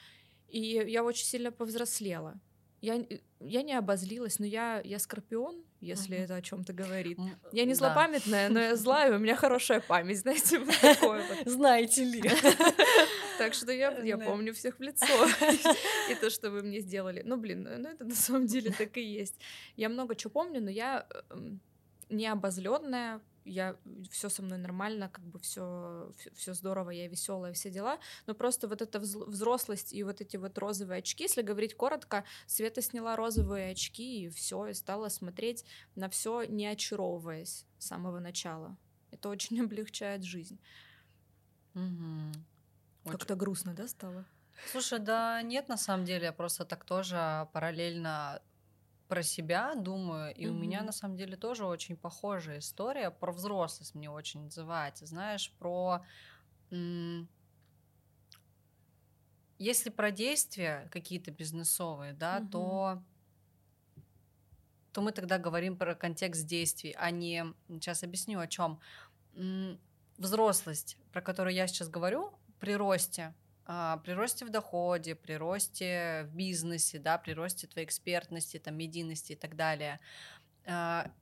и 0.49 0.59
я 0.87 1.03
очень 1.03 1.25
сильно 1.25 1.51
повзрослела. 1.51 2.39
Я, 2.81 3.03
я 3.39 3.63
не 3.63 3.73
обозлилась, 3.73 4.37
но 4.37 4.45
я, 4.45 4.79
я 4.83 4.99
скорпион, 4.99 5.63
если 5.79 6.17
uh-huh. 6.17 6.23
это 6.23 6.35
о 6.35 6.41
чем-то 6.41 6.71
говорит. 6.71 7.17
Я 7.51 7.65
не 7.65 7.73
злопамятная, 7.73 8.49
но 8.49 8.59
я 8.59 8.75
злая, 8.75 9.15
у 9.15 9.19
меня 9.19 9.35
хорошая 9.35 9.79
память, 9.79 10.19
знаете, 10.19 10.59
вот 10.59 10.75
такое 10.79 11.25
вот. 11.27 11.37
Знаете 11.51 12.03
ли. 12.03 12.21
Так 13.37 13.53
что 13.53 13.71
я, 13.71 13.91
я 14.03 14.17
помню 14.17 14.53
всех 14.53 14.79
в 14.79 14.81
лицо. 14.81 15.05
И 16.09 16.15
то, 16.15 16.29
что 16.29 16.51
вы 16.51 16.63
мне 16.63 16.79
сделали. 16.79 17.21
Ну, 17.25 17.37
блин, 17.37 17.63
ну 17.63 17.89
это 17.89 18.05
на 18.05 18.15
самом 18.15 18.47
деле 18.47 18.71
так 18.71 18.97
и 18.97 19.01
есть. 19.01 19.35
Я 19.75 19.89
много 19.89 20.15
чего 20.15 20.31
помню, 20.31 20.61
но 20.61 20.69
я 20.69 21.07
эм, 21.29 21.59
не 22.09 22.27
обозленная, 22.27 23.21
я 23.45 23.77
все 24.09 24.29
со 24.29 24.41
мной 24.41 24.57
нормально, 24.57 25.09
как 25.09 25.23
бы 25.23 25.39
все 25.39 26.11
все 26.33 26.53
здорово, 26.53 26.89
я 26.89 27.07
веселая, 27.07 27.53
все 27.53 27.69
дела, 27.69 27.99
но 28.25 28.33
просто 28.33 28.67
вот 28.67 28.81
эта 28.81 28.99
взрослость 28.99 29.93
и 29.93 30.03
вот 30.03 30.19
эти 30.19 30.37
вот 30.37 30.57
розовые 30.57 30.99
очки, 30.99 31.23
если 31.23 31.43
говорить 31.43 31.75
коротко, 31.75 32.25
Света 32.47 32.81
сняла 32.81 33.15
розовые 33.15 33.71
очки 33.71 34.25
и 34.25 34.29
все, 34.29 34.67
и 34.67 34.73
стала 34.73 35.09
смотреть 35.09 35.63
на 35.95 36.09
все, 36.09 36.43
не 36.43 36.67
очаровываясь 36.67 37.65
с 37.77 37.85
самого 37.85 38.19
начала. 38.19 38.75
Это 39.11 39.29
очень 39.29 39.59
облегчает 39.61 40.23
жизнь. 40.23 40.59
Угу. 41.75 42.54
Как-то 43.11 43.35
грустно, 43.35 43.73
да, 43.73 43.87
стало? 43.87 44.25
Слушай, 44.71 44.99
да 44.99 45.41
нет, 45.41 45.67
на 45.67 45.77
самом 45.77 46.05
деле, 46.05 46.25
я 46.25 46.33
просто 46.33 46.65
так 46.65 46.85
тоже 46.85 47.47
параллельно 47.53 48.41
про 49.07 49.21
себя 49.21 49.75
думаю, 49.75 50.33
и 50.33 50.45
mm-hmm. 50.45 50.49
у 50.49 50.53
меня 50.53 50.81
на 50.81 50.91
самом 50.91 51.15
деле 51.15 51.37
тоже 51.37 51.65
очень 51.65 51.95
похожая 51.95 52.59
история 52.59 53.11
про 53.11 53.31
взрослость 53.31 53.93
мне 53.93 54.09
очень 54.09 54.47
отзывается, 54.47 55.05
знаешь, 55.05 55.53
про 55.59 56.03
м- 56.71 57.29
если 59.59 59.89
про 59.89 60.11
действия 60.11 60.89
какие-то 60.91 61.31
бизнесовые, 61.31 62.13
да, 62.13 62.39
mm-hmm. 62.39 62.49
то 62.49 63.03
то 64.91 65.01
мы 65.01 65.11
тогда 65.11 65.37
говорим 65.37 65.77
про 65.77 65.93
контекст 65.93 66.47
действий, 66.47 66.95
а 66.97 67.11
не 67.11 67.53
сейчас 67.67 68.01
объясню 68.01 68.39
о 68.39 68.47
чем 68.47 68.79
взрослость, 70.17 70.97
про 71.11 71.21
которую 71.21 71.53
я 71.53 71.67
сейчас 71.67 71.89
говорю, 71.89 72.31
при 72.65 72.75
росте 72.75 73.33
а, 73.67 73.97
при 74.03 74.13
росте 74.13 74.45
в 74.45 74.49
доходе, 74.49 75.15
при 75.15 75.33
росте 75.37 76.23
в 76.23 76.35
бизнесе, 76.35 76.99
да, 76.99 77.17
при 77.17 77.33
росте 77.33 77.67
твоей 77.67 77.85
экспертности, 77.85 78.59
там, 78.59 78.75
медийности 78.75 79.33
и 79.33 79.35
так 79.35 79.55
далее– 79.55 79.99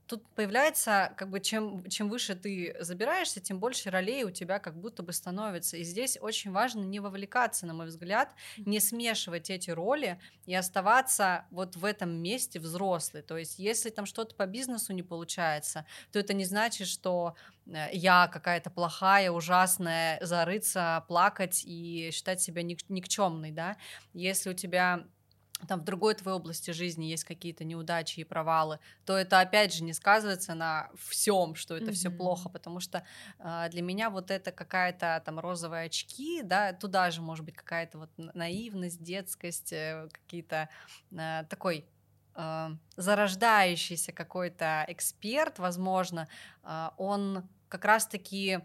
тут 0.07 0.25
появляется, 0.35 1.13
как 1.17 1.29
бы, 1.29 1.39
чем, 1.39 1.87
чем 1.89 2.09
выше 2.09 2.35
ты 2.35 2.75
забираешься, 2.79 3.41
тем 3.41 3.59
больше 3.59 3.89
ролей 3.89 4.23
у 4.23 4.31
тебя 4.31 4.59
как 4.59 4.79
будто 4.79 5.03
бы 5.03 5.11
становится. 5.11 5.77
И 5.77 5.83
здесь 5.83 6.17
очень 6.21 6.51
важно 6.51 6.81
не 6.81 6.99
вовлекаться, 6.99 7.65
на 7.65 7.73
мой 7.73 7.87
взгляд, 7.87 8.33
не 8.65 8.79
смешивать 8.79 9.49
эти 9.49 9.69
роли 9.71 10.19
и 10.45 10.53
оставаться 10.55 11.45
вот 11.51 11.75
в 11.75 11.83
этом 11.83 12.11
месте 12.11 12.59
взрослый. 12.59 13.21
То 13.23 13.37
есть, 13.37 13.59
если 13.59 13.89
там 13.89 14.05
что-то 14.05 14.35
по 14.35 14.45
бизнесу 14.45 14.93
не 14.93 15.03
получается, 15.03 15.85
то 16.11 16.19
это 16.19 16.33
не 16.33 16.45
значит, 16.45 16.87
что 16.87 17.35
э, 17.65 17.87
я 17.93 18.27
какая-то 18.27 18.69
плохая, 18.69 19.31
ужасная, 19.31 20.19
зарыться, 20.23 21.03
плакать 21.07 21.63
и 21.65 22.11
считать 22.13 22.41
себя 22.41 22.61
ник- 22.63 22.87
никчемной, 22.89 23.51
да. 23.51 23.77
Если 24.13 24.49
у 24.49 24.53
тебя 24.53 25.05
там 25.67 25.81
в 25.81 25.83
другой 25.83 26.15
твоей 26.15 26.37
области 26.37 26.71
жизни 26.71 27.05
есть 27.05 27.23
какие-то 27.23 27.63
неудачи 27.63 28.19
и 28.19 28.23
провалы, 28.23 28.79
то 29.05 29.17
это 29.17 29.39
опять 29.39 29.73
же 29.73 29.83
не 29.83 29.93
сказывается 29.93 30.53
на 30.55 30.89
всем, 30.97 31.55
что 31.55 31.75
это 31.75 31.91
mm-hmm. 31.91 31.93
все 31.93 32.09
плохо, 32.09 32.49
потому 32.49 32.79
что 32.79 33.03
э, 33.39 33.67
для 33.69 33.81
меня 33.81 34.09
вот 34.09 34.31
это 34.31 34.51
какая-то 34.51 35.21
там 35.25 35.39
розовые 35.39 35.85
очки, 35.85 36.41
да, 36.43 36.73
туда 36.73 37.11
же 37.11 37.21
может 37.21 37.45
быть 37.45 37.55
какая-то 37.55 37.99
вот 37.99 38.09
наивность, 38.17 39.01
детскость, 39.01 39.73
э, 39.73 40.07
какие-то 40.11 40.69
э, 41.11 41.43
такой 41.49 41.85
э, 42.35 42.69
зарождающийся 42.95 44.11
какой-то 44.11 44.85
эксперт, 44.87 45.59
возможно, 45.59 46.27
э, 46.63 46.89
он 46.97 47.47
как 47.69 47.85
раз-таки 47.85 48.59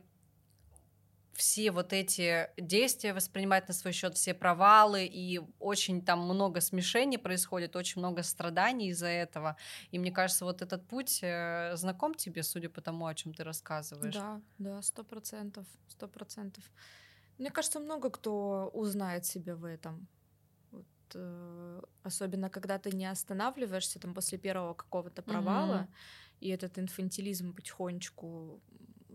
все 1.39 1.70
вот 1.70 1.93
эти 1.93 2.51
действия 2.57 3.14
воспринимать 3.14 3.68
на 3.68 3.74
свой 3.74 3.93
счет, 3.93 4.16
все 4.16 4.34
провалы, 4.34 5.07
и 5.07 5.41
очень 5.61 6.05
там 6.05 6.20
много 6.20 6.61
смешений 6.61 7.16
происходит, 7.16 7.76
очень 7.76 8.01
много 8.01 8.24
страданий 8.24 8.89
из-за 8.89 9.07
этого. 9.07 9.57
И 9.93 10.01
мне 10.01 10.11
кажется, 10.11 10.45
вот 10.45 10.62
этот 10.62 10.84
путь 10.89 11.20
э, 11.22 11.76
знаком 11.76 12.14
тебе, 12.14 12.43
судя 12.43 12.68
по 12.68 12.80
тому, 12.80 13.07
о 13.07 13.14
чем 13.14 13.32
ты 13.34 13.45
рассказываешь. 13.45 14.14
Да, 14.14 14.41
да, 14.59 14.82
сто 14.82 15.05
процентов, 15.05 15.64
сто 15.86 16.09
процентов. 16.09 16.64
Мне 17.39 17.51
кажется, 17.51 17.78
много 17.78 18.11
кто 18.11 18.70
узнает 18.74 19.24
себя 19.24 19.55
в 19.55 19.64
этом. 19.64 20.09
Вот, 20.72 20.86
э, 21.14 21.80
особенно 22.03 22.51
когда 22.51 22.78
ты 22.78 22.91
не 22.91 23.07
останавливаешься 23.07 24.01
там 24.01 24.12
после 24.12 24.39
первого 24.39 24.74
какого-то 24.74 25.22
провала, 25.22 25.76
mm-hmm. 25.76 26.41
и 26.41 26.49
этот 26.49 26.78
инфантилизм 26.80 27.55
потихонечку 27.55 28.61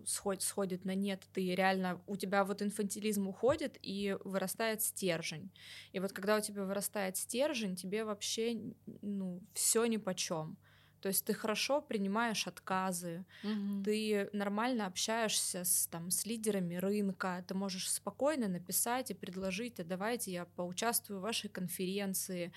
сход, 0.06 0.41
сходит 0.41 0.86
на 0.86 0.95
нет, 0.95 1.24
ты 1.34 1.56
реально, 1.56 2.01
у 2.08 2.16
тебя 2.16 2.43
вот 2.43 2.62
инфантилизм 2.62 3.28
уходит 3.28 3.78
и 3.82 4.18
вырастает 4.24 4.82
стержень. 4.82 5.51
И 5.91 5.99
вот 5.99 6.14
когда 6.14 6.38
у 6.38 6.41
тебя 6.41 6.64
вырастает 6.64 7.18
стержень, 7.18 7.76
тебе 7.76 8.04
вообще, 8.04 8.74
ну, 9.01 9.41
все 9.54 9.86
ни 9.86 9.97
по 9.97 10.14
чем. 10.14 10.58
То 11.04 11.10
есть 11.10 11.26
ты 11.26 11.34
хорошо 11.34 11.82
принимаешь 11.82 12.47
отказы, 12.47 13.26
угу. 13.43 13.84
ты 13.84 14.30
нормально 14.32 14.86
общаешься 14.86 15.66
с, 15.66 15.88
там, 15.88 16.10
с 16.10 16.26
лидерами 16.26 16.76
рынка, 16.76 17.43
ты 17.45 17.54
можешь 17.56 17.91
спокойно 17.91 18.47
написать 18.47 19.12
и 19.12 19.14
предложить, 19.14 19.82
а 19.82 19.84
давайте 19.84 20.32
я 20.32 20.45
поучаствую 20.45 21.20
в 21.20 21.24
вашей 21.24 21.49
конференции. 21.49 22.54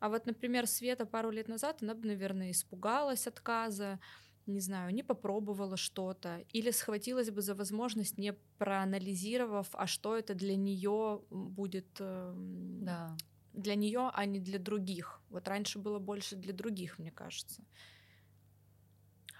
А 0.00 0.08
вот, 0.08 0.24
например, 0.24 0.66
Света 0.66 1.04
пару 1.04 1.30
лет 1.30 1.48
назад, 1.48 1.82
она 1.82 1.94
бы, 1.94 2.08
наверное, 2.08 2.52
испугалась 2.52 3.26
отказа, 3.26 4.00
не 4.46 4.60
знаю, 4.60 4.92
не 4.94 5.02
попробовала 5.02 5.76
что-то, 5.76 6.44
или 6.52 6.70
схватилась 6.72 7.30
бы 7.30 7.42
за 7.42 7.54
возможность, 7.54 8.18
не 8.18 8.32
проанализировав, 8.58 9.68
а 9.72 9.86
что 9.86 10.16
это 10.16 10.34
для 10.34 10.56
нее 10.56 11.22
будет 11.30 12.00
эм, 12.00 12.84
да. 12.84 13.16
для 13.52 13.74
нее, 13.76 14.10
а 14.12 14.24
не 14.26 14.40
для 14.40 14.58
других. 14.58 15.22
Вот 15.30 15.48
раньше 15.48 15.78
было 15.78 15.98
больше 15.98 16.36
для 16.36 16.52
других, 16.52 16.98
мне 16.98 17.10
кажется. 17.12 17.62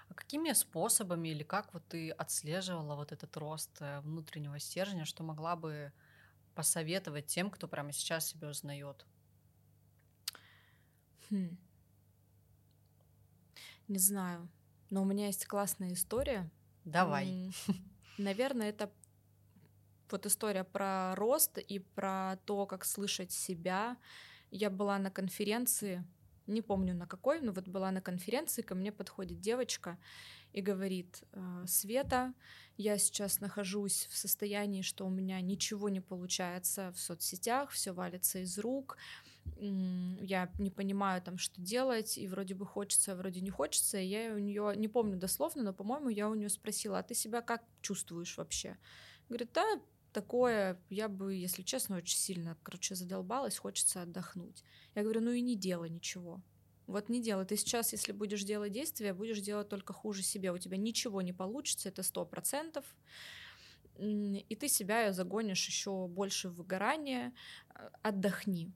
А 0.07 0.13
какими 0.13 0.53
способами 0.53 1.29
или 1.29 1.43
как 1.43 1.73
вот 1.73 1.87
ты 1.87 2.11
отслеживала 2.11 2.95
вот 2.95 3.11
этот 3.11 3.35
рост 3.37 3.81
э, 3.81 3.99
внутреннего 4.01 4.59
стержня, 4.59 5.05
что 5.05 5.23
могла 5.23 5.55
бы 5.55 5.91
посоветовать 6.55 7.27
тем, 7.27 7.49
кто 7.51 7.67
прямо 7.67 7.91
сейчас 7.91 8.27
себя 8.27 8.49
узнает? 8.49 9.05
Хм. 11.29 11.57
Не 13.87 13.99
знаю. 13.99 14.49
Но 14.93 15.01
у 15.01 15.05
меня 15.05 15.25
есть 15.25 15.47
классная 15.47 15.93
история. 15.93 16.51
Давай. 16.85 17.51
Наверное, 18.19 18.69
это 18.69 18.91
вот 20.11 20.27
история 20.27 20.63
про 20.63 21.15
рост 21.15 21.57
и 21.57 21.79
про 21.79 22.37
то, 22.45 22.67
как 22.67 22.85
слышать 22.85 23.31
себя. 23.31 23.97
Я 24.51 24.69
была 24.69 24.99
на 24.99 25.09
конференции, 25.09 26.05
не 26.45 26.61
помню 26.61 26.93
на 26.93 27.07
какой, 27.07 27.41
но 27.41 27.51
вот 27.53 27.67
была 27.67 27.89
на 27.89 28.01
конференции, 28.01 28.61
ко 28.61 28.75
мне 28.75 28.91
подходит 28.91 29.41
девочка 29.41 29.97
и 30.51 30.61
говорит, 30.61 31.23
«Э, 31.31 31.65
Света, 31.65 32.35
я 32.77 32.99
сейчас 32.99 33.39
нахожусь 33.39 34.07
в 34.11 34.15
состоянии, 34.15 34.83
что 34.83 35.07
у 35.07 35.09
меня 35.09 35.41
ничего 35.41 35.89
не 35.89 36.01
получается 36.01 36.91
в 36.91 36.99
соцсетях, 36.99 37.71
все 37.71 37.93
валится 37.93 38.37
из 38.43 38.59
рук, 38.59 38.97
я 39.57 40.51
не 40.59 40.71
понимаю 40.71 41.21
там, 41.21 41.37
что 41.37 41.61
делать, 41.61 42.17
и 42.17 42.27
вроде 42.27 42.55
бы 42.55 42.65
хочется, 42.65 43.13
а 43.13 43.15
вроде 43.15 43.41
не 43.41 43.49
хочется. 43.49 43.99
И 43.99 44.05
я 44.05 44.33
у 44.33 44.37
нее, 44.37 44.73
не 44.75 44.87
помню 44.87 45.17
дословно, 45.17 45.63
но, 45.63 45.73
по-моему, 45.73 46.09
я 46.09 46.29
у 46.29 46.35
нее 46.35 46.49
спросила, 46.49 46.99
а 46.99 47.03
ты 47.03 47.15
себя 47.15 47.41
как 47.41 47.63
чувствуешь 47.81 48.37
вообще? 48.37 48.77
Говорит, 49.29 49.51
да, 49.53 49.81
такое, 50.11 50.81
я 50.89 51.09
бы, 51.09 51.35
если 51.35 51.63
честно, 51.63 51.97
очень 51.97 52.17
сильно, 52.17 52.57
короче, 52.63 52.95
задолбалась, 52.95 53.57
хочется 53.57 54.01
отдохнуть. 54.01 54.63
Я 54.95 55.03
говорю, 55.03 55.21
ну 55.21 55.31
и 55.31 55.41
не 55.41 55.55
делай 55.55 55.89
ничего. 55.89 56.41
Вот 56.85 57.09
не 57.09 57.21
делай. 57.21 57.45
Ты 57.45 57.55
сейчас, 57.55 57.93
если 57.93 58.11
будешь 58.11 58.43
делать 58.43 58.71
действия, 58.71 59.13
будешь 59.13 59.39
делать 59.39 59.69
только 59.69 59.93
хуже 59.93 60.21
себе. 60.21 60.51
У 60.51 60.57
тебя 60.57 60.77
ничего 60.77 61.21
не 61.21 61.33
получится, 61.33 61.89
это 61.89 62.03
сто 62.03 62.25
процентов. 62.25 62.85
И 63.97 64.57
ты 64.59 64.67
себя 64.67 65.13
загонишь 65.13 65.65
еще 65.67 66.07
больше 66.07 66.49
в 66.49 66.55
выгорание. 66.55 67.33
Э, 67.75 67.89
отдохни. 68.01 68.73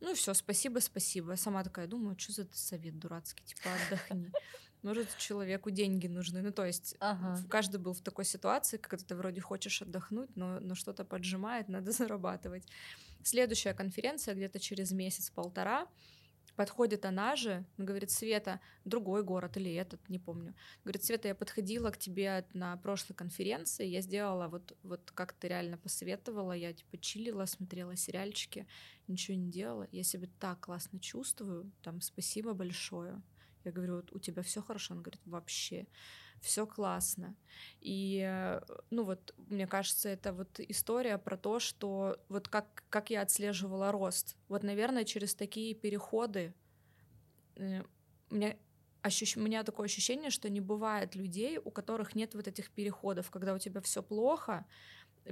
Ну 0.00 0.14
все, 0.14 0.34
спасибо, 0.34 0.78
спасибо. 0.78 1.36
Сама 1.36 1.62
такая 1.62 1.86
думаю, 1.86 2.18
что 2.18 2.32
за 2.32 2.46
совет 2.52 2.98
дурацкий, 2.98 3.44
типа 3.44 3.70
отдохни. 3.74 4.32
Может, 4.82 5.14
человеку 5.18 5.70
деньги 5.70 6.06
нужны. 6.06 6.40
Ну, 6.40 6.52
то 6.52 6.64
есть 6.64 6.96
ага. 7.00 7.38
каждый 7.50 7.78
был 7.78 7.92
в 7.92 8.00
такой 8.00 8.24
ситуации, 8.24 8.78
когда 8.78 9.04
ты 9.04 9.14
вроде 9.14 9.40
хочешь 9.42 9.82
отдохнуть, 9.82 10.34
но, 10.36 10.58
но 10.58 10.74
что-то 10.74 11.04
поджимает, 11.04 11.68
надо 11.68 11.92
зарабатывать. 11.92 12.64
Следующая 13.22 13.74
конференция 13.74 14.34
где-то 14.34 14.58
через 14.58 14.92
месяц-полтора. 14.92 15.86
Подходит 16.56 17.04
она 17.04 17.36
же, 17.36 17.64
говорит, 17.78 18.10
Света, 18.10 18.60
другой 18.84 19.22
город 19.22 19.56
или 19.56 19.72
этот, 19.74 20.08
не 20.08 20.18
помню. 20.18 20.54
Говорит, 20.84 21.04
Света, 21.04 21.28
я 21.28 21.34
подходила 21.34 21.90
к 21.90 21.98
тебе 21.98 22.46
на 22.52 22.76
прошлой 22.76 23.14
конференции, 23.14 23.86
я 23.86 24.00
сделала 24.00 24.48
вот, 24.48 24.76
вот 24.82 25.10
как 25.14 25.32
ты 25.32 25.48
реально 25.48 25.78
посоветовала, 25.78 26.52
я 26.52 26.72
типа 26.72 26.98
чилила, 26.98 27.46
смотрела 27.46 27.96
сериальчики, 27.96 28.66
ничего 29.08 29.36
не 29.36 29.50
делала. 29.50 29.88
Я 29.92 30.02
себя 30.02 30.28
так 30.38 30.60
классно 30.60 31.00
чувствую, 31.00 31.72
там 31.82 32.00
спасибо 32.00 32.52
большое. 32.52 33.22
Я 33.64 33.72
говорю, 33.72 33.96
вот 33.96 34.12
у 34.12 34.18
тебя 34.18 34.42
все 34.42 34.62
хорошо? 34.62 34.94
Он 34.94 35.02
говорит, 35.02 35.20
вообще 35.26 35.86
все 36.40 36.66
классно. 36.66 37.36
И, 37.80 38.22
э, 38.26 38.60
ну 38.90 39.04
вот, 39.04 39.34
мне 39.48 39.66
кажется, 39.66 40.08
это 40.08 40.32
вот 40.32 40.60
история 40.60 41.18
про 41.18 41.36
то, 41.36 41.60
что 41.60 42.18
вот 42.28 42.48
как, 42.48 42.84
как 42.88 43.10
я 43.10 43.22
отслеживала 43.22 43.92
рост. 43.92 44.36
Вот, 44.48 44.62
наверное, 44.62 45.04
через 45.04 45.34
такие 45.34 45.74
переходы 45.74 46.54
э, 47.56 47.82
мне 48.30 48.58
ощущ... 49.02 49.36
у 49.36 49.40
меня 49.40 49.62
такое 49.64 49.86
ощущение, 49.86 50.30
что 50.30 50.48
не 50.48 50.60
бывает 50.60 51.14
людей, 51.14 51.58
у 51.58 51.70
которых 51.70 52.14
нет 52.14 52.34
вот 52.34 52.48
этих 52.48 52.70
переходов, 52.70 53.30
когда 53.30 53.54
у 53.54 53.58
тебя 53.58 53.80
все 53.80 54.02
плохо. 54.02 54.66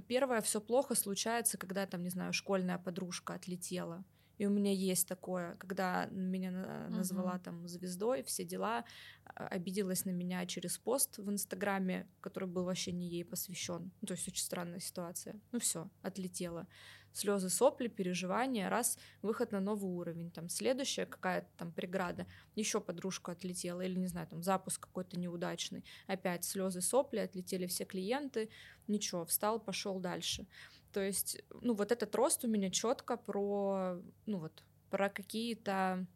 Первое, 0.06 0.42
все 0.42 0.61
плохо 0.61 0.94
случается, 0.94 1.56
когда 1.56 1.86
там, 1.86 2.02
не 2.02 2.11
знаю, 2.11 2.32
школьная 2.32 2.78
подружка 2.78 3.34
отлетела 3.34 4.04
и 4.39 4.47
у 4.47 4.51
меня 4.51 4.72
есть 4.72 5.09
такое, 5.09 5.57
когда 5.57 6.07
меня 6.07 6.89
назвала 6.89 7.36
uh-huh. 7.36 7.43
там 7.45 7.68
звездой, 7.68 8.22
все 8.22 8.45
дела, 8.45 8.84
а, 9.24 9.49
обиделась 9.49 10.05
на 10.05 10.11
меня 10.11 10.47
через 10.47 10.78
пост 10.78 11.18
в 11.18 11.28
Инстаграме, 11.28 12.07
который 12.20 12.49
был 12.49 12.64
вообще 12.64 12.93
не 12.93 13.09
ей 13.09 13.24
посвящен. 13.24 13.91
Ну, 14.01 14.07
то 14.07 14.14
есть 14.14 14.28
очень 14.28 14.45
странная 14.45 14.80
ситуация. 14.80 15.41
Ну 15.53 15.59
все, 15.59 15.91
отлетела 16.03 16.66
слезы, 17.12 17.51
сопли, 17.51 17.89
переживания, 17.89 18.68
раз 18.68 18.99
выход 19.22 19.53
на 19.53 19.61
новый 19.61 19.91
уровень, 19.91 20.30
там 20.30 20.49
следующая 20.49 21.07
какая-то 21.07 21.49
там 21.57 21.72
преграда, 21.72 22.26
еще 22.55 22.80
подружка 22.80 23.32
отлетела, 23.32 23.80
или 23.80 23.99
не 23.99 24.07
знаю, 24.07 24.26
там 24.28 24.43
запуск 24.43 24.82
какой-то 24.82 25.18
неудачный, 25.18 25.84
опять 26.07 26.45
слезы, 26.45 26.80
сопли, 26.80 27.18
отлетели 27.18 27.66
все 27.66 27.84
клиенты, 27.84 28.51
ничего, 28.86 29.24
встал, 29.24 29.61
пошел 29.61 29.99
дальше. 29.99 30.47
То 30.93 31.01
есть, 31.01 31.43
ну 31.61 31.74
вот 31.74 31.93
этот 31.93 32.14
рост 32.14 32.45
у 32.45 32.49
меня 32.49 32.70
четко 32.70 33.16
про, 33.16 34.01
ну 34.26 34.39
вот, 34.39 34.62
про 34.91 35.09
какие-то 35.09 36.07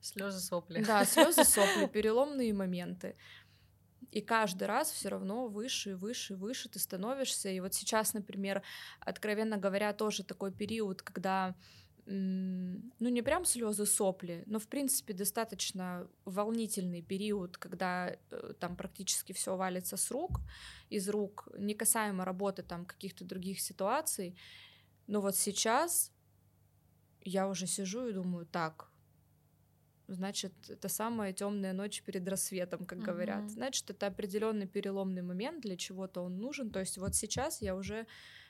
слезы, 0.00 0.40
сопли. 0.40 0.82
Да, 0.82 1.04
слезы, 1.04 1.44
сопли, 1.44 1.86
переломные 1.92 2.52
моменты. 2.52 3.16
И 4.10 4.20
каждый 4.20 4.64
раз 4.64 4.90
все 4.90 5.08
равно 5.08 5.48
выше 5.48 5.90
и 5.90 5.94
выше 5.94 6.34
и 6.34 6.36
выше 6.36 6.68
ты 6.68 6.78
становишься. 6.78 7.48
И 7.50 7.60
вот 7.60 7.74
сейчас, 7.74 8.14
например, 8.14 8.62
откровенно 9.00 9.58
говоря, 9.58 9.92
тоже 9.92 10.24
такой 10.24 10.52
период, 10.52 11.02
когда 11.02 11.54
ну 12.08 13.08
не 13.08 13.22
прям 13.22 13.44
слезы 13.44 13.84
сопли, 13.84 14.44
но 14.46 14.58
в 14.58 14.68
принципе 14.68 15.12
достаточно 15.12 16.08
волнительный 16.24 17.02
период, 17.02 17.56
когда 17.56 18.16
э, 18.30 18.52
там 18.60 18.76
практически 18.76 19.32
все 19.32 19.56
валится 19.56 19.96
с 19.96 20.10
рук, 20.12 20.40
из 20.88 21.08
рук, 21.08 21.48
не 21.58 21.74
касаемо 21.74 22.24
работы 22.24 22.62
там 22.62 22.84
каких-то 22.86 23.24
других 23.24 23.60
ситуаций. 23.60 24.36
Но 25.08 25.20
вот 25.20 25.34
сейчас 25.36 26.12
я 27.22 27.48
уже 27.48 27.66
сижу 27.66 28.06
и 28.06 28.12
думаю, 28.12 28.46
так, 28.46 28.88
значит, 30.06 30.52
это 30.68 30.88
самая 30.88 31.32
темная 31.32 31.72
ночь 31.72 32.02
перед 32.02 32.28
рассветом, 32.28 32.86
как 32.86 33.00
говорят. 33.00 33.44
Mm-hmm. 33.44 33.48
Значит, 33.48 33.90
это 33.90 34.06
определенный 34.06 34.68
переломный 34.68 35.22
момент, 35.22 35.62
для 35.62 35.76
чего-то 35.76 36.20
он 36.20 36.38
нужен. 36.38 36.70
То 36.70 36.78
есть 36.78 36.98
вот 36.98 37.16
сейчас 37.16 37.62
я 37.62 37.74
уже 37.74 38.06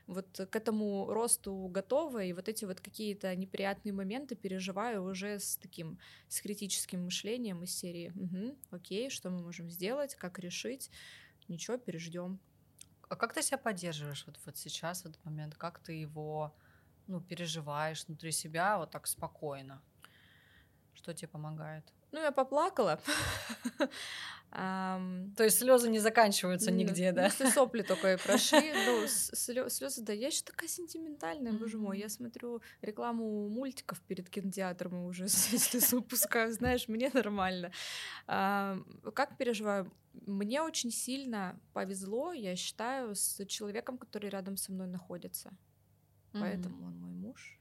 вот 0.07 0.49
к 0.51 0.57
этому 0.57 1.13
росту 1.13 1.69
готова, 1.69 2.23
и 2.23 2.33
вот 2.33 2.49
эти 2.49 2.65
вот 2.65 2.81
какие-то 2.81 3.35
неприятные 3.35 3.93
моменты 3.93 4.37
переживаю 4.37 5.03
уже 5.03 5.41
с 5.41 5.57
таким, 5.57 5.99
с 6.29 6.41
критическим 6.41 7.05
мышлением 7.05 7.65
из 7.65 7.77
серии 7.77 8.13
угу, 8.15 8.57
окей, 8.71 9.11
что 9.11 9.31
мы 9.31 9.43
можем 9.43 9.71
сделать, 9.71 10.15
как 10.15 10.39
решить, 10.39 10.91
ничего, 11.49 11.77
переждем. 11.77 12.39
А 13.09 13.17
как 13.17 13.33
ты 13.33 13.43
себя 13.43 13.59
поддерживаешь 13.59 14.25
вот, 14.27 14.39
вот 14.45 14.57
сейчас, 14.57 15.03
в 15.03 15.07
этот 15.07 15.25
момент? 15.25 15.55
Как 15.55 15.79
ты 15.79 15.93
его 15.93 16.55
ну, 17.07 17.21
переживаешь 17.21 18.05
внутри 18.07 18.33
себя 18.33 18.79
вот 18.79 18.91
так 18.91 19.07
спокойно? 19.07 19.83
Что 20.95 21.15
тебе 21.15 21.29
помогает? 21.29 21.93
Ну, 22.13 22.21
я 22.21 22.33
поплакала. 22.33 23.01
То 24.57 25.45
есть 25.45 25.59
слезы 25.59 25.91
не 25.91 25.99
заканчиваются 25.99 26.71
нигде, 26.71 27.13
да? 27.13 27.25
Если 27.25 27.51
сопли 27.51 27.83
только 27.83 28.15
и 28.15 28.17
прошли. 28.17 28.73
Ну, 28.87 29.07
слезы, 29.09 30.03
да, 30.03 30.13
я 30.13 30.29
еще 30.29 30.43
такая 30.45 30.69
сентиментальная, 30.69 31.53
боже 31.53 31.77
мой. 31.77 31.99
Я 31.99 32.09
смотрю 32.09 32.63
рекламу 32.81 33.49
мультиков 33.51 34.01
перед 34.01 34.31
кинотеатром 34.31 35.03
и 35.03 35.07
уже 35.07 35.25
если 35.53 35.95
выпускаю, 35.95 36.53
знаешь, 36.53 36.89
мне 36.89 37.11
нормально. 37.13 37.71
Как 38.27 39.37
переживаю? 39.37 39.93
Мне 40.27 40.63
очень 40.63 40.91
сильно 40.91 41.61
повезло, 41.75 42.33
я 42.33 42.57
считаю, 42.57 43.15
с 43.15 43.45
человеком, 43.47 43.99
который 43.99 44.31
рядом 44.31 44.57
со 44.57 44.73
мной 44.73 44.87
находится. 44.87 45.51
Поэтому 46.33 46.87
он 46.87 46.99
мой 46.99 47.11
муж. 47.11 47.56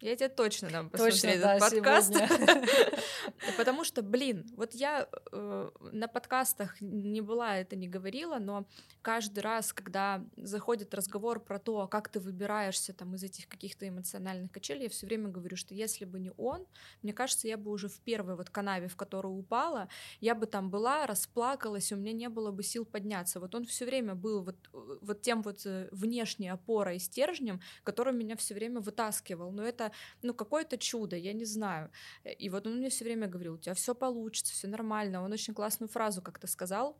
Я 0.00 0.14
тебе 0.14 0.28
точно 0.28 0.70
дам 0.70 0.90
посмотреть 0.90 1.22
точно, 1.22 1.28
этот 1.28 1.42
да, 1.42 1.70
подкаст. 1.70 2.14
Потому 3.56 3.84
что, 3.84 4.02
блин, 4.02 4.46
вот 4.54 4.74
я 4.74 5.08
э, 5.32 5.70
на 5.92 6.06
подкастах 6.06 6.80
не 6.80 7.22
была, 7.22 7.56
это 7.56 7.76
не 7.76 7.88
говорила, 7.88 8.38
но 8.38 8.66
каждый 9.00 9.40
раз, 9.40 9.72
когда 9.72 10.22
заходит 10.36 10.94
разговор 10.94 11.40
про 11.40 11.58
то, 11.58 11.88
как 11.88 12.08
ты 12.08 12.20
выбираешься 12.20 12.92
там 12.92 13.14
из 13.14 13.22
этих 13.22 13.48
каких-то 13.48 13.88
эмоциональных 13.88 14.52
качелей, 14.52 14.84
я 14.84 14.88
все 14.90 15.06
время 15.06 15.28
говорю, 15.28 15.56
что 15.56 15.74
если 15.74 16.04
бы 16.04 16.18
не 16.18 16.32
он, 16.36 16.66
мне 17.02 17.12
кажется, 17.12 17.48
я 17.48 17.56
бы 17.56 17.70
уже 17.70 17.88
в 17.88 17.98
первой 18.00 18.36
вот 18.36 18.50
канаве, 18.50 18.88
в 18.88 18.96
которую 18.96 19.34
упала, 19.34 19.88
я 20.20 20.34
бы 20.34 20.46
там 20.46 20.70
была, 20.70 21.06
расплакалась, 21.06 21.90
у 21.92 21.96
меня 21.96 22.12
не 22.12 22.28
было 22.28 22.50
бы 22.50 22.62
сил 22.62 22.84
подняться. 22.84 23.40
Вот 23.40 23.54
он 23.54 23.64
все 23.64 23.86
время 23.86 24.14
был 24.14 24.42
вот, 24.42 24.56
вот 24.72 25.22
тем 25.22 25.42
вот 25.42 25.64
э, 25.64 25.88
внешней 25.90 26.48
опорой, 26.48 26.98
стержнем, 26.98 27.60
который 27.82 28.12
меня 28.12 28.36
все 28.36 28.54
время 28.54 28.80
вытаскивал. 28.80 29.52
Но 29.52 29.62
это 29.62 29.85
ну, 30.22 30.34
какое-то 30.34 30.78
чудо, 30.78 31.16
я 31.16 31.32
не 31.32 31.44
знаю. 31.44 31.90
И 32.24 32.48
вот 32.48 32.66
он 32.66 32.76
мне 32.76 32.88
все 32.88 33.04
время 33.04 33.26
говорил, 33.26 33.54
у 33.54 33.58
тебя 33.58 33.74
все 33.74 33.94
получится, 33.94 34.52
все 34.52 34.68
нормально. 34.68 35.22
Он 35.22 35.32
очень 35.32 35.54
классную 35.54 35.88
фразу 35.88 36.22
как-то 36.22 36.46
сказал, 36.46 36.96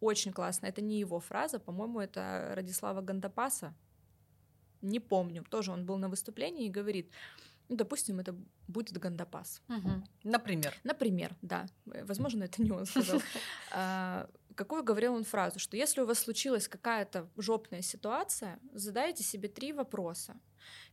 очень 0.00 0.32
классно. 0.32 0.66
Это 0.66 0.80
не 0.80 1.00
его 1.00 1.20
фраза, 1.20 1.58
по-моему, 1.58 2.00
это 2.00 2.52
Радислава 2.54 3.00
Гандапаса. 3.00 3.74
Не 4.82 5.00
помню. 5.00 5.44
Тоже 5.50 5.72
он 5.72 5.84
был 5.86 5.98
на 5.98 6.08
выступлении 6.08 6.66
и 6.66 6.70
говорит, 6.70 7.10
ну, 7.68 7.76
допустим, 7.76 8.20
это 8.20 8.34
будет 8.66 8.96
Гандапас. 8.96 9.62
Угу. 9.68 9.90
Например. 10.24 10.74
Например, 10.84 11.36
да. 11.42 11.66
Возможно, 11.84 12.44
это 12.44 12.62
не 12.62 12.70
он 12.70 12.86
сказал. 12.86 13.20
А, 13.72 14.28
какую 14.54 14.82
говорил 14.82 15.14
он 15.14 15.24
фразу, 15.24 15.58
что 15.58 15.76
если 15.76 16.00
у 16.00 16.06
вас 16.06 16.20
случилась 16.20 16.68
какая-то 16.68 17.28
жопная 17.36 17.82
ситуация, 17.82 18.58
задайте 18.72 19.22
себе 19.22 19.48
три 19.48 19.72
вопроса. 19.72 20.36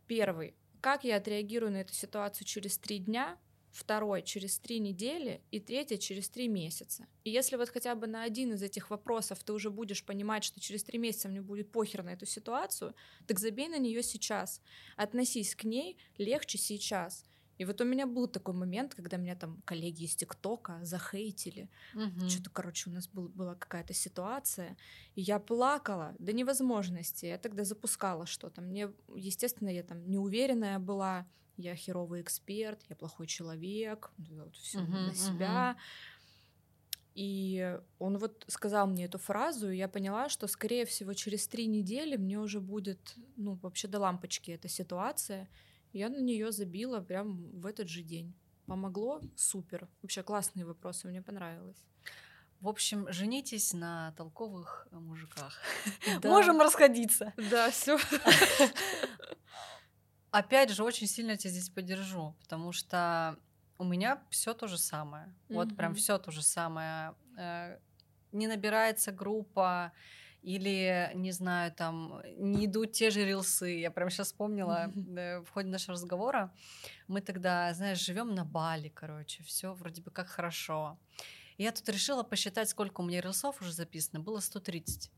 Первый 0.07 0.55
как 0.85 1.03
я 1.03 1.15
отреагирую 1.15 1.71
на 1.71 1.77
эту 1.77 1.95
ситуацию 1.95 2.45
через 2.45 2.77
три 2.77 2.99
дня, 2.99 3.39
второй 3.71 4.21
через 4.21 4.59
три 4.59 4.77
недели 4.77 5.41
и 5.49 5.59
третий 5.59 5.97
через 5.97 6.29
три 6.29 6.47
месяца. 6.47 7.07
И 7.23 7.31
если 7.31 7.55
вот 7.55 7.69
хотя 7.69 7.95
бы 7.95 8.05
на 8.05 8.21
один 8.21 8.53
из 8.53 8.61
этих 8.61 8.91
вопросов 8.91 9.43
ты 9.43 9.51
уже 9.53 9.71
будешь 9.71 10.03
понимать, 10.03 10.43
что 10.43 10.59
через 10.59 10.83
три 10.83 10.99
месяца 10.99 11.27
мне 11.27 11.41
будет 11.41 11.71
похер 11.71 12.03
на 12.03 12.09
эту 12.09 12.27
ситуацию, 12.27 12.93
так 13.25 13.39
забей 13.39 13.67
на 13.67 13.79
нее 13.79 14.03
сейчас. 14.03 14.61
Относись 14.95 15.55
к 15.55 15.63
ней 15.63 15.97
легче 16.19 16.59
сейчас. 16.59 17.25
И 17.57 17.65
вот 17.65 17.81
у 17.81 17.85
меня 17.85 18.05
был 18.05 18.27
такой 18.27 18.53
момент, 18.53 18.95
когда 18.95 19.17
меня 19.17 19.35
там 19.35 19.61
коллеги 19.65 20.03
из 20.03 20.15
ТикТока 20.15 20.79
захейтили. 20.83 21.69
Угу. 21.93 22.29
Что-то, 22.29 22.49
короче, 22.49 22.89
у 22.89 22.93
нас 22.93 23.07
был, 23.07 23.29
была 23.29 23.55
какая-то 23.55 23.93
ситуация. 23.93 24.77
И 25.15 25.21
я 25.21 25.39
плакала 25.39 26.15
до 26.19 26.33
невозможности. 26.33 27.25
Я 27.25 27.37
тогда 27.37 27.63
запускала 27.63 28.25
что-то. 28.25 28.61
Мне, 28.61 28.91
естественно, 29.15 29.69
я 29.69 29.83
там 29.83 30.09
неуверенная 30.09 30.79
была. 30.79 31.25
Я 31.57 31.73
херовый 31.75 32.21
эксперт, 32.21 32.81
я 32.89 32.97
плохой 32.97 33.27
человек. 33.27 34.11
Вот 34.17 34.55
все 34.57 34.79
угу, 34.79 34.91
на 34.91 35.15
себя. 35.15 35.71
Угу. 35.71 35.81
И 37.15 37.79
он 37.97 38.17
вот 38.17 38.43
сказал 38.47 38.87
мне 38.87 39.05
эту 39.05 39.17
фразу, 39.17 39.71
и 39.71 39.77
я 39.77 39.87
поняла, 39.87 40.27
что, 40.27 40.47
скорее 40.47 40.85
всего, 40.85 41.13
через 41.13 41.47
три 41.47 41.65
недели 41.65 42.17
мне 42.17 42.37
уже 42.37 42.59
будет, 42.59 43.15
ну, 43.37 43.57
вообще 43.61 43.87
до 43.87 43.99
лампочки 43.99 44.51
эта 44.51 44.67
ситуация. 44.67 45.47
Я 45.95 46.09
на 46.09 46.19
нее 46.19 46.51
забила 46.51 46.99
прям 46.99 47.49
в 47.61 47.65
этот 47.65 47.87
же 47.87 48.03
день. 48.03 48.33
помогло, 48.65 49.21
супер. 49.37 49.87
Вообще 50.01 50.23
классные 50.23 50.65
вопросы, 50.65 51.07
мне 51.07 51.21
понравилось. 51.21 51.85
В 52.59 52.67
общем, 52.67 53.09
женитесь 53.13 53.73
на 53.73 54.11
толковых 54.17 54.87
э, 54.91 54.99
мужиках. 54.99 55.57
Да. 56.21 56.29
Можем 56.29 56.59
расходиться. 56.59 57.33
Да, 57.49 57.69
все. 57.69 57.97
Опять 60.31 60.71
же, 60.71 60.83
очень 60.83 61.07
сильно 61.07 61.37
тебя 61.37 61.51
здесь 61.51 61.69
поддержу, 61.69 62.35
потому 62.41 62.73
что 62.73 63.39
у 63.77 63.85
меня 63.85 64.21
все 64.29 64.53
то 64.53 64.67
же 64.67 64.77
самое. 64.77 65.27
Mm-hmm. 65.27 65.53
Вот 65.53 65.77
прям 65.77 65.95
все 65.95 66.17
то 66.17 66.29
же 66.29 66.41
самое. 66.41 67.15
Э, 67.37 67.77
не 68.33 68.47
набирается 68.47 69.13
группа, 69.13 69.93
или, 70.45 71.11
не 71.15 71.31
знаю, 71.31 71.71
там, 71.71 72.21
не 72.37 72.67
идут 72.67 72.91
те 72.91 73.09
же 73.09 73.25
рилсы. 73.25 73.79
Я 73.79 73.89
прям 73.89 74.11
сейчас 74.11 74.27
вспомнила 74.27 74.91
mm-hmm. 74.93 75.43
в 75.45 75.49
ходе 75.49 75.69
нашего 75.69 75.93
разговора. 75.93 76.53
Мы 77.07 77.21
тогда, 77.21 77.73
знаешь, 77.73 77.99
живем 77.99 78.35
на 78.35 78.45
Бали, 78.45 78.89
короче, 78.89 79.43
все 79.43 79.73
вроде 79.73 80.03
бы 80.03 80.11
как 80.11 80.27
хорошо. 80.27 80.99
Я 81.57 81.71
тут 81.71 81.89
решила 81.89 82.21
посчитать, 82.21 82.69
сколько 82.69 83.01
у 83.01 83.05
меня 83.05 83.21
рилсов 83.21 83.59
уже 83.61 83.71
записано. 83.71 84.19
Было 84.19 84.39
130 84.39 85.11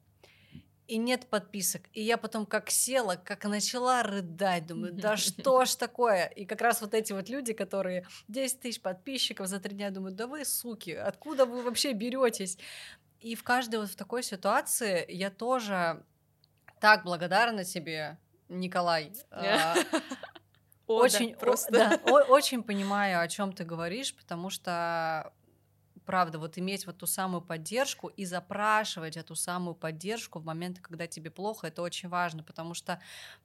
и 0.88 0.98
нет 0.98 1.28
подписок. 1.28 1.82
И 1.94 2.02
я 2.02 2.18
потом 2.18 2.46
как 2.46 2.70
села, 2.70 3.16
как 3.22 3.44
начала 3.46 4.04
рыдать, 4.04 4.66
думаю, 4.66 4.94
да 4.94 5.18
что 5.18 5.66
ж 5.66 5.76
такое? 5.76 6.28
И 6.28 6.46
как 6.46 6.62
раз 6.62 6.82
вот 6.82 6.94
эти 6.94 7.14
вот 7.14 7.30
люди, 7.30 7.54
которые 7.54 8.06
10 8.30 8.62
тысяч 8.62 8.82
подписчиков 8.82 9.48
за 9.48 9.60
три 9.60 9.76
дня, 9.76 9.92
думаю, 9.92 10.16
да 10.16 10.28
вы 10.28 10.46
суки, 10.46 10.92
откуда 10.92 11.46
вы 11.46 11.62
вообще 11.62 11.94
беретесь? 11.94 12.58
И 13.20 13.36
в 13.36 13.44
каждой 13.44 13.80
вот 13.80 13.90
в 13.90 13.96
такой 13.96 14.24
ситуации 14.24 15.06
я 15.10 15.30
тоже 15.30 16.04
так 16.80 17.04
благодарна 17.04 17.64
тебе, 17.64 18.18
Николай. 18.50 19.12
А, 19.32 19.76
очень 20.88 21.36
просто. 21.36 22.00
Очень 22.30 22.64
понимаю, 22.64 23.20
о 23.20 23.28
чем 23.28 23.52
ты 23.52 23.66
говоришь, 23.66 24.16
потому 24.16 24.50
что 24.50 25.34
правда, 26.08 26.40
вот 26.40 26.58
иметь 26.58 26.88
вот 26.88 26.98
ту 26.98 27.06
самую 27.06 27.42
поддержку 27.42 28.08
и 28.08 28.24
запрашивать 28.24 29.18
эту 29.18 29.36
самую 29.36 29.76
поддержку 29.76 30.40
в 30.40 30.46
моменты, 30.46 30.82
когда 30.82 31.06
тебе 31.06 31.30
плохо, 31.30 31.68
это 31.68 31.82
очень 31.82 32.08
важно, 32.08 32.44
потому 32.44 32.74
что 32.74 33.02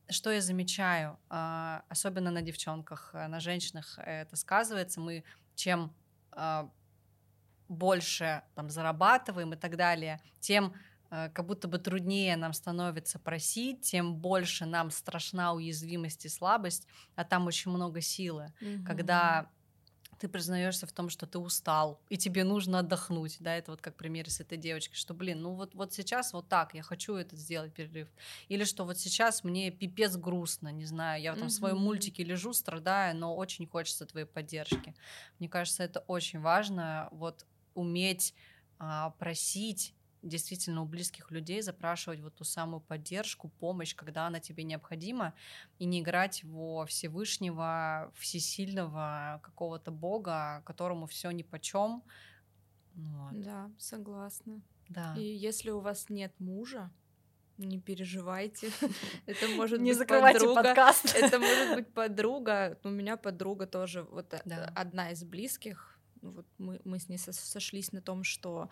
что 0.08 0.30
я 0.30 0.40
замечаю, 0.40 1.18
а, 1.28 1.82
особенно 1.88 2.30
на 2.30 2.40
девчонках, 2.40 3.10
э, 3.14 3.26
на 3.26 3.40
женщинах 3.40 3.98
это 3.98 4.36
сказывается, 4.36 5.00
мы 5.00 5.24
чем 5.56 5.92
а, 6.30 6.70
больше 7.72 8.42
там 8.54 8.70
зарабатываем 8.70 9.52
и 9.54 9.56
так 9.56 9.76
далее, 9.76 10.20
тем 10.40 10.74
э, 11.10 11.30
как 11.30 11.46
будто 11.46 11.68
бы 11.68 11.78
труднее 11.78 12.36
нам 12.36 12.52
становится 12.52 13.18
просить, 13.18 13.82
тем 13.82 14.16
больше 14.16 14.66
нам 14.66 14.90
страшна 14.90 15.52
уязвимость 15.52 16.24
и 16.26 16.28
слабость, 16.28 16.86
а 17.16 17.24
там 17.24 17.46
очень 17.46 17.70
много 17.70 18.00
силы, 18.00 18.52
mm-hmm. 18.60 18.84
когда 18.84 19.50
ты 20.22 20.28
признаешься 20.28 20.86
в 20.86 20.92
том, 20.92 21.08
что 21.08 21.26
ты 21.26 21.40
устал, 21.40 22.00
и 22.08 22.16
тебе 22.16 22.44
нужно 22.44 22.78
отдохнуть, 22.78 23.38
да, 23.40 23.56
это 23.56 23.72
вот 23.72 23.80
как 23.80 23.96
пример 23.96 24.30
с 24.30 24.38
этой 24.38 24.56
девочкой, 24.56 24.94
что, 24.94 25.14
блин, 25.14 25.42
ну 25.42 25.54
вот, 25.54 25.74
вот 25.74 25.92
сейчас 25.92 26.32
вот 26.32 26.48
так, 26.48 26.74
я 26.74 26.82
хочу 26.84 27.16
это 27.16 27.34
сделать, 27.34 27.74
перерыв, 27.74 28.08
или 28.46 28.62
что 28.62 28.84
вот 28.84 28.98
сейчас 28.98 29.42
мне 29.42 29.72
пипец 29.72 30.14
грустно, 30.16 30.68
не 30.68 30.84
знаю, 30.84 31.20
я 31.20 31.32
этом 31.32 31.48
mm-hmm. 31.48 31.50
своем 31.50 31.78
мультике 31.78 32.22
лежу, 32.22 32.52
страдаю, 32.52 33.16
но 33.16 33.34
очень 33.34 33.66
хочется 33.66 34.06
твоей 34.06 34.26
поддержки. 34.26 34.94
Мне 35.40 35.48
кажется, 35.48 35.82
это 35.82 35.98
очень 36.06 36.38
важно, 36.38 37.08
вот 37.10 37.44
уметь 37.74 38.34
а, 38.78 39.10
просить 39.18 39.94
действительно 40.22 40.82
у 40.82 40.86
близких 40.86 41.30
людей 41.30 41.60
запрашивать 41.62 42.20
вот 42.20 42.34
ту 42.34 42.44
самую 42.44 42.80
поддержку, 42.80 43.48
помощь, 43.48 43.94
когда 43.94 44.26
она 44.26 44.40
тебе 44.40 44.64
необходима, 44.64 45.34
и 45.78 45.84
не 45.84 46.00
играть 46.00 46.44
во 46.44 46.86
Всевышнего, 46.86 48.12
всесильного 48.14 49.40
какого-то 49.42 49.90
Бога, 49.90 50.62
которому 50.64 51.06
все 51.06 51.30
ни 51.30 51.42
по 51.42 51.58
чем. 51.58 52.02
Вот. 52.94 53.40
Да, 53.40 53.70
согласна. 53.78 54.62
Да. 54.88 55.14
И 55.16 55.22
если 55.22 55.70
у 55.70 55.80
вас 55.80 56.08
нет 56.08 56.32
мужа, 56.38 56.90
не 57.58 57.80
переживайте. 57.80 58.70
Это 59.26 59.48
может 59.48 59.80
не 59.80 59.90
быть 59.90 59.98
закрывайте 59.98 60.40
подруга. 60.40 60.62
подкаст. 60.62 61.14
Это 61.14 61.38
может 61.38 61.74
быть 61.74 61.92
подруга. 61.92 62.78
У 62.84 62.88
меня 62.88 63.16
подруга 63.16 63.66
тоже 63.66 64.02
вот 64.04 64.32
э, 64.34 64.40
да. 64.44 64.72
одна 64.74 65.10
из 65.10 65.24
близких. 65.24 65.91
Вот 66.22 66.46
мы, 66.58 66.80
мы 66.84 66.98
с 66.98 67.08
ней 67.08 67.18
сошлись 67.18 67.92
на 67.92 68.00
том, 68.00 68.24
что 68.24 68.68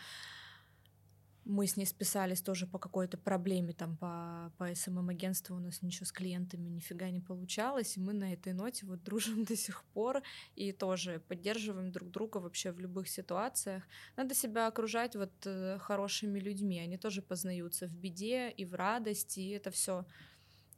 мы 1.45 1.67
с 1.67 1.77
ней 1.77 1.87
списались 1.87 2.43
тоже 2.43 2.67
по 2.67 2.79
какой-то 2.79 3.19
проблеме, 3.19 3.73
там 3.73 3.97
по, 3.97 4.53
по 4.59 4.73
СММ-агентству 4.75 5.57
у 5.57 5.59
нас 5.59 5.83
ничего 5.83 6.07
с 6.07 6.13
клиентами 6.13 6.69
нифига 6.69 7.11
не 7.11 7.21
получалось, 7.21 7.97
и 7.97 8.01
мы 8.01 8.13
на 8.13 8.33
этой 8.33 8.53
ноте 8.53 8.87
вот 8.87 9.03
дружим 9.03 9.45
до 9.45 9.57
сих 9.57 9.85
пор 9.93 10.23
и 10.55 10.73
тоже 10.73 11.21
поддерживаем 11.29 11.91
друг 11.93 12.11
друга 12.11 12.39
вообще 12.39 12.73
в 12.73 12.81
любых 12.81 13.09
ситуациях. 13.09 13.83
Надо 14.17 14.35
себя 14.35 14.67
окружать 14.67 15.17
вот 15.17 15.33
э, 15.45 15.79
хорошими 15.81 16.39
людьми, 16.39 16.79
они 16.79 16.97
тоже 16.97 17.23
познаются 17.23 17.87
в 17.87 17.95
беде 17.97 18.51
и 18.51 18.65
в 18.65 18.75
радости, 18.75 19.41
и 19.41 19.51
это 19.51 19.71
все 19.71 20.05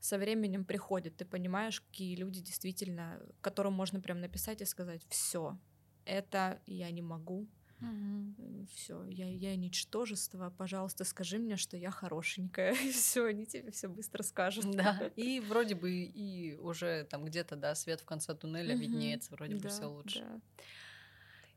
со 0.00 0.18
временем 0.18 0.64
приходит, 0.64 1.16
ты 1.16 1.24
понимаешь, 1.24 1.80
какие 1.80 2.16
люди 2.16 2.40
действительно, 2.40 3.20
которым 3.40 3.74
можно 3.74 4.00
прям 4.00 4.20
написать 4.20 4.60
и 4.60 4.64
сказать, 4.64 5.02
все, 5.08 5.56
это 6.04 6.60
я 6.66 6.90
не 6.90 7.02
могу, 7.02 7.48
Угу. 7.82 8.66
Все, 8.74 9.04
я, 9.06 9.28
я 9.28 9.56
ничтожество, 9.56 10.54
пожалуйста, 10.56 11.04
скажи 11.04 11.38
мне, 11.38 11.56
что 11.56 11.76
я 11.76 11.90
хорошенькая. 11.90 12.72
И 12.84 12.92
все, 12.92 13.26
они 13.26 13.44
тебе 13.44 13.72
все 13.72 13.88
быстро 13.88 14.22
скажут. 14.22 14.70
Да. 14.70 15.10
И 15.16 15.40
вроде 15.40 15.74
бы 15.74 15.90
и 15.90 16.56
уже 16.58 17.04
там 17.10 17.24
где-то, 17.24 17.56
да, 17.56 17.74
свет 17.74 18.00
в 18.00 18.04
конце 18.04 18.34
туннеля 18.34 18.74
угу. 18.74 18.82
виднеется, 18.82 19.32
вроде 19.32 19.56
да, 19.56 19.62
бы 19.62 19.68
все 19.68 19.86
лучше. 19.86 20.20
Да. 20.20 20.40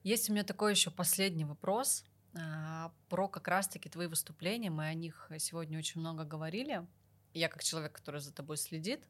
Есть 0.04 0.30
у 0.30 0.34
меня 0.34 0.44
такой 0.44 0.72
еще 0.72 0.92
последний 0.92 1.46
вопрос 1.46 2.04
а, 2.34 2.92
про 3.10 3.28
как 3.28 3.48
раз-таки 3.48 3.90
твои 3.90 4.08
выступления. 4.08 4.70
Мы 4.70 4.86
о 4.88 4.94
них 4.94 5.32
сегодня 5.40 5.78
очень 5.78 6.02
много 6.02 6.24
говорили. 6.26 6.86
Я 7.34 7.50
как 7.50 7.64
человек, 7.64 7.92
который 7.92 8.22
за 8.22 8.34
тобой 8.34 8.58
следит, 8.58 9.08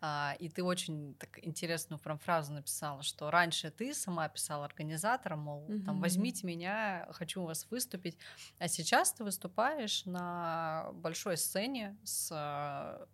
а, 0.00 0.34
и 0.40 0.48
ты 0.48 0.64
очень 0.64 1.14
так 1.14 1.38
интересную 1.44 1.98
прям 2.00 2.18
фразу 2.18 2.52
написала, 2.52 3.02
что 3.02 3.30
раньше 3.30 3.70
ты 3.70 3.94
сама 3.94 4.28
писала 4.28 4.64
организаторам, 4.64 5.40
мол, 5.40 5.64
угу. 5.64 5.84
там 5.84 6.00
возьмите 6.00 6.46
меня, 6.46 7.06
хочу 7.12 7.42
у 7.42 7.46
вас 7.46 7.66
выступить, 7.70 8.18
а 8.58 8.66
сейчас 8.66 9.12
ты 9.12 9.22
выступаешь 9.22 10.04
на 10.04 10.90
большой 10.94 11.36
сцене 11.36 11.96
с 12.02 12.30
а, 12.32 13.06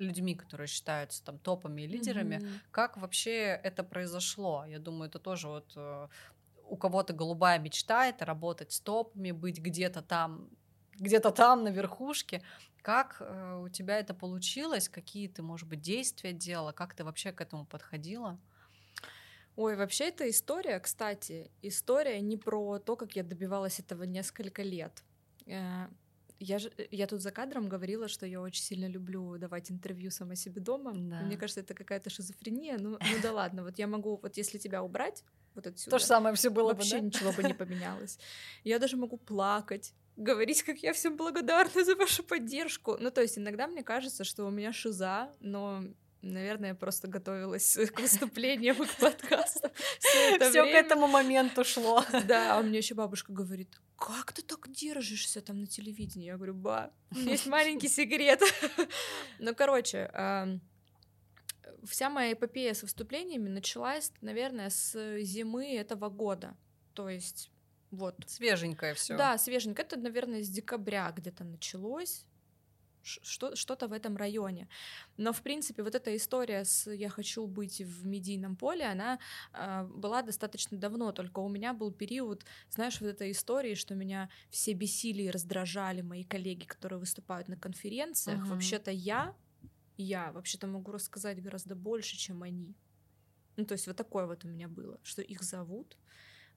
людьми, 0.00 0.34
которые 0.34 0.66
считаются 0.66 1.24
там 1.24 1.38
топами 1.38 1.82
и 1.82 1.86
лидерами. 1.86 2.36
Mm-hmm. 2.36 2.60
Как 2.70 2.96
вообще 2.96 3.60
это 3.62 3.84
произошло? 3.84 4.64
Я 4.66 4.78
думаю, 4.78 5.08
это 5.08 5.18
тоже 5.18 5.48
вот 5.48 5.72
э, 5.76 6.08
у 6.64 6.76
кого-то 6.76 7.12
голубая 7.12 7.58
мечта 7.58 8.06
это 8.06 8.24
работать 8.24 8.72
с 8.72 8.80
топами, 8.80 9.30
быть 9.30 9.58
где-то 9.58 10.02
там, 10.02 10.48
где-то 10.94 11.30
там 11.30 11.64
на 11.64 11.68
верхушке. 11.68 12.42
Как 12.82 13.16
э, 13.20 13.60
у 13.62 13.68
тебя 13.68 13.98
это 13.98 14.14
получилось? 14.14 14.88
Какие 14.88 15.28
ты, 15.28 15.42
может 15.42 15.68
быть, 15.68 15.80
действия 15.80 16.32
делала? 16.32 16.72
Как 16.72 16.94
ты 16.94 17.04
вообще 17.04 17.32
к 17.32 17.40
этому 17.40 17.66
подходила? 17.66 18.38
Ой, 19.56 19.76
вообще 19.76 20.08
эта 20.08 20.28
история, 20.30 20.80
кстати, 20.80 21.50
история 21.60 22.20
не 22.20 22.36
про 22.36 22.78
то, 22.78 22.96
как 22.96 23.16
я 23.16 23.22
добивалась 23.22 23.78
этого 23.80 24.04
несколько 24.04 24.62
лет. 24.62 25.02
Э, 25.46 25.88
я, 26.38 26.58
же, 26.58 26.72
я 26.90 27.06
тут 27.06 27.20
за 27.20 27.30
кадром 27.30 27.68
говорила, 27.68 28.08
что 28.08 28.24
я 28.24 28.40
очень 28.40 28.62
сильно 28.62 28.86
люблю 28.86 29.36
давать 29.36 29.70
интервью 29.70 30.10
сама 30.10 30.34
себе 30.34 30.62
дома. 30.62 30.92
Да. 30.94 31.20
Мне 31.20 31.36
кажется, 31.36 31.60
это 31.60 31.74
какая-то 31.74 32.08
шизофрения. 32.08 32.78
Ну, 32.78 32.92
ну 32.92 33.16
да 33.22 33.32
ладно, 33.32 33.62
вот 33.62 33.78
я 33.78 33.86
могу, 33.86 34.18
вот 34.22 34.38
если 34.38 34.56
тебя 34.56 34.82
убрать, 34.82 35.22
вот 35.54 35.66
отсюда. 35.66 35.90
То 35.90 35.98
же 35.98 36.06
самое 36.06 36.34
все 36.34 36.48
было 36.48 36.72
Вообще 36.72 36.96
бы, 36.96 37.00
да? 37.00 37.06
ничего 37.06 37.32
бы 37.32 37.42
не 37.42 37.52
поменялось. 37.52 38.18
Я 38.64 38.78
даже 38.78 38.96
могу 38.96 39.18
плакать 39.18 39.92
говорить, 40.20 40.62
как 40.62 40.78
я 40.78 40.92
всем 40.92 41.16
благодарна 41.16 41.84
за 41.84 41.96
вашу 41.96 42.22
поддержку. 42.22 42.96
Ну, 43.00 43.10
то 43.10 43.22
есть 43.22 43.38
иногда 43.38 43.66
мне 43.66 43.82
кажется, 43.82 44.24
что 44.24 44.44
у 44.46 44.50
меня 44.50 44.72
шиза, 44.72 45.34
но 45.40 45.82
Наверное, 46.22 46.70
я 46.70 46.74
просто 46.74 47.08
готовилась 47.08 47.78
к 47.94 47.98
выступлениям 47.98 48.82
и 48.82 48.86
к 48.86 48.94
подкасту. 48.96 49.70
Все 49.98 50.64
к 50.64 50.74
этому 50.74 51.06
моменту 51.06 51.64
шло. 51.64 52.04
Да, 52.26 52.58
а 52.58 52.62
меня 52.62 52.76
еще 52.76 52.94
бабушка 52.94 53.32
говорит, 53.32 53.80
как 53.96 54.34
ты 54.34 54.42
так 54.42 54.70
держишься 54.70 55.40
там 55.40 55.60
на 55.60 55.66
телевидении? 55.66 56.26
Я 56.26 56.36
говорю, 56.36 56.52
ба, 56.52 56.92
у 57.10 57.14
меня 57.14 57.32
есть 57.32 57.46
маленький 57.46 57.88
секрет. 57.88 58.42
Ну, 59.38 59.54
короче, 59.54 60.10
вся 61.84 62.10
моя 62.10 62.34
эпопея 62.34 62.74
с 62.74 62.82
выступлениями 62.82 63.48
началась, 63.48 64.12
наверное, 64.20 64.68
с 64.68 65.20
зимы 65.22 65.74
этого 65.74 66.10
года. 66.10 66.54
То 66.92 67.08
есть 67.08 67.50
вот. 67.90 68.14
Свеженькое 68.26 68.94
все. 68.94 69.16
Да, 69.16 69.38
свеженькое. 69.38 69.86
Это, 69.86 69.98
наверное, 69.98 70.42
с 70.42 70.48
декабря 70.48 71.12
где-то 71.16 71.44
началось. 71.44 72.24
Что, 73.02 73.56
что-то 73.56 73.88
в 73.88 73.94
этом 73.94 74.18
районе. 74.18 74.68
Но, 75.16 75.32
в 75.32 75.40
принципе, 75.40 75.82
вот 75.82 75.94
эта 75.94 76.14
история 76.14 76.66
с 76.66 76.90
«я 76.90 77.08
хочу 77.08 77.46
быть 77.46 77.80
в 77.80 78.06
медийном 78.06 78.56
поле», 78.56 78.84
она 78.84 79.18
э, 79.54 79.84
была 79.84 80.20
достаточно 80.20 80.76
давно, 80.76 81.10
только 81.12 81.40
у 81.40 81.48
меня 81.48 81.72
был 81.72 81.92
период, 81.92 82.44
знаешь, 82.68 83.00
вот 83.00 83.08
этой 83.08 83.30
истории, 83.30 83.74
что 83.74 83.94
меня 83.94 84.28
все 84.50 84.74
бесили 84.74 85.22
и 85.22 85.30
раздражали 85.30 86.02
мои 86.02 86.24
коллеги, 86.24 86.66
которые 86.66 86.98
выступают 86.98 87.48
на 87.48 87.56
конференциях. 87.56 88.44
Uh-huh. 88.44 88.50
Вообще-то 88.50 88.90
я, 88.90 89.34
я 89.96 90.30
вообще-то 90.32 90.66
могу 90.66 90.92
рассказать 90.92 91.42
гораздо 91.42 91.74
больше, 91.74 92.18
чем 92.18 92.42
они. 92.42 92.74
Ну, 93.56 93.64
то 93.64 93.72
есть 93.72 93.86
вот 93.86 93.96
такое 93.96 94.26
вот 94.26 94.44
у 94.44 94.48
меня 94.48 94.68
было, 94.68 95.00
что 95.02 95.22
их 95.22 95.42
зовут, 95.42 95.96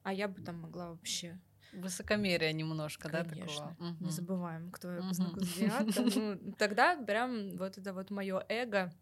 а 0.04 0.12
я 0.12 0.28
бы 0.28 0.40
там 0.42 0.60
могла 0.60 0.90
вообще 0.90 1.38
Высокомерие 1.72 2.52
немножко, 2.52 3.08
Конечно. 3.08 3.24
да, 3.24 3.34
такого? 3.34 3.76
Не 4.00 4.10
Мгм. 4.10 4.10
забываем, 4.10 4.70
кто 4.70 4.92
я 4.92 5.02
по 5.02 5.14
знаку 5.14 5.40
зодиака. 5.44 6.02
Ну, 6.14 6.52
тогда 6.58 6.96
прям 6.96 7.56
вот 7.56 7.78
это 7.78 7.92
вот 7.92 8.10
мое 8.10 8.44
эго, 8.48 8.92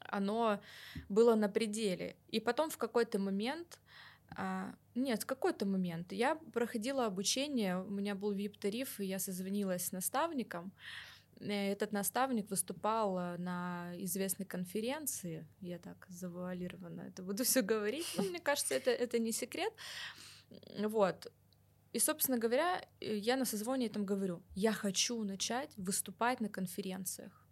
оно 0.00 0.60
было 1.08 1.34
на 1.34 1.48
пределе. 1.48 2.16
И 2.28 2.40
потом 2.40 2.70
в 2.70 2.78
какой-то 2.78 3.18
момент, 3.18 3.78
а, 4.36 4.74
нет, 4.94 5.22
в 5.22 5.26
какой-то 5.26 5.66
момент 5.66 6.12
я 6.12 6.36
проходила 6.52 7.06
обучение, 7.06 7.78
у 7.82 7.90
меня 7.90 8.14
был 8.14 8.32
VIP-тариф, 8.32 9.00
и 9.00 9.04
я 9.06 9.18
созвонилась 9.18 9.86
с 9.86 9.92
наставником. 9.92 10.72
Э, 11.40 11.72
Этот 11.72 11.92
наставник 11.92 12.50
выступал 12.50 13.18
э, 13.18 13.36
на 13.38 13.92
известной 13.96 14.46
конференции, 14.46 15.46
я 15.60 15.78
так 15.78 16.06
завуалированно 16.08 17.02
это 17.02 17.22
буду 17.22 17.44
все 17.44 17.62
говорить, 17.62 18.06
но 18.16 18.24
мне 18.24 18.40
кажется, 18.40 18.74
это, 18.74 18.90
это 18.90 19.18
не 19.18 19.32
секрет. 19.32 19.72
Вот. 20.78 21.32
И, 21.92 21.98
собственно 21.98 22.38
говоря, 22.38 22.84
э, 23.00 23.16
я 23.16 23.36
на 23.36 23.44
созвоне 23.44 23.88
там 23.88 24.04
говорю, 24.04 24.42
я 24.54 24.72
хочу 24.72 25.22
начать 25.24 25.76
выступать 25.76 26.40
на 26.40 26.48
конференциях. 26.48 27.46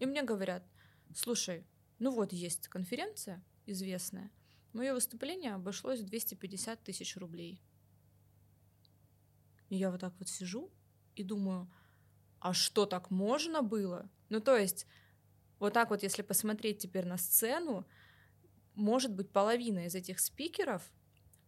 И 0.00 0.06
мне 0.06 0.22
говорят, 0.22 0.62
слушай, 1.14 1.66
ну 1.98 2.10
вот 2.10 2.32
есть 2.32 2.68
конференция 2.68 3.42
известная, 3.66 4.30
мое 4.72 4.92
выступление 4.92 5.54
обошлось 5.54 6.00
в 6.00 6.06
250 6.06 6.84
тысяч 6.84 7.16
рублей. 7.16 7.62
И 9.70 9.76
я 9.76 9.90
вот 9.90 10.00
так 10.00 10.14
вот 10.18 10.28
сижу 10.28 10.70
и 11.16 11.24
думаю, 11.24 11.68
а 12.40 12.52
что 12.52 12.86
так 12.86 13.10
можно 13.10 13.62
было? 13.62 14.08
Ну 14.28 14.40
то 14.40 14.56
есть 14.56 14.86
вот 15.58 15.72
так 15.72 15.90
вот, 15.90 16.02
если 16.02 16.22
посмотреть 16.22 16.78
теперь 16.78 17.06
на 17.06 17.16
сцену, 17.16 17.86
может 18.74 19.12
быть, 19.14 19.30
половина 19.30 19.86
из 19.86 19.94
этих 19.94 20.20
спикеров 20.20 20.82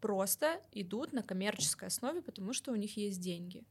просто 0.00 0.62
идут 0.72 1.12
на 1.12 1.22
коммерческой 1.22 1.88
основе, 1.88 2.22
потому 2.22 2.52
что 2.52 2.72
у 2.72 2.76
них 2.76 2.96
есть 2.96 3.20
деньги. 3.20 3.64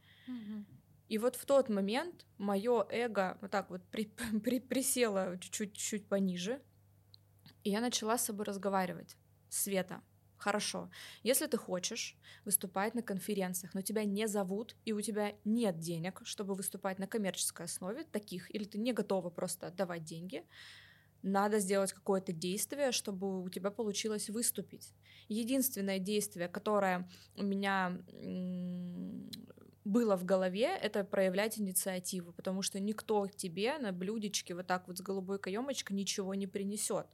И 1.10 1.18
вот 1.18 1.36
в 1.38 1.46
тот 1.46 1.70
момент 1.70 2.26
мое 2.38 2.86
эго 2.90 3.38
вот 3.42 3.52
так 3.52 3.70
вот 3.70 3.82
при- 3.90 4.12
при- 4.44 4.60
присело 4.60 5.38
чуть-чуть 5.40 5.74
чуть 5.74 6.08
пониже, 6.08 6.62
и 7.64 7.72
я 7.72 7.82
начала 7.82 8.18
с 8.18 8.26
собой 8.26 8.46
разговаривать. 8.46 9.18
Света, 9.50 10.02
хорошо, 10.38 10.90
если 11.24 11.48
ты 11.48 11.58
хочешь 11.58 12.18
выступать 12.46 12.96
на 12.96 13.02
конференциях, 13.02 13.74
но 13.74 13.82
тебя 13.82 14.04
не 14.06 14.28
зовут, 14.28 14.76
и 14.86 14.94
у 14.94 15.02
тебя 15.02 15.34
нет 15.46 15.80
денег, 15.80 16.22
чтобы 16.26 16.54
выступать 16.56 17.00
на 17.00 17.08
коммерческой 17.08 17.66
основе 17.66 18.04
таких, 18.04 18.54
или 18.54 18.64
ты 18.66 18.78
не 18.78 18.94
готова 18.94 19.30
просто 19.30 19.68
отдавать 19.68 20.04
деньги, 20.04 20.46
надо 21.24 21.60
сделать 21.60 21.94
какое-то 21.94 22.32
действие, 22.32 22.92
чтобы 22.92 23.44
у 23.44 23.50
тебя 23.50 23.72
получилось 23.72 24.30
выступить. 24.30 24.94
Единственное 25.28 26.00
действие, 26.00 26.48
которое 26.48 27.10
у 27.36 27.44
меня 27.44 27.98
было 29.88 30.16
в 30.18 30.26
голове, 30.26 30.68
это 30.76 31.04
проявлять 31.04 31.60
инициативу, 31.60 32.34
потому 32.34 32.62
что 32.62 32.80
никто 32.80 33.28
тебе 33.28 33.78
на 33.80 33.92
блюдечке 33.92 34.54
вот 34.56 34.68
так 34.68 34.88
вот 34.88 34.98
с 34.98 35.02
голубой 35.02 35.40
каемочкой 35.40 35.96
ничего 35.98 36.36
не 36.36 36.48
принесет. 36.48 37.08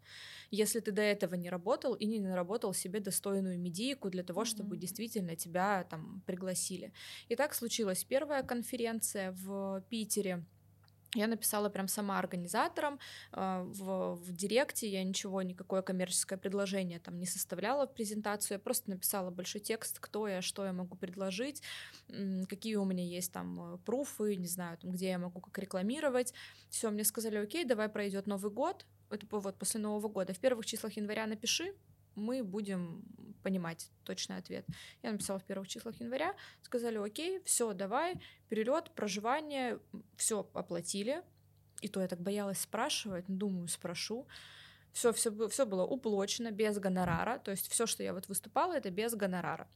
Если 0.51 0.79
ты 0.79 0.91
до 0.91 1.01
этого 1.01 1.35
не 1.35 1.49
работал 1.49 1.93
и 1.93 2.05
не 2.05 2.19
наработал 2.19 2.73
себе 2.73 2.99
достойную 2.99 3.59
медийку 3.59 4.09
для 4.09 4.23
того, 4.23 4.45
чтобы 4.45 4.75
Мгм. 4.75 4.77
действительно 4.77 5.35
тебя 5.35 5.83
там 5.89 6.21
пригласили. 6.25 6.93
И 7.29 7.35
так 7.35 7.53
случилась 7.53 8.03
первая 8.03 8.43
конференция 8.43 9.31
в 9.33 9.81
Питере. 9.89 10.45
Я 11.15 11.27
написала 11.27 11.69
прям 11.69 11.87
сама 11.87 12.17
организаторам 12.17 12.99
э, 13.31 13.63
в, 13.67 14.15
в 14.15 14.31
директе, 14.31 14.89
я 14.89 15.03
ничего, 15.03 15.41
никакое 15.43 15.81
коммерческое 15.81 16.39
предложение 16.39 16.99
там 16.99 17.19
не 17.19 17.27
составляла 17.27 17.85
в 17.85 17.93
презентацию, 17.93 18.55
я 18.55 18.59
просто 18.59 18.89
написала 18.89 19.29
большой 19.29 19.61
текст, 19.61 19.99
кто 19.99 20.27
я, 20.27 20.41
что 20.41 20.65
я 20.65 20.73
могу 20.73 20.95
предложить, 20.95 21.61
какие 22.49 22.75
у 22.75 22.85
меня 22.85 23.03
есть 23.03 23.31
там 23.31 23.75
э, 23.75 23.77
пруфы, 23.85 24.35
не 24.35 24.47
знаю, 24.47 24.77
там, 24.77 24.91
где 24.91 25.09
я 25.09 25.19
могу 25.19 25.39
как 25.39 25.57
рекламировать. 25.59 26.33
Все, 26.69 26.89
мне 26.89 27.03
сказали, 27.03 27.37
окей, 27.37 27.63
давай 27.63 27.89
пройдет 27.89 28.25
Новый 28.25 28.51
год, 28.51 28.85
это 29.11 29.27
по- 29.27 29.39
вот 29.39 29.57
после 29.57 29.79
Нового 29.79 30.07
года, 30.07 30.33
в 30.33 30.39
первых 30.39 30.65
числах 30.65 30.93
января 30.93 31.27
напиши, 31.27 31.75
мы 32.15 32.43
будем 32.43 33.03
понимать 33.43 33.89
точный 34.03 34.37
ответ. 34.37 34.65
Я 35.01 35.11
написала 35.11 35.39
в 35.39 35.43
первых 35.43 35.67
числах 35.67 35.99
января, 35.99 36.33
сказали, 36.61 36.97
окей, 36.97 37.41
все, 37.43 37.73
давай, 37.73 38.15
перелет, 38.49 38.91
проживание, 38.91 39.79
все 40.15 40.49
оплатили. 40.53 41.23
И 41.81 41.89
то 41.89 42.01
я 42.01 42.07
так 42.07 42.21
боялась 42.21 42.59
спрашивать, 42.59 43.27
ну, 43.27 43.35
думаю, 43.35 43.67
спрошу. 43.67 44.25
Все, 44.93 45.11
все, 45.11 45.49
все 45.49 45.65
было 45.65 45.83
уплочено 45.83 46.51
без 46.51 46.77
гонорара, 46.77 47.39
то 47.39 47.51
есть 47.51 47.69
все, 47.69 47.87
что 47.87 48.03
я 48.03 48.13
вот 48.13 48.27
выступала, 48.27 48.73
это 48.73 48.91
без 48.91 49.15
гонорара. 49.15 49.67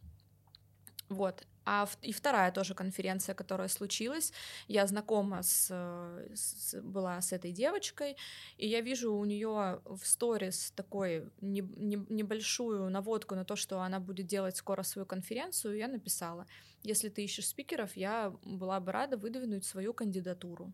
Вот. 1.09 1.45
А 1.69 1.85
и 2.01 2.13
вторая 2.13 2.51
тоже 2.51 2.73
конференция, 2.75 3.35
которая 3.35 3.67
случилась, 3.67 4.31
я 4.69 4.87
знакома 4.87 5.43
с, 5.43 5.67
э, 5.69 6.29
с- 6.33 6.81
была 6.81 7.19
с 7.21 7.33
этой 7.33 7.51
девочкой, 7.51 8.15
и 8.57 8.67
я 8.67 8.79
вижу 8.79 9.13
у 9.13 9.25
нее 9.25 9.81
в 9.85 9.99
сторис 10.03 10.71
такой 10.71 11.29
не- 11.41 11.59
не- 11.75 12.05
небольшую 12.09 12.89
наводку 12.89 13.35
на 13.35 13.43
то, 13.43 13.57
что 13.57 13.81
она 13.81 13.99
будет 13.99 14.27
делать 14.27 14.55
скоро 14.55 14.83
свою 14.83 15.05
конференцию, 15.05 15.75
и 15.75 15.79
я 15.79 15.89
написала, 15.89 16.45
если 16.83 17.09
ты 17.09 17.25
ищешь 17.25 17.47
спикеров, 17.47 17.97
я 17.97 18.29
была 18.45 18.79
бы 18.79 18.93
рада 18.93 19.17
выдвинуть 19.17 19.65
свою 19.65 19.93
кандидатуру. 19.93 20.73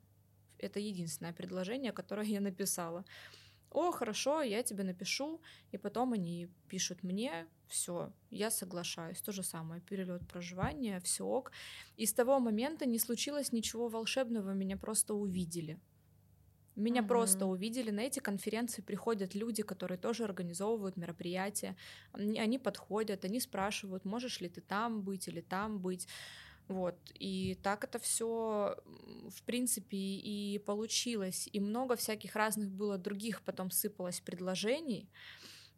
Это 0.59 0.79
единственное 0.79 1.33
предложение, 1.33 1.91
которое 1.91 2.27
я 2.27 2.39
написала. 2.39 3.03
О, 3.71 3.91
хорошо, 3.91 4.43
я 4.43 4.61
тебе 4.63 4.83
напишу, 4.83 5.41
и 5.71 5.77
потом 5.77 6.13
они 6.13 6.49
пишут 6.69 7.03
мне, 7.03 7.47
все, 7.73 8.13
я 8.29 8.51
соглашаюсь. 8.51 9.21
То 9.21 9.31
же 9.31 9.43
самое, 9.43 9.81
перелет, 9.81 10.27
проживание, 10.27 10.99
все 11.01 11.25
ок. 11.25 11.51
И 11.97 12.05
с 12.05 12.13
того 12.13 12.39
момента 12.39 12.85
не 12.85 12.99
случилось 12.99 13.51
ничего 13.51 13.89
волшебного, 13.89 14.51
меня 14.53 14.77
просто 14.77 15.15
увидели. 15.15 15.81
Меня 16.75 17.03
Мгм. 17.03 17.03
просто 17.03 17.45
увидели. 17.45 17.91
На 17.91 18.01
эти 18.01 18.19
конференции 18.19 18.81
приходят 18.81 19.35
люди, 19.35 19.61
которые 19.63 19.99
тоже 19.99 20.23
организовывают 20.23 20.97
мероприятия. 20.97 21.77
Они, 22.13 22.39
они 22.39 22.57
подходят, 22.59 23.25
они 23.25 23.39
спрашивают, 23.39 24.05
можешь 24.05 24.41
ли 24.41 24.49
ты 24.49 24.61
там 24.61 25.03
быть 25.03 25.27
или 25.27 25.41
там 25.41 25.79
быть. 25.81 26.07
Вот. 26.67 26.99
И 27.13 27.55
так 27.63 27.83
это 27.83 27.99
все, 27.99 28.77
в 29.29 29.43
принципе, 29.45 29.97
и 29.97 30.59
получилось. 30.59 31.47
И 31.53 31.59
много 31.59 31.95
всяких 31.95 32.35
разных 32.35 32.71
было 32.71 32.97
других 32.97 33.43
потом 33.43 33.69
сыпалось 33.69 34.21
предложений. 34.21 35.11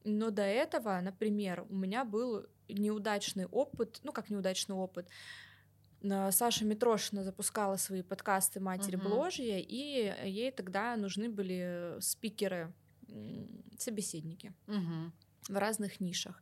Но 0.06 0.30
до 0.30 0.44
этого, 0.44 1.00
например, 1.02 1.66
у 1.68 1.76
меня 1.76 2.06
был 2.06 2.46
неудачный 2.70 3.48
опыт, 3.48 4.00
ну 4.04 4.12
как 4.12 4.30
неудачный 4.30 4.76
опыт. 4.76 5.10
Саша 6.32 6.64
Митрошина 6.66 7.24
запускала 7.24 7.78
свои 7.78 8.04
подкасты 8.04 8.60
«Матерь 8.60 8.98
Мгм. 8.98 9.08
Бложья», 9.10 9.58
и 9.58 10.14
ей 10.30 10.52
тогда 10.52 10.96
нужны 10.96 11.28
были 11.30 11.98
спикеры, 12.00 12.72
м, 13.10 13.64
собеседники 13.80 14.54
Мгм. 14.68 15.12
в 15.50 15.58
разных 15.58 16.00
нишах. 16.00 16.42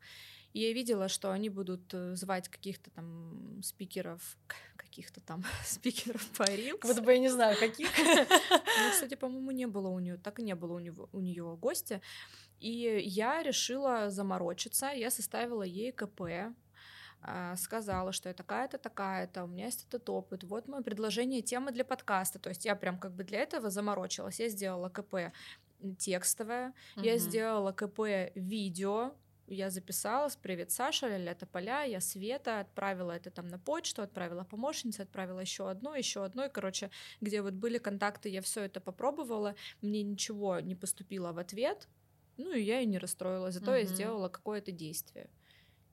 И 0.54 0.60
я 0.60 0.74
видела, 0.74 1.08
что 1.10 1.32
они 1.32 1.50
будут 1.50 1.94
э, 1.94 2.16
звать 2.16 2.48
каких-то 2.48 2.92
там 2.92 3.62
спикеров, 3.64 4.38
каких-то 4.78 5.20
там 5.22 5.44
спикеров 5.66 6.26
по 6.38 6.46
Как 6.46 6.56
Reels. 6.56 6.82
будто 6.88 7.02
бы 7.02 7.12
я 7.14 7.20
не 7.20 7.30
знаю, 7.30 7.58
каких. 7.60 7.90
Ну, 8.20 8.92
кстати, 8.92 9.16
по-моему, 9.16 9.52
не 9.52 9.66
было 9.68 9.88
у 9.90 10.00
нее, 10.00 10.18
так 10.18 10.40
и 10.40 10.44
не 10.44 10.56
было 10.56 10.74
у, 10.76 10.80
него, 10.80 11.10
у 11.12 11.20
нее 11.20 11.58
гостя. 11.60 12.02
И 12.60 13.02
я 13.06 13.42
решила 13.44 14.10
заморочиться, 14.10 14.88
я 14.88 15.10
составила 15.12 15.64
ей 15.64 15.92
КП, 15.92 16.22
а, 17.22 17.56
сказала, 17.56 18.12
что 18.12 18.30
я 18.30 18.36
такая-то, 18.36 18.78
такая-то, 18.78 19.44
у 19.44 19.48
меня 19.48 19.66
есть 19.66 19.86
этот 19.88 20.08
опыт, 20.10 20.44
вот 20.44 20.68
мое 20.68 20.82
предложение 20.84 21.42
темы 21.42 21.72
для 21.72 21.84
подкаста. 21.86 22.38
То 22.40 22.50
есть 22.50 22.66
я 22.66 22.76
прям 22.76 23.00
как 23.00 23.12
бы 23.14 23.24
для 23.24 23.40
этого 23.40 23.70
заморочилась. 23.70 24.40
Я 24.40 24.50
сделала 24.50 24.90
КП 24.90 25.34
текстовое, 25.98 26.74
я 26.98 27.14
Мгм. 27.14 27.20
сделала 27.20 27.72
КП 27.72 28.00
видео, 28.36 29.14
я 29.48 29.70
записалась, 29.70 30.36
привет, 30.36 30.72
Саша, 30.72 31.18
ля 31.18 31.36
поля, 31.52 31.84
я 31.84 32.00
Света, 32.00 32.62
отправила 32.62 33.12
это 33.12 33.30
там 33.32 33.48
на 33.48 33.60
почту, 33.60 34.02
отправила 34.02 34.44
помощнице, 34.44 35.02
отправила 35.02 35.40
еще 35.40 35.70
одно, 35.70 35.96
еще 35.96 36.24
одно, 36.26 36.46
и, 36.46 36.50
короче, 36.50 36.92
где 37.22 37.42
вот 37.42 37.54
были 37.54 37.78
контакты, 37.78 38.30
я 38.30 38.42
все 38.42 38.62
это 38.64 38.80
попробовала, 38.82 39.56
мне 39.82 40.04
ничего 40.04 40.60
не 40.60 40.76
поступило 40.76 41.34
в 41.34 41.40
ответ, 41.40 41.90
ну 42.38 42.54
и 42.54 42.62
я 42.62 42.82
и 42.82 42.86
не 42.86 42.98
расстроилась, 42.98 43.56
зато 43.56 43.76
я 43.76 43.84
Мгм. 43.84 43.96
сделала 43.96 44.30
какое-то 44.30 44.72
действие. 44.72 45.30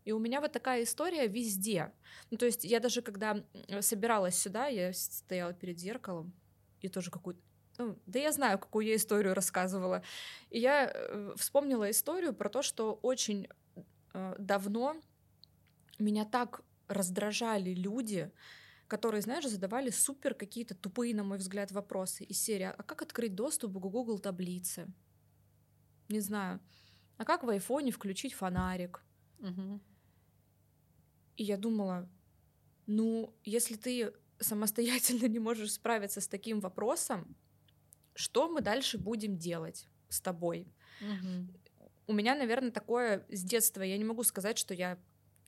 И 0.04 0.12
у 0.12 0.18
меня 0.18 0.40
вот 0.40 0.52
такая 0.52 0.82
история 0.84 1.26
везде. 1.28 1.92
Ну, 2.30 2.38
то 2.38 2.46
есть 2.46 2.64
я 2.64 2.80
даже 2.80 3.02
когда 3.02 3.44
собиралась 3.80 4.36
сюда, 4.36 4.66
я 4.68 4.92
стояла 4.92 5.52
перед 5.52 5.78
зеркалом 5.78 6.34
и 6.80 6.88
тоже 6.88 7.10
какую-то 7.10 7.42
ну, 7.80 7.98
да 8.06 8.18
я 8.18 8.32
знаю, 8.32 8.58
какую 8.58 8.86
я 8.86 8.96
историю 8.96 9.34
рассказывала. 9.34 10.02
И 10.50 10.58
я 10.58 10.90
э, 10.92 11.34
вспомнила 11.36 11.90
историю 11.90 12.34
про 12.34 12.50
то, 12.50 12.62
что 12.62 12.98
очень 13.02 13.48
э, 14.12 14.34
давно 14.38 14.96
меня 15.98 16.24
так 16.24 16.62
раздражали 16.88 17.70
люди, 17.70 18.30
которые, 18.86 19.22
знаешь, 19.22 19.46
задавали 19.46 19.90
супер 19.90 20.34
какие-то 20.34 20.74
тупые, 20.74 21.14
на 21.14 21.24
мой 21.24 21.38
взгляд, 21.38 21.72
вопросы 21.72 22.24
из 22.24 22.42
серии 22.42 22.64
«А 22.64 22.82
как 22.82 23.02
открыть 23.02 23.34
доступ 23.34 23.72
к 23.72 23.80
Google 23.80 24.18
таблице?» 24.18 24.92
Не 26.08 26.20
знаю. 26.20 26.60
а 27.16 27.24
как 27.24 27.44
в 27.44 27.48
айфоне 27.48 27.92
включить 27.92 28.34
фонарик? 28.34 29.04
Мгм. 29.38 29.80
И 31.36 31.44
я 31.44 31.56
думала, 31.56 32.08
ну, 32.86 33.32
если 33.44 33.76
ты 33.76 34.12
самостоятельно 34.40 35.26
не 35.28 35.38
можешь 35.38 35.72
справиться 35.72 36.20
с 36.20 36.28
таким 36.28 36.60
вопросом, 36.60 37.36
что 38.14 38.48
мы 38.48 38.60
дальше 38.60 38.98
будем 38.98 39.36
делать 39.36 39.88
с 40.08 40.20
тобой? 40.20 40.66
Мгм. 41.00 41.52
У 42.06 42.12
меня, 42.12 42.34
наверное, 42.34 42.70
такое 42.72 43.24
с 43.30 43.42
детства. 43.42 43.82
Я 43.82 43.96
не 43.96 44.04
могу 44.04 44.24
сказать, 44.24 44.58
что 44.58 44.74
я 44.74 44.98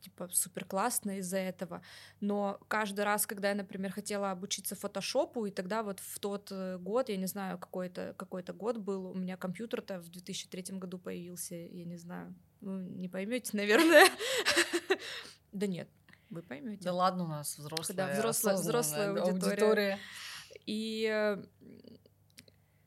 типа 0.01 0.29
супер 0.33 0.65
классная 0.65 1.19
из-за 1.19 1.39
этого, 1.39 1.81
но 2.21 2.59
каждый 2.69 3.05
раз, 3.05 3.25
когда 3.27 3.51
я, 3.51 3.55
например, 3.55 3.93
хотела 3.93 4.33
обучиться 4.33 4.75
фотошопу, 4.75 5.47
и 5.47 5.51
тогда 5.53 5.83
вот 5.85 6.01
в 6.01 6.19
тот 6.19 6.49
э, 6.51 6.77
год, 6.79 7.09
я 7.09 7.17
не 7.17 7.27
знаю, 7.27 7.57
какой-то 7.59 8.15
какой 8.19 8.43
год 8.43 8.79
был, 8.79 9.07
у 9.07 9.15
меня 9.15 9.37
компьютер-то 9.37 10.01
в 10.01 10.09
2003 10.09 10.79
году 10.79 10.99
появился, 10.99 11.55
я 11.55 11.85
не 11.85 11.97
знаю, 11.97 12.35
ну, 12.61 12.81
не 12.81 13.09
поймете, 13.09 13.51
наверное. 13.57 14.09
Да 15.53 15.67
нет, 15.67 15.89
вы 16.31 16.43
поймете. 16.43 16.83
Да 16.83 16.93
ладно, 16.93 17.25
у 17.25 17.29
нас 17.29 17.57
взрослая, 17.57 18.15
взрослая- 18.15 18.55
взрослая 18.55 19.23
аудитория. 19.23 19.99
И 20.67 21.09
э, 21.11 21.45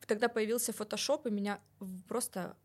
тогда 0.08 0.30
появился 0.30 0.74
фотошоп, 0.74 1.26
и 1.28 1.32
меня 1.32 1.62
просто 2.08 2.58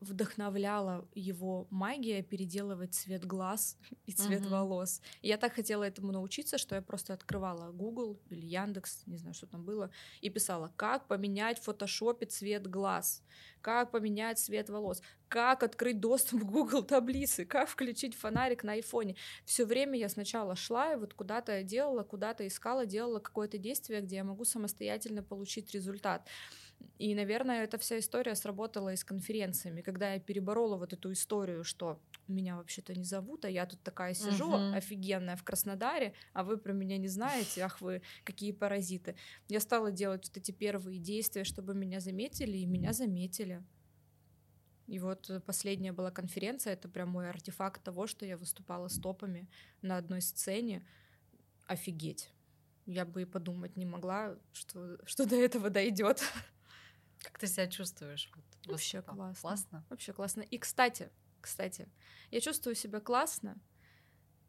вдохновляла 0.00 1.08
его 1.12 1.66
магия 1.70 2.22
переделывать 2.22 2.94
цвет 2.94 3.24
глаз 3.24 3.76
и 4.06 4.12
цвет 4.12 4.46
Мгм. 4.46 4.46
волос. 4.46 5.00
И 5.22 5.28
я 5.28 5.36
так 5.38 5.54
хотела 5.54 5.82
этому 5.82 6.12
научиться, 6.12 6.56
что 6.56 6.76
я 6.76 6.82
просто 6.82 7.14
открывала 7.14 7.72
Google 7.72 8.20
или 8.30 8.46
Яндекс, 8.46 9.02
не 9.06 9.16
знаю, 9.16 9.34
что 9.34 9.48
там 9.48 9.64
было, 9.64 9.90
и 10.20 10.30
писала, 10.30 10.72
как 10.76 11.08
поменять 11.08 11.58
в 11.58 11.64
фотошопе 11.64 12.26
цвет 12.26 12.68
глаз, 12.68 13.24
как 13.60 13.90
поменять 13.90 14.38
цвет 14.38 14.70
волос, 14.70 15.02
как 15.26 15.64
открыть 15.64 15.98
доступ 15.98 16.42
к 16.42 16.44
Google 16.50 16.84
таблицы, 16.84 17.44
как 17.44 17.68
включить 17.68 18.14
фонарик 18.14 18.62
на 18.62 18.72
айфоне. 18.74 19.16
Все 19.44 19.64
время 19.64 19.98
я 19.98 20.08
сначала 20.08 20.54
шла 20.54 20.92
и 20.92 20.96
вот 20.96 21.14
куда-то 21.14 21.52
я 21.56 21.62
делала, 21.64 22.04
куда-то 22.04 22.46
искала, 22.46 22.86
делала 22.86 23.18
какое-то 23.18 23.58
действие, 23.58 24.00
где 24.00 24.16
я 24.16 24.24
могу 24.24 24.44
самостоятельно 24.44 25.24
получить 25.24 25.72
результат. 25.74 26.28
И, 26.98 27.14
наверное, 27.14 27.64
эта 27.64 27.78
вся 27.78 27.98
история 27.98 28.34
сработала 28.34 28.92
и 28.92 28.96
с 28.96 29.04
конференциями, 29.04 29.82
когда 29.82 30.14
я 30.14 30.20
переборола 30.20 30.76
вот 30.76 30.92
эту 30.92 31.12
историю, 31.12 31.64
что 31.64 32.02
меня 32.26 32.56
вообще-то 32.56 32.94
не 32.94 33.04
зовут, 33.04 33.44
а 33.44 33.50
я 33.50 33.66
тут 33.66 33.82
такая 33.82 34.14
сижу 34.14 34.56
Мгм. 34.56 34.68
офигенная 34.70 35.36
в 35.36 35.44
Краснодаре, 35.44 36.14
а 36.32 36.44
вы 36.44 36.56
про 36.58 36.72
меня 36.72 36.98
не 36.98 37.08
знаете, 37.08 37.62
ах 37.62 37.80
вы 37.80 38.02
какие 38.24 38.52
паразиты. 38.52 39.16
Я 39.48 39.60
стала 39.60 39.90
делать 39.92 40.28
вот 40.28 40.36
эти 40.36 40.50
первые 40.52 40.98
действия, 41.00 41.44
чтобы 41.44 41.74
меня 41.74 42.00
заметили, 42.00 42.58
и 42.58 42.66
меня 42.66 42.92
заметили. 42.92 43.64
И 44.86 44.98
вот 44.98 45.30
последняя 45.46 45.92
была 45.92 46.10
конференция, 46.10 46.72
это 46.72 46.88
прям 46.88 47.10
мой 47.10 47.28
артефакт 47.28 47.82
того, 47.82 48.06
что 48.06 48.24
я 48.24 48.38
выступала 48.38 48.88
с 48.88 48.98
топами 48.98 49.50
на 49.82 49.98
одной 49.98 50.22
сцене. 50.22 50.86
Офигеть. 51.66 52.32
Я 52.86 53.04
бы 53.04 53.22
и 53.22 53.26
подумать 53.26 53.76
не 53.76 53.86
могла, 53.86 54.38
что, 54.52 54.98
что 55.06 55.26
до 55.26 55.36
этого 55.36 55.70
дойдет. 55.70 56.22
Как 57.22 57.38
ты 57.38 57.46
себя 57.46 57.66
чувствуешь? 57.66 58.30
вот, 58.34 58.72
Вообще 58.72 59.02
классно. 59.02 59.40
Классно? 59.40 59.84
Вообще 59.90 60.12
классно. 60.12 60.42
И, 60.42 60.58
кстати, 60.58 61.10
кстати, 61.40 61.88
я 62.30 62.40
чувствую 62.40 62.74
себя 62.74 63.00
классно, 63.00 63.56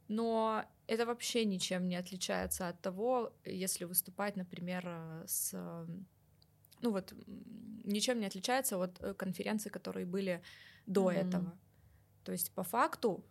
но 0.08 0.66
это 0.88 1.06
вообще 1.06 1.46
ничем 1.46 1.88
не 1.88 1.96
отличается 1.96 2.68
от 2.68 2.82
того, 2.82 3.34
если 3.46 3.86
выступать, 3.86 4.36
например, 4.36 5.24
с... 5.28 5.54
Ну 6.82 6.92
вот, 6.92 7.14
ничем 7.28 8.20
не 8.20 8.26
отличается 8.26 8.78
от 8.78 9.00
конференций, 9.18 9.70
которые 9.72 10.06
были 10.06 10.42
до 10.86 11.12
Мгм. 11.12 11.20
этого. 11.20 11.60
То 12.24 12.32
есть, 12.32 12.54
по 12.54 12.64
факту, 12.64 13.26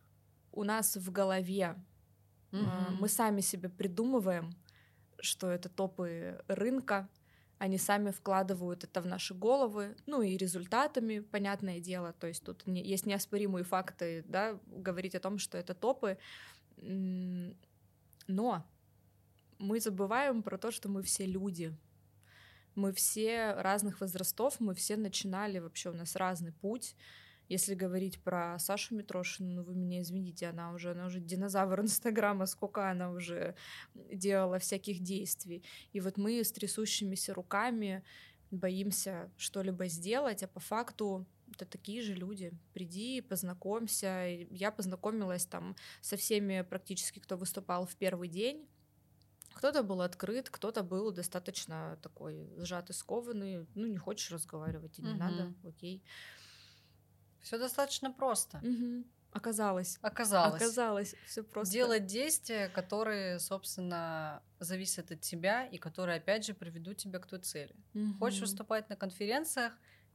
у 0.52 0.64
нас 0.64 0.96
в 0.96 1.10
голове 1.12 1.76
Мгм. 2.52 2.98
мы 2.98 3.08
сами 3.08 3.40
себе 3.40 3.68
придумываем, 3.68 4.50
что 5.20 5.50
это 5.50 5.68
топы 5.68 6.42
рынка, 6.48 7.08
они 7.58 7.76
сами 7.78 8.10
вкладывают 8.10 8.84
это 8.84 9.00
в 9.00 9.06
наши 9.06 9.34
головы, 9.34 9.96
ну 10.06 10.22
и 10.22 10.36
результатами, 10.36 11.18
понятное 11.18 11.80
дело, 11.80 12.12
то 12.12 12.26
есть 12.26 12.44
тут 12.44 12.66
не- 12.66 12.84
есть 12.84 13.06
неоспоримые 13.06 13.64
факты, 13.64 14.24
да, 14.28 14.58
говорить 14.66 15.14
о 15.14 15.20
том, 15.20 15.38
что 15.38 15.58
это 15.58 15.74
топы, 15.74 16.18
но 16.76 18.64
мы 19.58 19.80
забываем 19.80 20.42
про 20.42 20.56
то, 20.56 20.70
что 20.70 20.88
мы 20.88 21.02
все 21.02 21.26
люди, 21.26 21.74
мы 22.76 22.92
все 22.92 23.54
разных 23.54 24.00
возрастов, 24.00 24.60
мы 24.60 24.74
все 24.74 24.96
начинали, 24.96 25.58
вообще 25.58 25.90
у 25.90 25.94
нас 25.94 26.14
разный 26.14 26.52
путь, 26.52 26.94
если 27.48 27.74
говорить 27.74 28.22
про 28.22 28.58
Сашу 28.58 28.94
Митрошину, 28.94 29.50
ну 29.54 29.62
вы 29.62 29.74
меня 29.74 30.00
извините, 30.02 30.48
она 30.48 30.72
уже, 30.72 30.92
она 30.92 31.06
уже 31.06 31.20
динозавр 31.20 31.80
Инстаграма, 31.82 32.46
сколько 32.46 32.90
она 32.90 33.10
уже 33.10 33.54
делала 33.94 34.58
всяких 34.58 35.00
действий. 35.00 35.64
И 35.92 36.00
вот 36.00 36.16
мы 36.18 36.44
с 36.44 36.52
трясущимися 36.52 37.34
руками 37.34 38.02
боимся 38.50 39.30
что-либо 39.36 39.88
сделать, 39.88 40.42
а 40.42 40.48
по 40.48 40.60
факту 40.60 41.26
это 41.54 41.64
такие 41.64 42.02
же 42.02 42.14
люди. 42.14 42.52
Приди, 42.74 43.20
познакомься. 43.20 44.26
Я 44.50 44.70
познакомилась 44.70 45.46
там 45.46 45.76
со 46.00 46.16
всеми 46.16 46.62
практически, 46.62 47.18
кто 47.18 47.36
выступал 47.36 47.86
в 47.86 47.96
первый 47.96 48.28
день. 48.28 48.68
Кто-то 49.54 49.82
был 49.82 50.02
открыт, 50.02 50.50
кто-то 50.50 50.82
был 50.82 51.10
достаточно 51.10 51.98
такой 52.02 52.48
сжатый, 52.58 52.94
скованный. 52.94 53.66
Ну, 53.74 53.86
не 53.86 53.96
хочешь 53.98 54.30
разговаривать, 54.30 54.98
и 54.98 55.02
не 55.02 55.08
Мгм. 55.10 55.18
надо, 55.18 55.54
окей. 55.64 56.02
Все 57.48 57.56
достаточно 57.58 58.12
просто. 58.12 58.58
Мгм. 58.62 59.06
Оказалось. 59.32 59.98
Оказалось. 60.02 60.60
Оказалось, 60.62 61.14
все 61.26 61.42
просто. 61.42 61.72
Делать 61.72 62.04
действия, 62.04 62.68
которые, 62.68 63.38
собственно, 63.38 64.42
зависят 64.60 65.10
от 65.12 65.22
тебя 65.22 65.64
и 65.64 65.78
которые, 65.78 66.18
опять 66.18 66.44
же, 66.44 66.52
приведут 66.52 66.98
тебя 66.98 67.18
к 67.20 67.26
той 67.26 67.38
цели. 67.38 67.74
Хочешь 68.18 68.40
Мгм. 68.40 68.46
выступать 68.48 68.90
на 68.90 68.96
конференциях, 68.96 69.72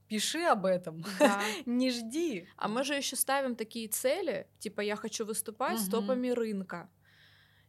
пиши 0.08 0.44
об 0.44 0.68
этом. 0.68 1.04
Да. 1.20 1.42
Не 1.66 1.90
жди. 1.90 2.48
А 2.56 2.68
мы 2.68 2.84
же 2.84 2.94
еще 2.94 3.16
ставим 3.16 3.56
такие 3.56 3.88
цели, 3.88 4.48
типа 4.60 4.82
я 4.82 4.96
хочу 4.96 5.26
выступать 5.26 5.80
с 5.80 5.84
Мгм. 5.88 5.92
топами 5.92 6.30
рынка. 6.30 6.88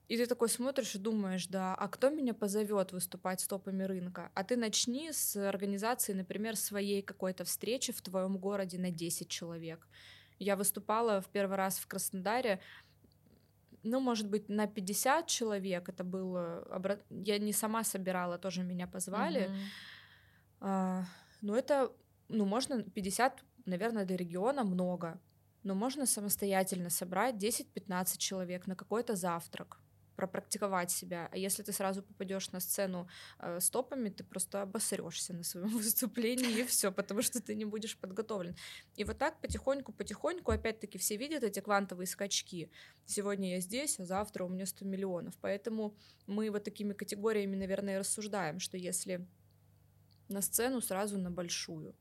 И 0.08 0.16
ты 0.18 0.26
такой 0.26 0.48
смотришь 0.48 0.94
и 0.94 0.98
думаешь, 0.98 1.46
да, 1.46 1.74
а 1.74 1.88
кто 1.88 2.10
меня 2.10 2.34
позовет 2.34 2.92
выступать 2.92 3.40
с 3.40 3.46
топами 3.46 3.84
рынка? 3.84 4.30
А 4.34 4.44
ты 4.44 4.56
начни 4.56 5.12
с 5.12 5.36
организации, 5.36 6.12
например, 6.12 6.56
своей 6.56 7.00
какой-то 7.00 7.44
встречи 7.44 7.92
в 7.92 8.02
твоем 8.02 8.36
городе 8.36 8.78
на 8.78 8.90
10 8.90 9.28
человек. 9.28 9.88
Я 10.38 10.56
выступала 10.56 11.20
в 11.20 11.28
первый 11.28 11.56
раз 11.56 11.78
в 11.78 11.86
Краснодаре, 11.86 12.60
ну, 13.82 14.00
может 14.00 14.28
быть, 14.28 14.48
на 14.48 14.66
50 14.66 15.26
человек. 15.26 15.88
Это 15.88 16.04
было... 16.04 16.66
Я 17.10 17.38
не 17.38 17.52
сама 17.52 17.84
собирала, 17.84 18.38
тоже 18.38 18.62
меня 18.62 18.86
позвали. 18.86 19.48
Мгм. 19.48 19.58
А, 20.60 21.04
ну, 21.42 21.54
это, 21.54 21.92
ну, 22.28 22.46
можно 22.46 22.82
50, 22.82 23.44
наверное, 23.66 24.04
до 24.04 24.14
региона 24.14 24.64
много, 24.64 25.20
но 25.62 25.74
можно 25.74 26.06
самостоятельно 26.06 26.90
собрать 26.90 27.36
10-15 27.36 28.18
человек 28.18 28.66
на 28.66 28.74
какой-то 28.74 29.16
завтрак, 29.16 29.80
пропрактиковать 30.16 30.90
себя. 30.90 31.28
А 31.32 31.36
если 31.36 31.62
ты 31.62 31.72
сразу 31.72 32.02
попадешь 32.02 32.50
на 32.52 32.60
сцену 32.60 33.08
э, 33.38 33.60
с 33.60 33.70
топами, 33.70 34.08
ты 34.08 34.24
просто 34.24 34.62
обосрешься 34.62 35.34
на 35.34 35.44
своем 35.44 35.68
выступлении 35.76 36.60
и 36.60 36.64
все, 36.64 36.92
потому 36.92 37.22
что 37.22 37.40
ты 37.40 37.54
не 37.54 37.64
будешь 37.64 37.98
подготовлен. 37.98 38.56
И 38.96 39.04
вот 39.04 39.18
так 39.18 39.40
потихоньку-потихоньку, 39.40 40.52
опять-таки, 40.52 40.98
все 40.98 41.16
видят 41.16 41.42
эти 41.42 41.60
квантовые 41.60 42.06
скачки. 42.06 42.70
Сегодня 43.06 43.54
я 43.54 43.60
здесь, 43.60 43.98
а 44.00 44.04
завтра 44.04 44.44
у 44.44 44.48
меня 44.48 44.66
100 44.66 44.84
миллионов. 44.84 45.34
Поэтому 45.40 45.96
мы 46.26 46.50
вот 46.50 46.64
такими 46.64 46.92
категориями, 46.92 47.56
наверное, 47.56 47.98
рассуждаем, 47.98 48.60
что 48.60 48.76
если 48.76 49.26
на 50.28 50.40
сцену 50.40 50.80
сразу 50.80 51.18
на 51.18 51.30
большую. 51.30 51.94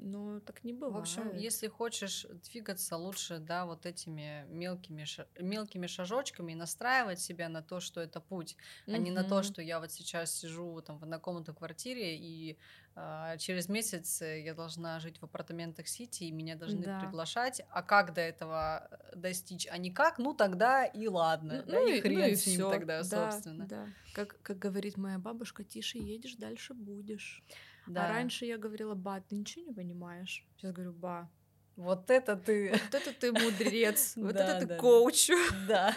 Но 0.00 0.40
так 0.40 0.62
не 0.64 0.72
бывает. 0.72 0.94
В 0.94 0.98
общем, 0.98 1.36
если 1.36 1.66
хочешь 1.66 2.24
двигаться 2.52 2.96
лучше, 2.96 3.38
да, 3.38 3.66
вот 3.66 3.84
этими 3.84 4.46
мелкими, 4.48 5.04
мелкими 5.40 5.86
шажочками 5.86 6.52
и 6.52 6.54
настраивать 6.54 7.20
себя 7.20 7.48
на 7.48 7.62
то, 7.62 7.80
что 7.80 8.00
это 8.00 8.20
путь, 8.20 8.56
а 8.86 8.96
не 8.98 9.10
на 9.10 9.24
то, 9.24 9.42
что 9.42 9.60
я 9.60 9.80
вот 9.80 9.90
сейчас 9.90 10.34
сижу 10.34 10.80
там 10.82 10.98
в 10.98 11.02
однокомнатной 11.02 11.54
квартире 11.54 12.16
и 12.16 12.58
а, 12.94 13.36
через 13.36 13.68
месяц 13.68 14.22
э, 14.22 14.40
я 14.42 14.54
должна 14.54 14.98
жить 14.98 15.18
в 15.20 15.24
апартаментах 15.24 15.86
Сити 15.86 16.24
и 16.24 16.32
меня 16.32 16.56
должны 16.56 16.84
Да. 16.84 16.98
приглашать. 16.98 17.62
А 17.70 17.82
как 17.82 18.12
до 18.12 18.20
этого 18.20 18.88
э, 18.90 19.16
достичь? 19.16 19.68
А 19.70 19.78
никак? 19.78 20.18
Ну 20.18 20.34
тогда 20.34 20.84
и 20.84 21.06
ладно. 21.06 21.62
да, 21.64 21.80
и 21.80 22.00
хрен 22.00 22.36
с 22.36 22.46
ним 22.46 22.56
всё. 22.56 22.70
тогда, 22.70 23.02
Да, 23.04 23.30
собственно. 23.30 23.66
Да. 23.66 23.86
Как, 24.14 24.42
как 24.42 24.58
говорит 24.58 24.96
моя 24.96 25.18
бабушка, 25.18 25.62
тише 25.62 25.98
едешь, 25.98 26.34
дальше 26.34 26.74
будешь. 26.74 27.44
Да. 27.88 28.06
А 28.06 28.08
раньше 28.08 28.44
я 28.44 28.58
говорила, 28.58 28.94
ба, 28.94 29.20
ты 29.20 29.36
ничего 29.36 29.64
не 29.66 29.72
понимаешь. 29.72 30.46
Сейчас 30.56 30.72
говорю, 30.72 30.92
ба, 30.92 31.30
Вот 31.76 32.10
это 32.10 32.36
ты, 32.36 32.70
вот 32.72 32.94
это 32.94 33.12
ты 33.12 33.32
мудрец, 33.32 34.14
вот 34.16 34.34
Да, 34.34 34.44
это 34.44 34.60
ты 34.60 34.66
да, 34.66 34.76
коуч. 34.78 35.30
да, 35.68 35.94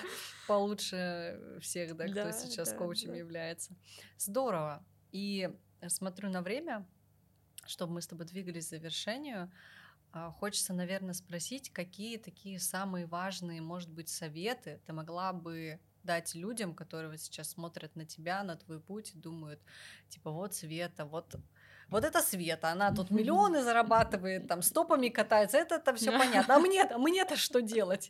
получше 0.48 1.58
всех, 1.62 1.96
да, 1.96 2.06
кто 2.06 2.14
Да, 2.14 2.32
сейчас 2.34 2.74
коучем 2.74 3.14
является. 3.14 3.76
Здорово. 4.18 4.86
И 5.12 5.50
смотрю 5.88 6.30
на 6.30 6.42
время, 6.42 6.88
чтобы 7.66 7.94
мы 7.94 8.02
с 8.02 8.08
тобой 8.08 8.26
двигались 8.26 8.68
к 8.68 8.70
завершению. 8.70 9.52
А, 10.14 10.30
хочется, 10.32 10.74
наверное, 10.74 11.14
спросить, 11.14 11.72
какие 11.72 12.18
такие 12.18 12.60
самые 12.60 13.06
важные, 13.06 13.62
может 13.62 13.90
быть, 13.90 14.10
советы 14.10 14.82
ты 14.86 14.94
могла 14.94 15.32
бы 15.34 15.80
дать 16.04 16.36
людям, 16.36 16.74
которые 16.74 17.12
вот 17.12 17.20
сейчас 17.22 17.52
смотрят 17.52 17.96
на 17.96 18.06
тебя, 18.06 18.44
на 18.44 18.56
твой 18.56 18.80
путь 18.82 19.14
и 19.14 19.18
думают, 19.18 19.62
типа, 20.10 20.32
вот 20.32 20.54
Света, 20.54 21.06
вот 21.06 21.36
вот 21.92 22.06
это 22.06 22.22
Света, 22.22 22.72
она 22.72 22.92
тут 22.94 23.12
миллионы 23.12 23.62
зарабатывает, 23.62 24.48
там 24.48 24.62
стопами 24.62 25.10
катается, 25.10 25.58
это 25.58 25.76
это 25.76 25.94
все 25.94 26.12
понятно. 26.18 26.56
А 26.56 26.60
мне, 26.60 26.84
а 26.84 26.98
мне-то 26.98 27.36
что 27.36 27.62
делать? 27.62 28.10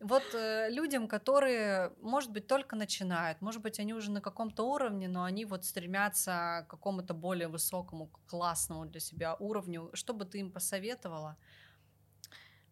Вот 0.00 0.22
э, 0.34 0.70
людям, 0.70 1.06
которые, 1.06 1.92
может 2.00 2.32
быть, 2.32 2.46
только 2.46 2.74
начинают, 2.74 3.42
может 3.42 3.60
быть, 3.60 3.78
они 3.78 3.92
уже 3.92 4.10
на 4.10 4.22
каком-то 4.22 4.64
уровне, 4.64 5.08
но 5.08 5.24
они 5.24 5.44
вот 5.44 5.66
стремятся 5.66 6.64
к 6.66 6.70
какому-то 6.70 7.12
более 7.12 7.48
высокому, 7.48 8.10
классному 8.26 8.86
для 8.86 9.00
себя 9.00 9.36
уровню, 9.38 9.90
что 9.92 10.14
бы 10.14 10.24
ты 10.24 10.38
им 10.38 10.50
посоветовала? 10.50 11.36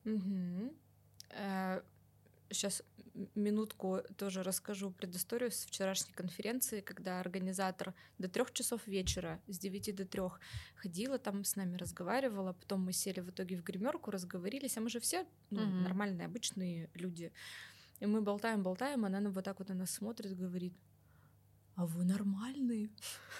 Угу. 0.07 0.72
Сейчас 2.51 2.82
минутку 3.34 4.03
тоже 4.16 4.42
расскажу 4.42 4.90
предысторию 4.90 5.51
с 5.51 5.64
вчерашней 5.64 6.12
конференции, 6.12 6.80
когда 6.80 7.20
организатор 7.20 7.94
до 8.18 8.28
трех 8.28 8.53
часов 8.53 8.86
вечера, 8.86 9.40
с 9.47 9.59
9 9.59 9.94
до 9.94 10.05
трех 10.05 10.40
ходила, 10.74 11.18
там 11.18 11.44
с 11.44 11.57
нами 11.57 11.76
разговаривала, 11.76 12.53
потом 12.53 12.82
мы 12.82 12.92
сели 12.92 13.20
в 13.20 13.30
итоге 13.30 13.57
в 13.57 13.62
гримерку, 13.62 14.11
разговорились, 14.11 14.76
а 14.76 14.80
мы 14.80 14.90
же 14.90 15.01
все 15.01 15.26
ну, 15.51 15.62
угу. 15.62 15.70
нормальные, 15.70 16.26
обычные 16.26 16.90
люди. 16.94 17.32
И 18.01 18.07
мы 18.07 18.20
болтаем, 18.20 18.62
болтаем, 18.62 19.05
она 19.05 19.20
нам 19.20 19.32
вот 19.32 19.44
так 19.44 19.59
вот 19.59 19.68
на 19.68 19.74
нас 19.74 19.90
смотрит, 19.90 20.36
говорит, 20.36 20.74
а 21.76 21.86
вы 21.86 22.05
нормальные? 22.05 22.90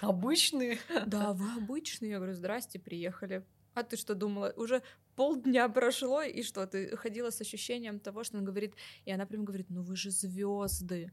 Обычные? 0.01 0.79
Да, 1.07 1.33
вы 1.33 1.53
обычные. 1.57 2.11
Я 2.11 2.17
говорю, 2.19 2.35
здрасте, 2.35 2.79
приехали. 2.79 3.45
А 3.75 3.83
ты 3.83 3.97
что 3.97 4.15
думала? 4.15 4.53
Уже 4.57 4.83
полдня 5.17 5.69
прошло, 5.69 6.23
и 6.23 6.43
что, 6.43 6.67
ты 6.67 6.97
ходила 6.97 7.31
с 7.31 7.41
ощущением 7.41 7.99
того, 7.99 8.25
что 8.25 8.39
он 8.39 8.45
говорит, 8.45 8.75
и 9.05 9.11
она 9.11 9.27
прям 9.27 9.45
говорит, 9.45 9.71
ну 9.71 9.83
вы 9.83 9.97
же 9.97 10.11
звезды. 10.11 11.12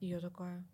И 0.00 0.08
я 0.08 0.20
такая, 0.20 0.66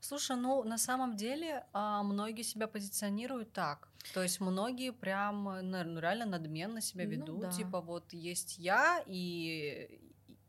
Слушай, 0.00 0.36
ну 0.36 0.64
на 0.64 0.78
самом 0.78 1.14
деле 1.16 1.66
а, 1.72 2.02
многие 2.02 2.42
себя 2.42 2.66
позиционируют 2.66 3.52
так. 3.52 3.88
То 4.14 4.22
есть 4.22 4.40
многие 4.40 4.92
прям 4.92 5.44
ну, 5.44 6.00
реально 6.00 6.24
надменно 6.24 6.80
себя 6.80 7.04
ну 7.04 7.10
ведут. 7.10 7.28
Ну, 7.28 7.40
да. 7.40 7.50
Типа 7.50 7.80
вот 7.82 8.12
есть 8.12 8.58
я 8.58 9.04
и, 9.06 10.00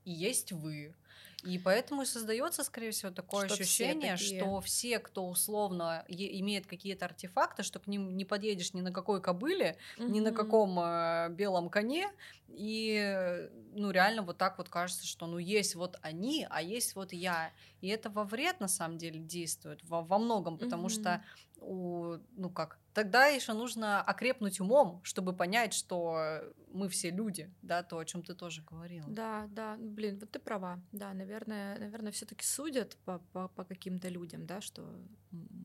и 0.06 0.12
есть 0.12 0.54
вы. 0.54 0.96
И 1.44 1.58
поэтому 1.58 2.04
и 2.04 2.06
создается, 2.06 2.64
скорее 2.64 2.92
всего, 2.92 3.12
такое 3.12 3.48
что 3.48 3.56
ощущение, 3.56 4.16
все 4.16 4.38
что 4.38 4.62
все, 4.62 5.00
кто 5.00 5.28
условно 5.28 6.06
имеет 6.08 6.68
какие-то 6.68 7.06
артефакты, 7.06 7.64
что 7.64 7.80
к 7.80 7.88
ним 7.88 8.16
не 8.16 8.26
подъедешь 8.26 8.74
ни 8.74 8.82
на 8.82 8.92
какой 8.92 9.22
кобыле, 9.22 9.78
mm-hmm. 9.98 10.10
ни 10.10 10.20
на 10.20 10.32
каком 10.32 10.80
э, 10.80 11.30
белом 11.32 11.70
коне, 11.70 12.12
и 12.54 13.49
ну 13.74 13.91
реально 13.91 14.22
вот 14.24 14.38
так 14.38 14.58
вот 14.58 14.70
кажется, 14.70 15.06
что 15.06 15.28
ну 15.28 15.38
есть 15.38 15.76
вот 15.76 15.97
они, 16.02 16.45
а 16.49 16.62
есть 16.62 16.95
вот 16.95 17.14
я, 17.14 17.52
и 17.80 17.88
это 17.88 18.10
во 18.10 18.24
вред 18.24 18.60
на 18.60 18.68
самом 18.68 18.97
деле 18.97 19.20
действует 19.20 19.84
во, 19.84 20.02
во 20.02 20.18
многом, 20.18 20.58
потому 20.58 20.88
mm-hmm. 20.88 21.02
что 21.02 21.24
у, 21.62 22.18
ну 22.36 22.49
как, 22.49 22.80
тогда 22.93 23.28
еще 23.28 23.54
нужно 23.54 24.02
окрепнуть 24.02 24.60
умом, 24.60 24.99
чтобы 25.04 25.34
понять, 25.34 25.74
что 25.74 26.41
мы 26.74 26.89
все 26.89 27.12
люди, 27.12 27.54
да, 27.62 27.84
то, 27.84 27.99
о 27.99 28.06
чем 28.06 28.24
ты 28.24 28.34
тоже 28.34 28.64
говорила. 28.64 29.08
Да, 29.10 29.47
да, 29.52 29.78
блин, 29.80 30.18
вот 30.20 30.32
ты 30.32 30.39
права, 30.39 30.82
да, 30.91 31.14
наверное, 31.14 31.78
наверное, 31.78 32.12
все-таки 32.12 32.45
судят 32.45 32.97
по, 33.06 33.20
по, 33.32 33.47
по 33.49 33.64
каким-то 33.64 34.10
людям, 34.10 34.45
да, 34.45 34.62
что 34.62 34.84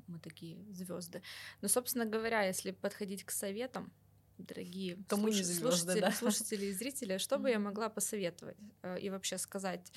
мы 0.07 0.18
такие 0.18 0.62
звезды. 0.70 1.22
Но, 1.62 1.68
собственно 1.68 2.05
говоря, 2.05 2.43
если 2.43 2.70
подходить 2.72 3.24
к 3.24 3.30
советам, 3.30 3.93
дорогие 4.39 4.97
то 5.09 5.16
слуш... 5.16 5.34
звезды, 5.34 5.55
слушатели, 5.55 6.01
да? 6.01 6.12
слушатели 6.12 6.66
и 6.66 6.72
зрители, 6.72 7.18
что 7.18 7.39
бы 7.39 7.51
я 7.51 7.59
могла 7.59 7.89
посоветовать 7.89 8.57
э, 8.82 9.01
и 9.01 9.11
вообще 9.11 9.39
сказать? 9.39 9.93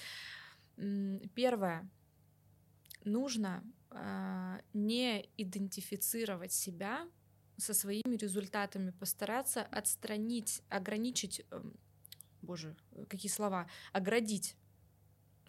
Первое, 1.35 1.89
нужно 3.03 3.63
а, 3.91 4.61
не 4.73 5.29
идентифицировать 5.37 6.53
себя 6.53 7.07
со 7.57 7.73
своими 7.73 8.15
результатами, 8.15 8.91
постараться 8.91 9.61
отстранить, 9.63 10.61
ограничить, 10.69 11.45
эм, 11.51 11.75
боже, 12.41 12.75
какие 13.09 13.29
слова, 13.29 13.67
оградить 13.91 14.55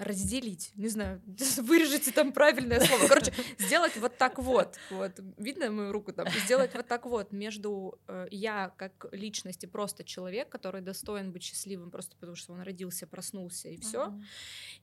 разделить, 0.01 0.72
не 0.76 0.88
знаю, 0.88 1.20
вырежите 1.59 2.11
там 2.11 2.32
правильное 2.32 2.80
слово. 2.80 3.07
Короче, 3.07 3.32
сделать 3.59 3.96
вот 3.96 4.16
так 4.16 4.38
вот, 4.38 4.78
вот, 4.90 5.12
видно 5.36 5.70
мою 5.70 5.92
руку 5.92 6.12
там, 6.12 6.26
сделать 6.44 6.74
вот 6.74 6.88
так 6.88 7.05
вот 7.05 7.32
между 7.32 8.01
э, 8.09 8.28
я 8.30 8.72
как 8.76 9.07
личность 9.12 9.62
и 9.64 9.66
просто 9.66 10.03
человек, 10.03 10.48
который 10.48 10.80
достоин 10.80 11.32
быть 11.32 11.42
счастливым 11.42 11.90
просто 11.90 12.16
потому, 12.16 12.34
что 12.34 12.55
он 12.55 12.62
родился, 12.62 13.07
проснулся 13.07 13.68
и 13.68 13.76
все, 13.76 14.07
uh-huh. 14.07 14.24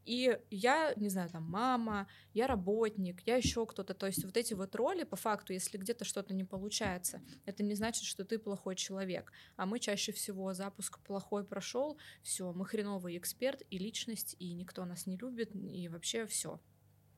и 0.06 0.40
я, 0.52 0.94
не 0.96 1.10
знаю, 1.10 1.30
там 1.30 1.44
мама, 1.44 2.08
я 2.34 2.46
работник, 2.46 3.22
я 3.26 3.38
еще 3.38 3.66
кто-то, 3.66 3.96
то 3.96 4.06
есть 4.06 4.24
вот 4.24 4.38
эти 4.38 4.54
вот 4.54 4.76
роли, 4.76 5.04
по 5.04 5.16
факту, 5.16 5.54
если 5.54 5.78
где-то 5.78 6.06
что-то 6.06 6.36
не 6.36 6.44
получается, 6.44 7.22
это 7.46 7.64
не 7.64 7.74
значит, 7.74 8.04
что 8.04 8.24
ты 8.24 8.38
плохой 8.38 8.76
человек, 8.76 9.32
а 9.56 9.66
мы 9.66 9.80
чаще 9.80 10.12
всего 10.12 10.54
запуск 10.54 11.00
плохой 11.00 11.44
прошел, 11.44 11.98
все, 12.22 12.54
мы 12.54 12.66
хреновый 12.66 13.18
эксперт 13.18 13.64
и 13.72 13.80
личность, 13.80 14.36
и 14.38 14.54
никто 14.54 14.86
нас 14.86 15.07
не 15.08 15.18
любит, 15.18 15.56
и 15.56 15.88
вообще 15.88 16.26
все. 16.28 16.60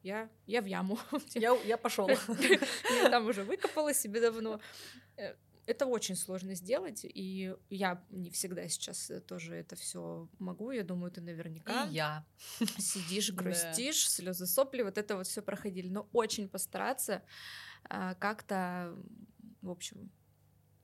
Я, 0.01 0.29
я 0.45 0.61
в 0.61 0.65
яму. 0.65 0.97
Я, 1.35 1.53
я 1.65 1.77
пошел. 1.77 2.09
Я 2.89 3.09
там 3.09 3.27
уже 3.27 3.43
выкопала 3.43 3.93
себе 3.93 4.21
давно. 4.21 4.61
Э, 5.17 5.35
это 5.65 5.85
очень 5.85 6.15
сложно 6.15 6.55
сделать, 6.55 7.01
и 7.03 7.53
я 7.69 8.03
не 8.09 8.31
всегда 8.31 8.67
сейчас 8.67 9.11
тоже 9.27 9.55
это 9.55 9.75
все 9.75 10.27
могу. 10.39 10.71
Я 10.71 10.83
думаю, 10.83 11.11
ты 11.11 11.21
наверняка. 11.21 11.85
И 11.85 11.93
я. 11.93 12.25
Сидишь, 12.79 13.31
грустишь, 13.33 14.05
да. 14.05 14.09
слезы 14.09 14.47
сопли, 14.47 14.81
вот 14.81 14.97
это 14.97 15.15
вот 15.15 15.27
все 15.27 15.43
проходили. 15.43 15.89
Но 15.89 16.09
очень 16.11 16.49
постараться 16.49 17.21
а, 17.83 18.15
как-то, 18.15 18.97
в 19.61 19.69
общем, 19.69 20.09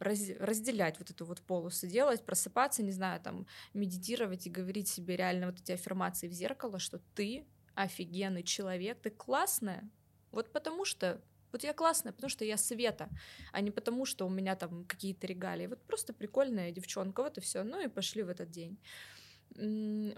раз, 0.06 0.30
разделять 0.40 1.00
вот 1.00 1.12
эту 1.12 1.26
вот 1.26 1.42
полосу, 1.42 1.88
делать, 1.88 2.26
просыпаться, 2.26 2.84
не 2.84 2.92
знаю, 2.92 3.22
там, 3.22 3.46
медитировать 3.74 4.48
и 4.48 4.50
говорить 4.50 4.88
себе 4.88 5.16
реально 5.16 5.48
вот 5.48 5.60
эти 5.60 5.72
аффирмации 5.72 6.28
в 6.28 6.34
зеркало, 6.34 6.80
что 6.80 7.00
ты 7.14 7.46
офигенный 7.76 8.44
человек, 8.44 9.02
ты 9.02 9.10
классная, 9.10 9.90
вот 10.32 10.52
потому 10.52 10.86
что 10.86 11.22
вот 11.52 11.64
я 11.64 11.74
классная, 11.74 12.12
потому 12.12 12.30
что 12.30 12.44
я 12.44 12.58
Света, 12.58 13.10
а 13.54 13.62
не 13.62 13.72
потому, 13.72 14.06
что 14.06 14.26
у 14.26 14.30
меня 14.30 14.58
там 14.58 14.84
какие-то 14.84 15.26
регалии. 15.26 15.68
Вот 15.68 15.82
просто 15.84 16.14
прикольная 16.14 16.72
девчонка, 16.72 17.24
вот 17.24 17.38
и 17.38 17.42
все. 17.42 17.64
Ну 17.64 17.82
и 17.82 17.88
пошли 17.88 18.24
в 18.24 18.30
этот 18.30 18.52
день. 18.52 18.78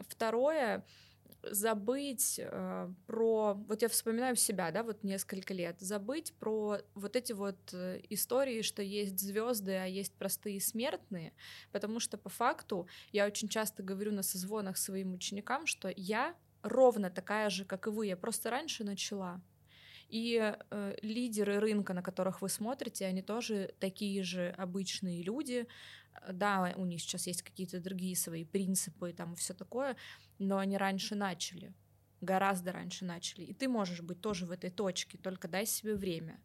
Второе, 0.09 0.83
забыть 1.51 2.39
э, 2.39 2.93
про, 3.05 3.53
вот 3.53 3.81
я 3.81 3.89
вспоминаю 3.89 4.35
себя, 4.35 4.71
да, 4.71 4.83
вот 4.83 5.03
несколько 5.03 5.53
лет, 5.53 5.79
забыть 5.79 6.33
про 6.33 6.77
вот 6.95 7.15
эти 7.15 7.33
вот 7.33 7.57
э, 7.73 8.01
истории, 8.09 8.61
что 8.61 8.81
есть 8.81 9.19
звезды, 9.19 9.73
а 9.73 9.85
есть 9.85 10.13
простые 10.13 10.61
смертные, 10.61 11.33
потому 11.71 11.99
что 11.99 12.17
по 12.17 12.29
факту 12.29 12.87
я 13.11 13.25
очень 13.25 13.49
часто 13.49 13.83
говорю 13.83 14.11
на 14.11 14.23
созвонах 14.23 14.77
своим 14.77 15.13
ученикам, 15.13 15.65
что 15.65 15.91
я 15.95 16.35
ровно 16.61 17.09
такая 17.09 17.49
же, 17.49 17.65
как 17.65 17.87
и 17.87 17.89
вы, 17.89 18.07
я 18.07 18.17
просто 18.17 18.49
раньше 18.49 18.83
начала. 18.83 19.41
И 20.09 20.39
э, 20.69 20.95
лидеры 21.01 21.59
рынка, 21.59 21.93
на 21.93 22.01
которых 22.01 22.41
вы 22.41 22.49
смотрите, 22.49 23.05
они 23.05 23.21
тоже 23.21 23.73
такие 23.79 24.23
же 24.23 24.53
обычные 24.57 25.21
люди. 25.21 25.67
Да, 26.32 26.74
у 26.76 26.86
них 26.86 27.01
сейчас 27.01 27.28
есть 27.28 27.41
какие-то 27.41 27.80
другие 27.80 28.15
свои 28.15 28.43
принципы 28.43 29.09
и 29.09 29.13
там 29.13 29.36
все 29.36 29.53
такое, 29.53 29.95
но 30.39 30.57
они 30.57 30.78
раньше 30.78 31.15
начали, 31.15 31.74
гораздо 32.22 32.72
раньше 32.72 33.05
начали. 33.05 33.43
И 33.43 33.53
ты 33.53 33.68
можешь 33.68 34.01
быть 34.01 34.22
тоже 34.22 34.45
в 34.45 34.51
этой 34.51 34.70
точке, 34.70 35.18
только 35.18 35.47
дай 35.47 35.65
себе 35.65 35.95
время. 35.95 36.39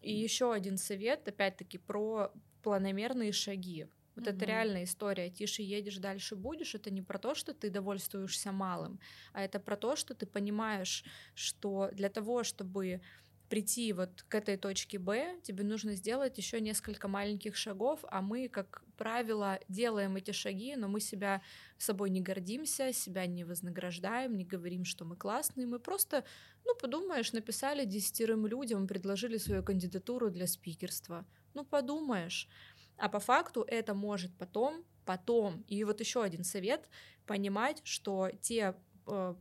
И 0.00 0.12
еще 0.14 0.52
один 0.52 0.76
совет, 0.76 1.26
опять-таки, 1.28 1.78
про 1.78 2.32
планомерные 2.62 3.32
шаги. 3.32 3.86
Вот 4.14 4.26
mm-hmm. 4.26 4.36
это 4.36 4.44
реальная 4.44 4.84
история. 4.84 5.30
Тише 5.30 5.62
едешь, 5.62 5.96
дальше 5.96 6.36
будешь. 6.36 6.74
Это 6.74 6.90
не 6.90 7.02
про 7.02 7.18
то, 7.18 7.34
что 7.34 7.52
ты 7.52 7.70
довольствуешься 7.70 8.52
малым, 8.52 9.00
а 9.32 9.42
это 9.42 9.58
про 9.58 9.76
то, 9.76 9.96
что 9.96 10.14
ты 10.14 10.26
понимаешь, 10.26 11.04
что 11.34 11.90
для 11.92 12.08
того, 12.08 12.44
чтобы 12.44 13.00
прийти 13.48 13.92
вот 13.92 14.22
к 14.28 14.34
этой 14.34 14.56
точке 14.56 14.98
Б, 14.98 15.38
тебе 15.42 15.64
нужно 15.64 15.94
сделать 15.94 16.38
еще 16.38 16.60
несколько 16.60 17.08
маленьких 17.08 17.56
шагов, 17.56 18.00
а 18.08 18.22
мы, 18.22 18.48
как 18.48 18.82
правило, 18.96 19.58
делаем 19.68 20.16
эти 20.16 20.30
шаги, 20.30 20.76
но 20.76 20.88
мы 20.88 21.00
себя 21.00 21.42
собой 21.78 22.10
не 22.10 22.20
гордимся, 22.20 22.92
себя 22.92 23.26
не 23.26 23.44
вознаграждаем, 23.44 24.36
не 24.36 24.44
говорим, 24.44 24.84
что 24.84 25.04
мы 25.04 25.16
классные, 25.16 25.66
мы 25.66 25.78
просто, 25.78 26.24
ну, 26.64 26.74
подумаешь, 26.74 27.32
написали 27.32 27.84
десятерым 27.84 28.46
людям, 28.46 28.86
предложили 28.86 29.36
свою 29.36 29.62
кандидатуру 29.62 30.30
для 30.30 30.46
спикерства. 30.46 31.26
Ну, 31.54 31.64
подумаешь. 31.64 32.48
А 32.96 33.08
по 33.08 33.20
факту 33.20 33.62
это 33.66 33.94
может 33.94 34.36
потом, 34.36 34.84
потом. 35.04 35.64
И 35.68 35.82
вот 35.84 36.00
еще 36.00 36.22
один 36.22 36.44
совет— 36.44 36.88
понимать, 37.26 37.80
что 37.84 38.30
те 38.40 38.74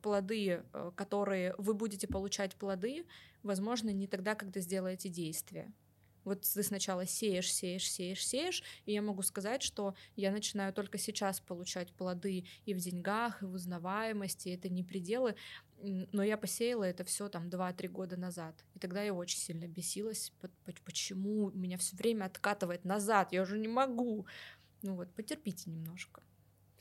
плоды, 0.02 0.64
э, 0.74 0.92
которые 0.96 1.56
вы 1.58 1.74
будете 1.74 2.08
получать 2.08 2.56
плоды, 2.56 3.06
возможно, 3.44 3.90
не 3.90 4.08
тогда, 4.08 4.36
когда 4.36 4.60
сделаете 4.60 5.10
действие. 5.10 5.74
Вот 6.24 6.42
ты 6.42 6.64
сначала 6.64 7.06
сеешь, 7.06 7.54
сеешь, 7.54 7.92
сеешь, 7.92 8.26
сеешь, 8.26 8.64
и 8.86 8.94
я 8.94 9.02
могу 9.02 9.22
сказать, 9.24 9.62
что 9.62 9.94
я 10.16 10.32
начинаю 10.32 10.74
только 10.74 10.98
сейчас 10.98 11.42
получать 11.42 11.92
плоды 11.94 12.46
и 12.66 12.74
в 12.74 12.78
деньгах, 12.78 13.42
и 13.42 13.46
в 13.46 13.54
узнаваемости, 13.54 14.50
это 14.50 14.70
не 14.70 14.84
пределы, 14.84 15.36
но 15.82 16.24
я 16.24 16.38
посеяла 16.38 16.86
это 16.86 17.04
все 17.04 17.28
там 17.28 17.50
2-3 17.50 17.90
года 17.90 18.16
назад. 18.16 18.64
И 18.74 18.80
тогда 18.80 19.04
я 19.04 19.14
очень 19.14 19.40
сильно 19.40 19.68
бесилась, 19.68 20.32
почему 20.86 21.52
меня 21.52 21.78
все 21.78 21.96
время 21.98 22.26
откатывает 22.26 22.86
назад, 22.86 23.34
я 23.34 23.42
уже 23.42 23.58
не 23.58 23.68
могу. 23.68 24.26
Ну 24.82 24.96
вот, 24.96 25.14
потерпите 25.14 25.70
немножко 25.70 26.22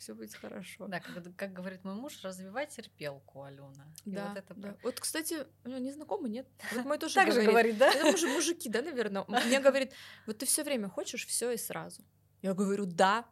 все 0.03 0.14
будет 0.14 0.34
хорошо. 0.34 0.88
Да, 0.88 0.98
как, 0.98 1.36
как 1.36 1.53
говорит 1.53 1.84
мой 1.84 1.94
муж, 1.94 2.20
развивай 2.22 2.66
терпелку, 2.66 3.44
Алена. 3.44 3.86
да, 4.05 4.28
вот, 4.28 4.38
это 4.38 4.55
да. 4.55 4.76
вот, 4.82 4.98
кстати, 4.98 5.46
ну, 5.64 5.78
не 5.78 5.92
знакомый, 5.92 6.30
нет? 6.30 6.46
Вот 6.72 6.84
мой 6.84 6.98
тоже 6.98 7.14
так 7.14 7.32
же 7.32 7.42
говорит, 7.42 7.78
да? 7.78 7.92
Это 7.92 8.16
же 8.16 8.26
мужики, 8.28 8.68
да, 8.68 8.82
наверное. 8.82 9.24
Мне 9.28 9.61
говорит, 9.61 9.92
вот 10.26 10.38
ты 10.38 10.46
все 10.46 10.64
время 10.64 10.88
хочешь 10.88 11.24
все 11.26 11.53
и 11.53 11.57
сразу. 11.57 12.03
Я 12.42 12.55
говорю, 12.55 12.84
да. 12.84 13.24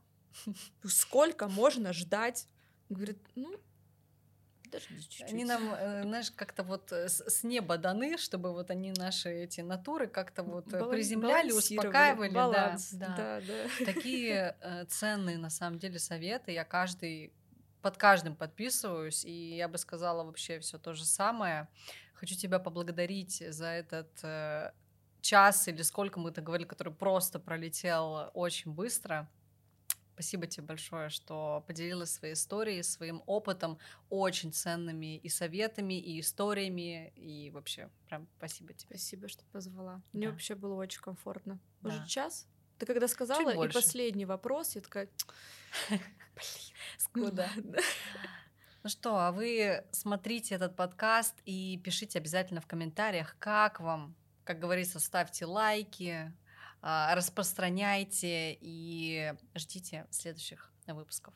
Сколько 0.85 1.49
можно 1.49 1.93
ждать? 1.93 2.47
Говорит, 2.89 3.19
ну, 3.35 3.61
даже 4.71 4.87
чуть-чуть. 4.87 5.29
Они 5.29 5.45
нам, 5.45 5.75
э, 5.75 6.03
знаешь, 6.05 6.31
как-то 6.31 6.63
вот 6.63 6.93
э, 6.93 7.09
с 7.09 7.43
неба 7.43 7.79
даны, 7.79 8.17
чтобы 8.19 8.53
вот 8.53 8.71
они 8.71 8.93
наши 8.93 9.31
эти 9.31 9.61
натуры 9.61 10.07
как-то 10.07 10.43
вот 10.43 10.73
э, 10.73 10.79
Балан- 10.79 10.91
приземляли, 10.91 11.53
успокаивали. 11.53 12.31
Баланс, 12.31 12.93
да, 12.93 13.09
да. 13.09 13.17
да, 13.17 13.41
да. 13.47 13.85
Такие 13.85 14.57
ценные 14.89 15.39
на 15.39 15.51
самом 15.51 15.79
деле 15.79 15.99
советы. 15.99 16.53
Я 16.53 16.65
каждый 16.65 17.33
под 17.83 17.97
каждым 17.97 18.37
подписываюсь, 18.37 19.25
и 19.25 19.57
я 19.57 19.67
бы 19.69 19.79
сказала 19.79 20.23
вообще 20.25 20.59
все 20.61 20.79
то 20.79 20.93
же 20.93 21.05
самое. 21.05 21.69
Хочу 22.15 22.35
тебя 22.37 22.59
поблагодарить 22.59 23.43
за 23.49 23.67
этот 23.67 24.11
час 25.23 25.69
или 25.69 25.83
сколько 25.83 26.21
мы-то 26.21 26.43
говорили, 26.43 26.67
который 26.67 26.93
просто 26.93 27.39
пролетел 27.39 28.31
очень 28.35 28.73
быстро. 28.73 29.31
Спасибо 30.21 30.47
тебе 30.47 30.67
большое, 30.67 31.09
что 31.09 31.65
поделилась 31.67 32.13
своей 32.13 32.35
историей, 32.35 32.83
своим 32.83 33.23
опытом, 33.25 33.79
очень 34.11 34.53
ценными 34.53 35.17
и 35.17 35.31
советами, 35.31 35.99
и 35.99 36.21
историями, 36.21 37.11
и 37.17 37.51
вообще 37.51 37.89
прям 38.07 38.29
спасибо 38.37 38.75
тебе. 38.75 38.99
Спасибо, 38.99 39.29
что 39.29 39.47
позвала. 39.47 40.03
Да. 40.13 40.19
Мне 40.19 40.29
вообще 40.29 40.55
было 40.57 40.75
очень 40.75 41.01
комфортно. 41.01 41.59
Да. 41.81 41.89
Уже 41.89 42.07
час? 42.07 42.47
Ты 42.77 42.85
когда 42.85 43.09
сказала, 43.09 43.65
и 43.65 43.73
последний 43.73 44.27
вопрос, 44.27 44.75
я 44.75 44.83
такая... 44.83 45.09
Блин, 45.89 46.01
скуда. 46.99 47.49
Ну 48.83 48.89
что, 48.91 49.19
а 49.19 49.33
вы 49.33 49.85
смотрите 49.91 50.55
этот 50.55 50.77
подкаст 50.77 51.35
и 51.47 51.81
пишите 51.83 52.19
обязательно 52.19 52.61
в 52.61 52.67
комментариях, 52.67 53.37
как 53.39 53.81
вам. 53.81 54.15
Как 54.45 54.59
говорится, 54.59 55.01
ставьте 55.01 55.47
лайки, 55.47 56.33
распространяйте 56.83 58.57
и 58.61 59.35
ждите 59.55 60.07
следующих 60.11 60.73
выпусков. 60.87 61.35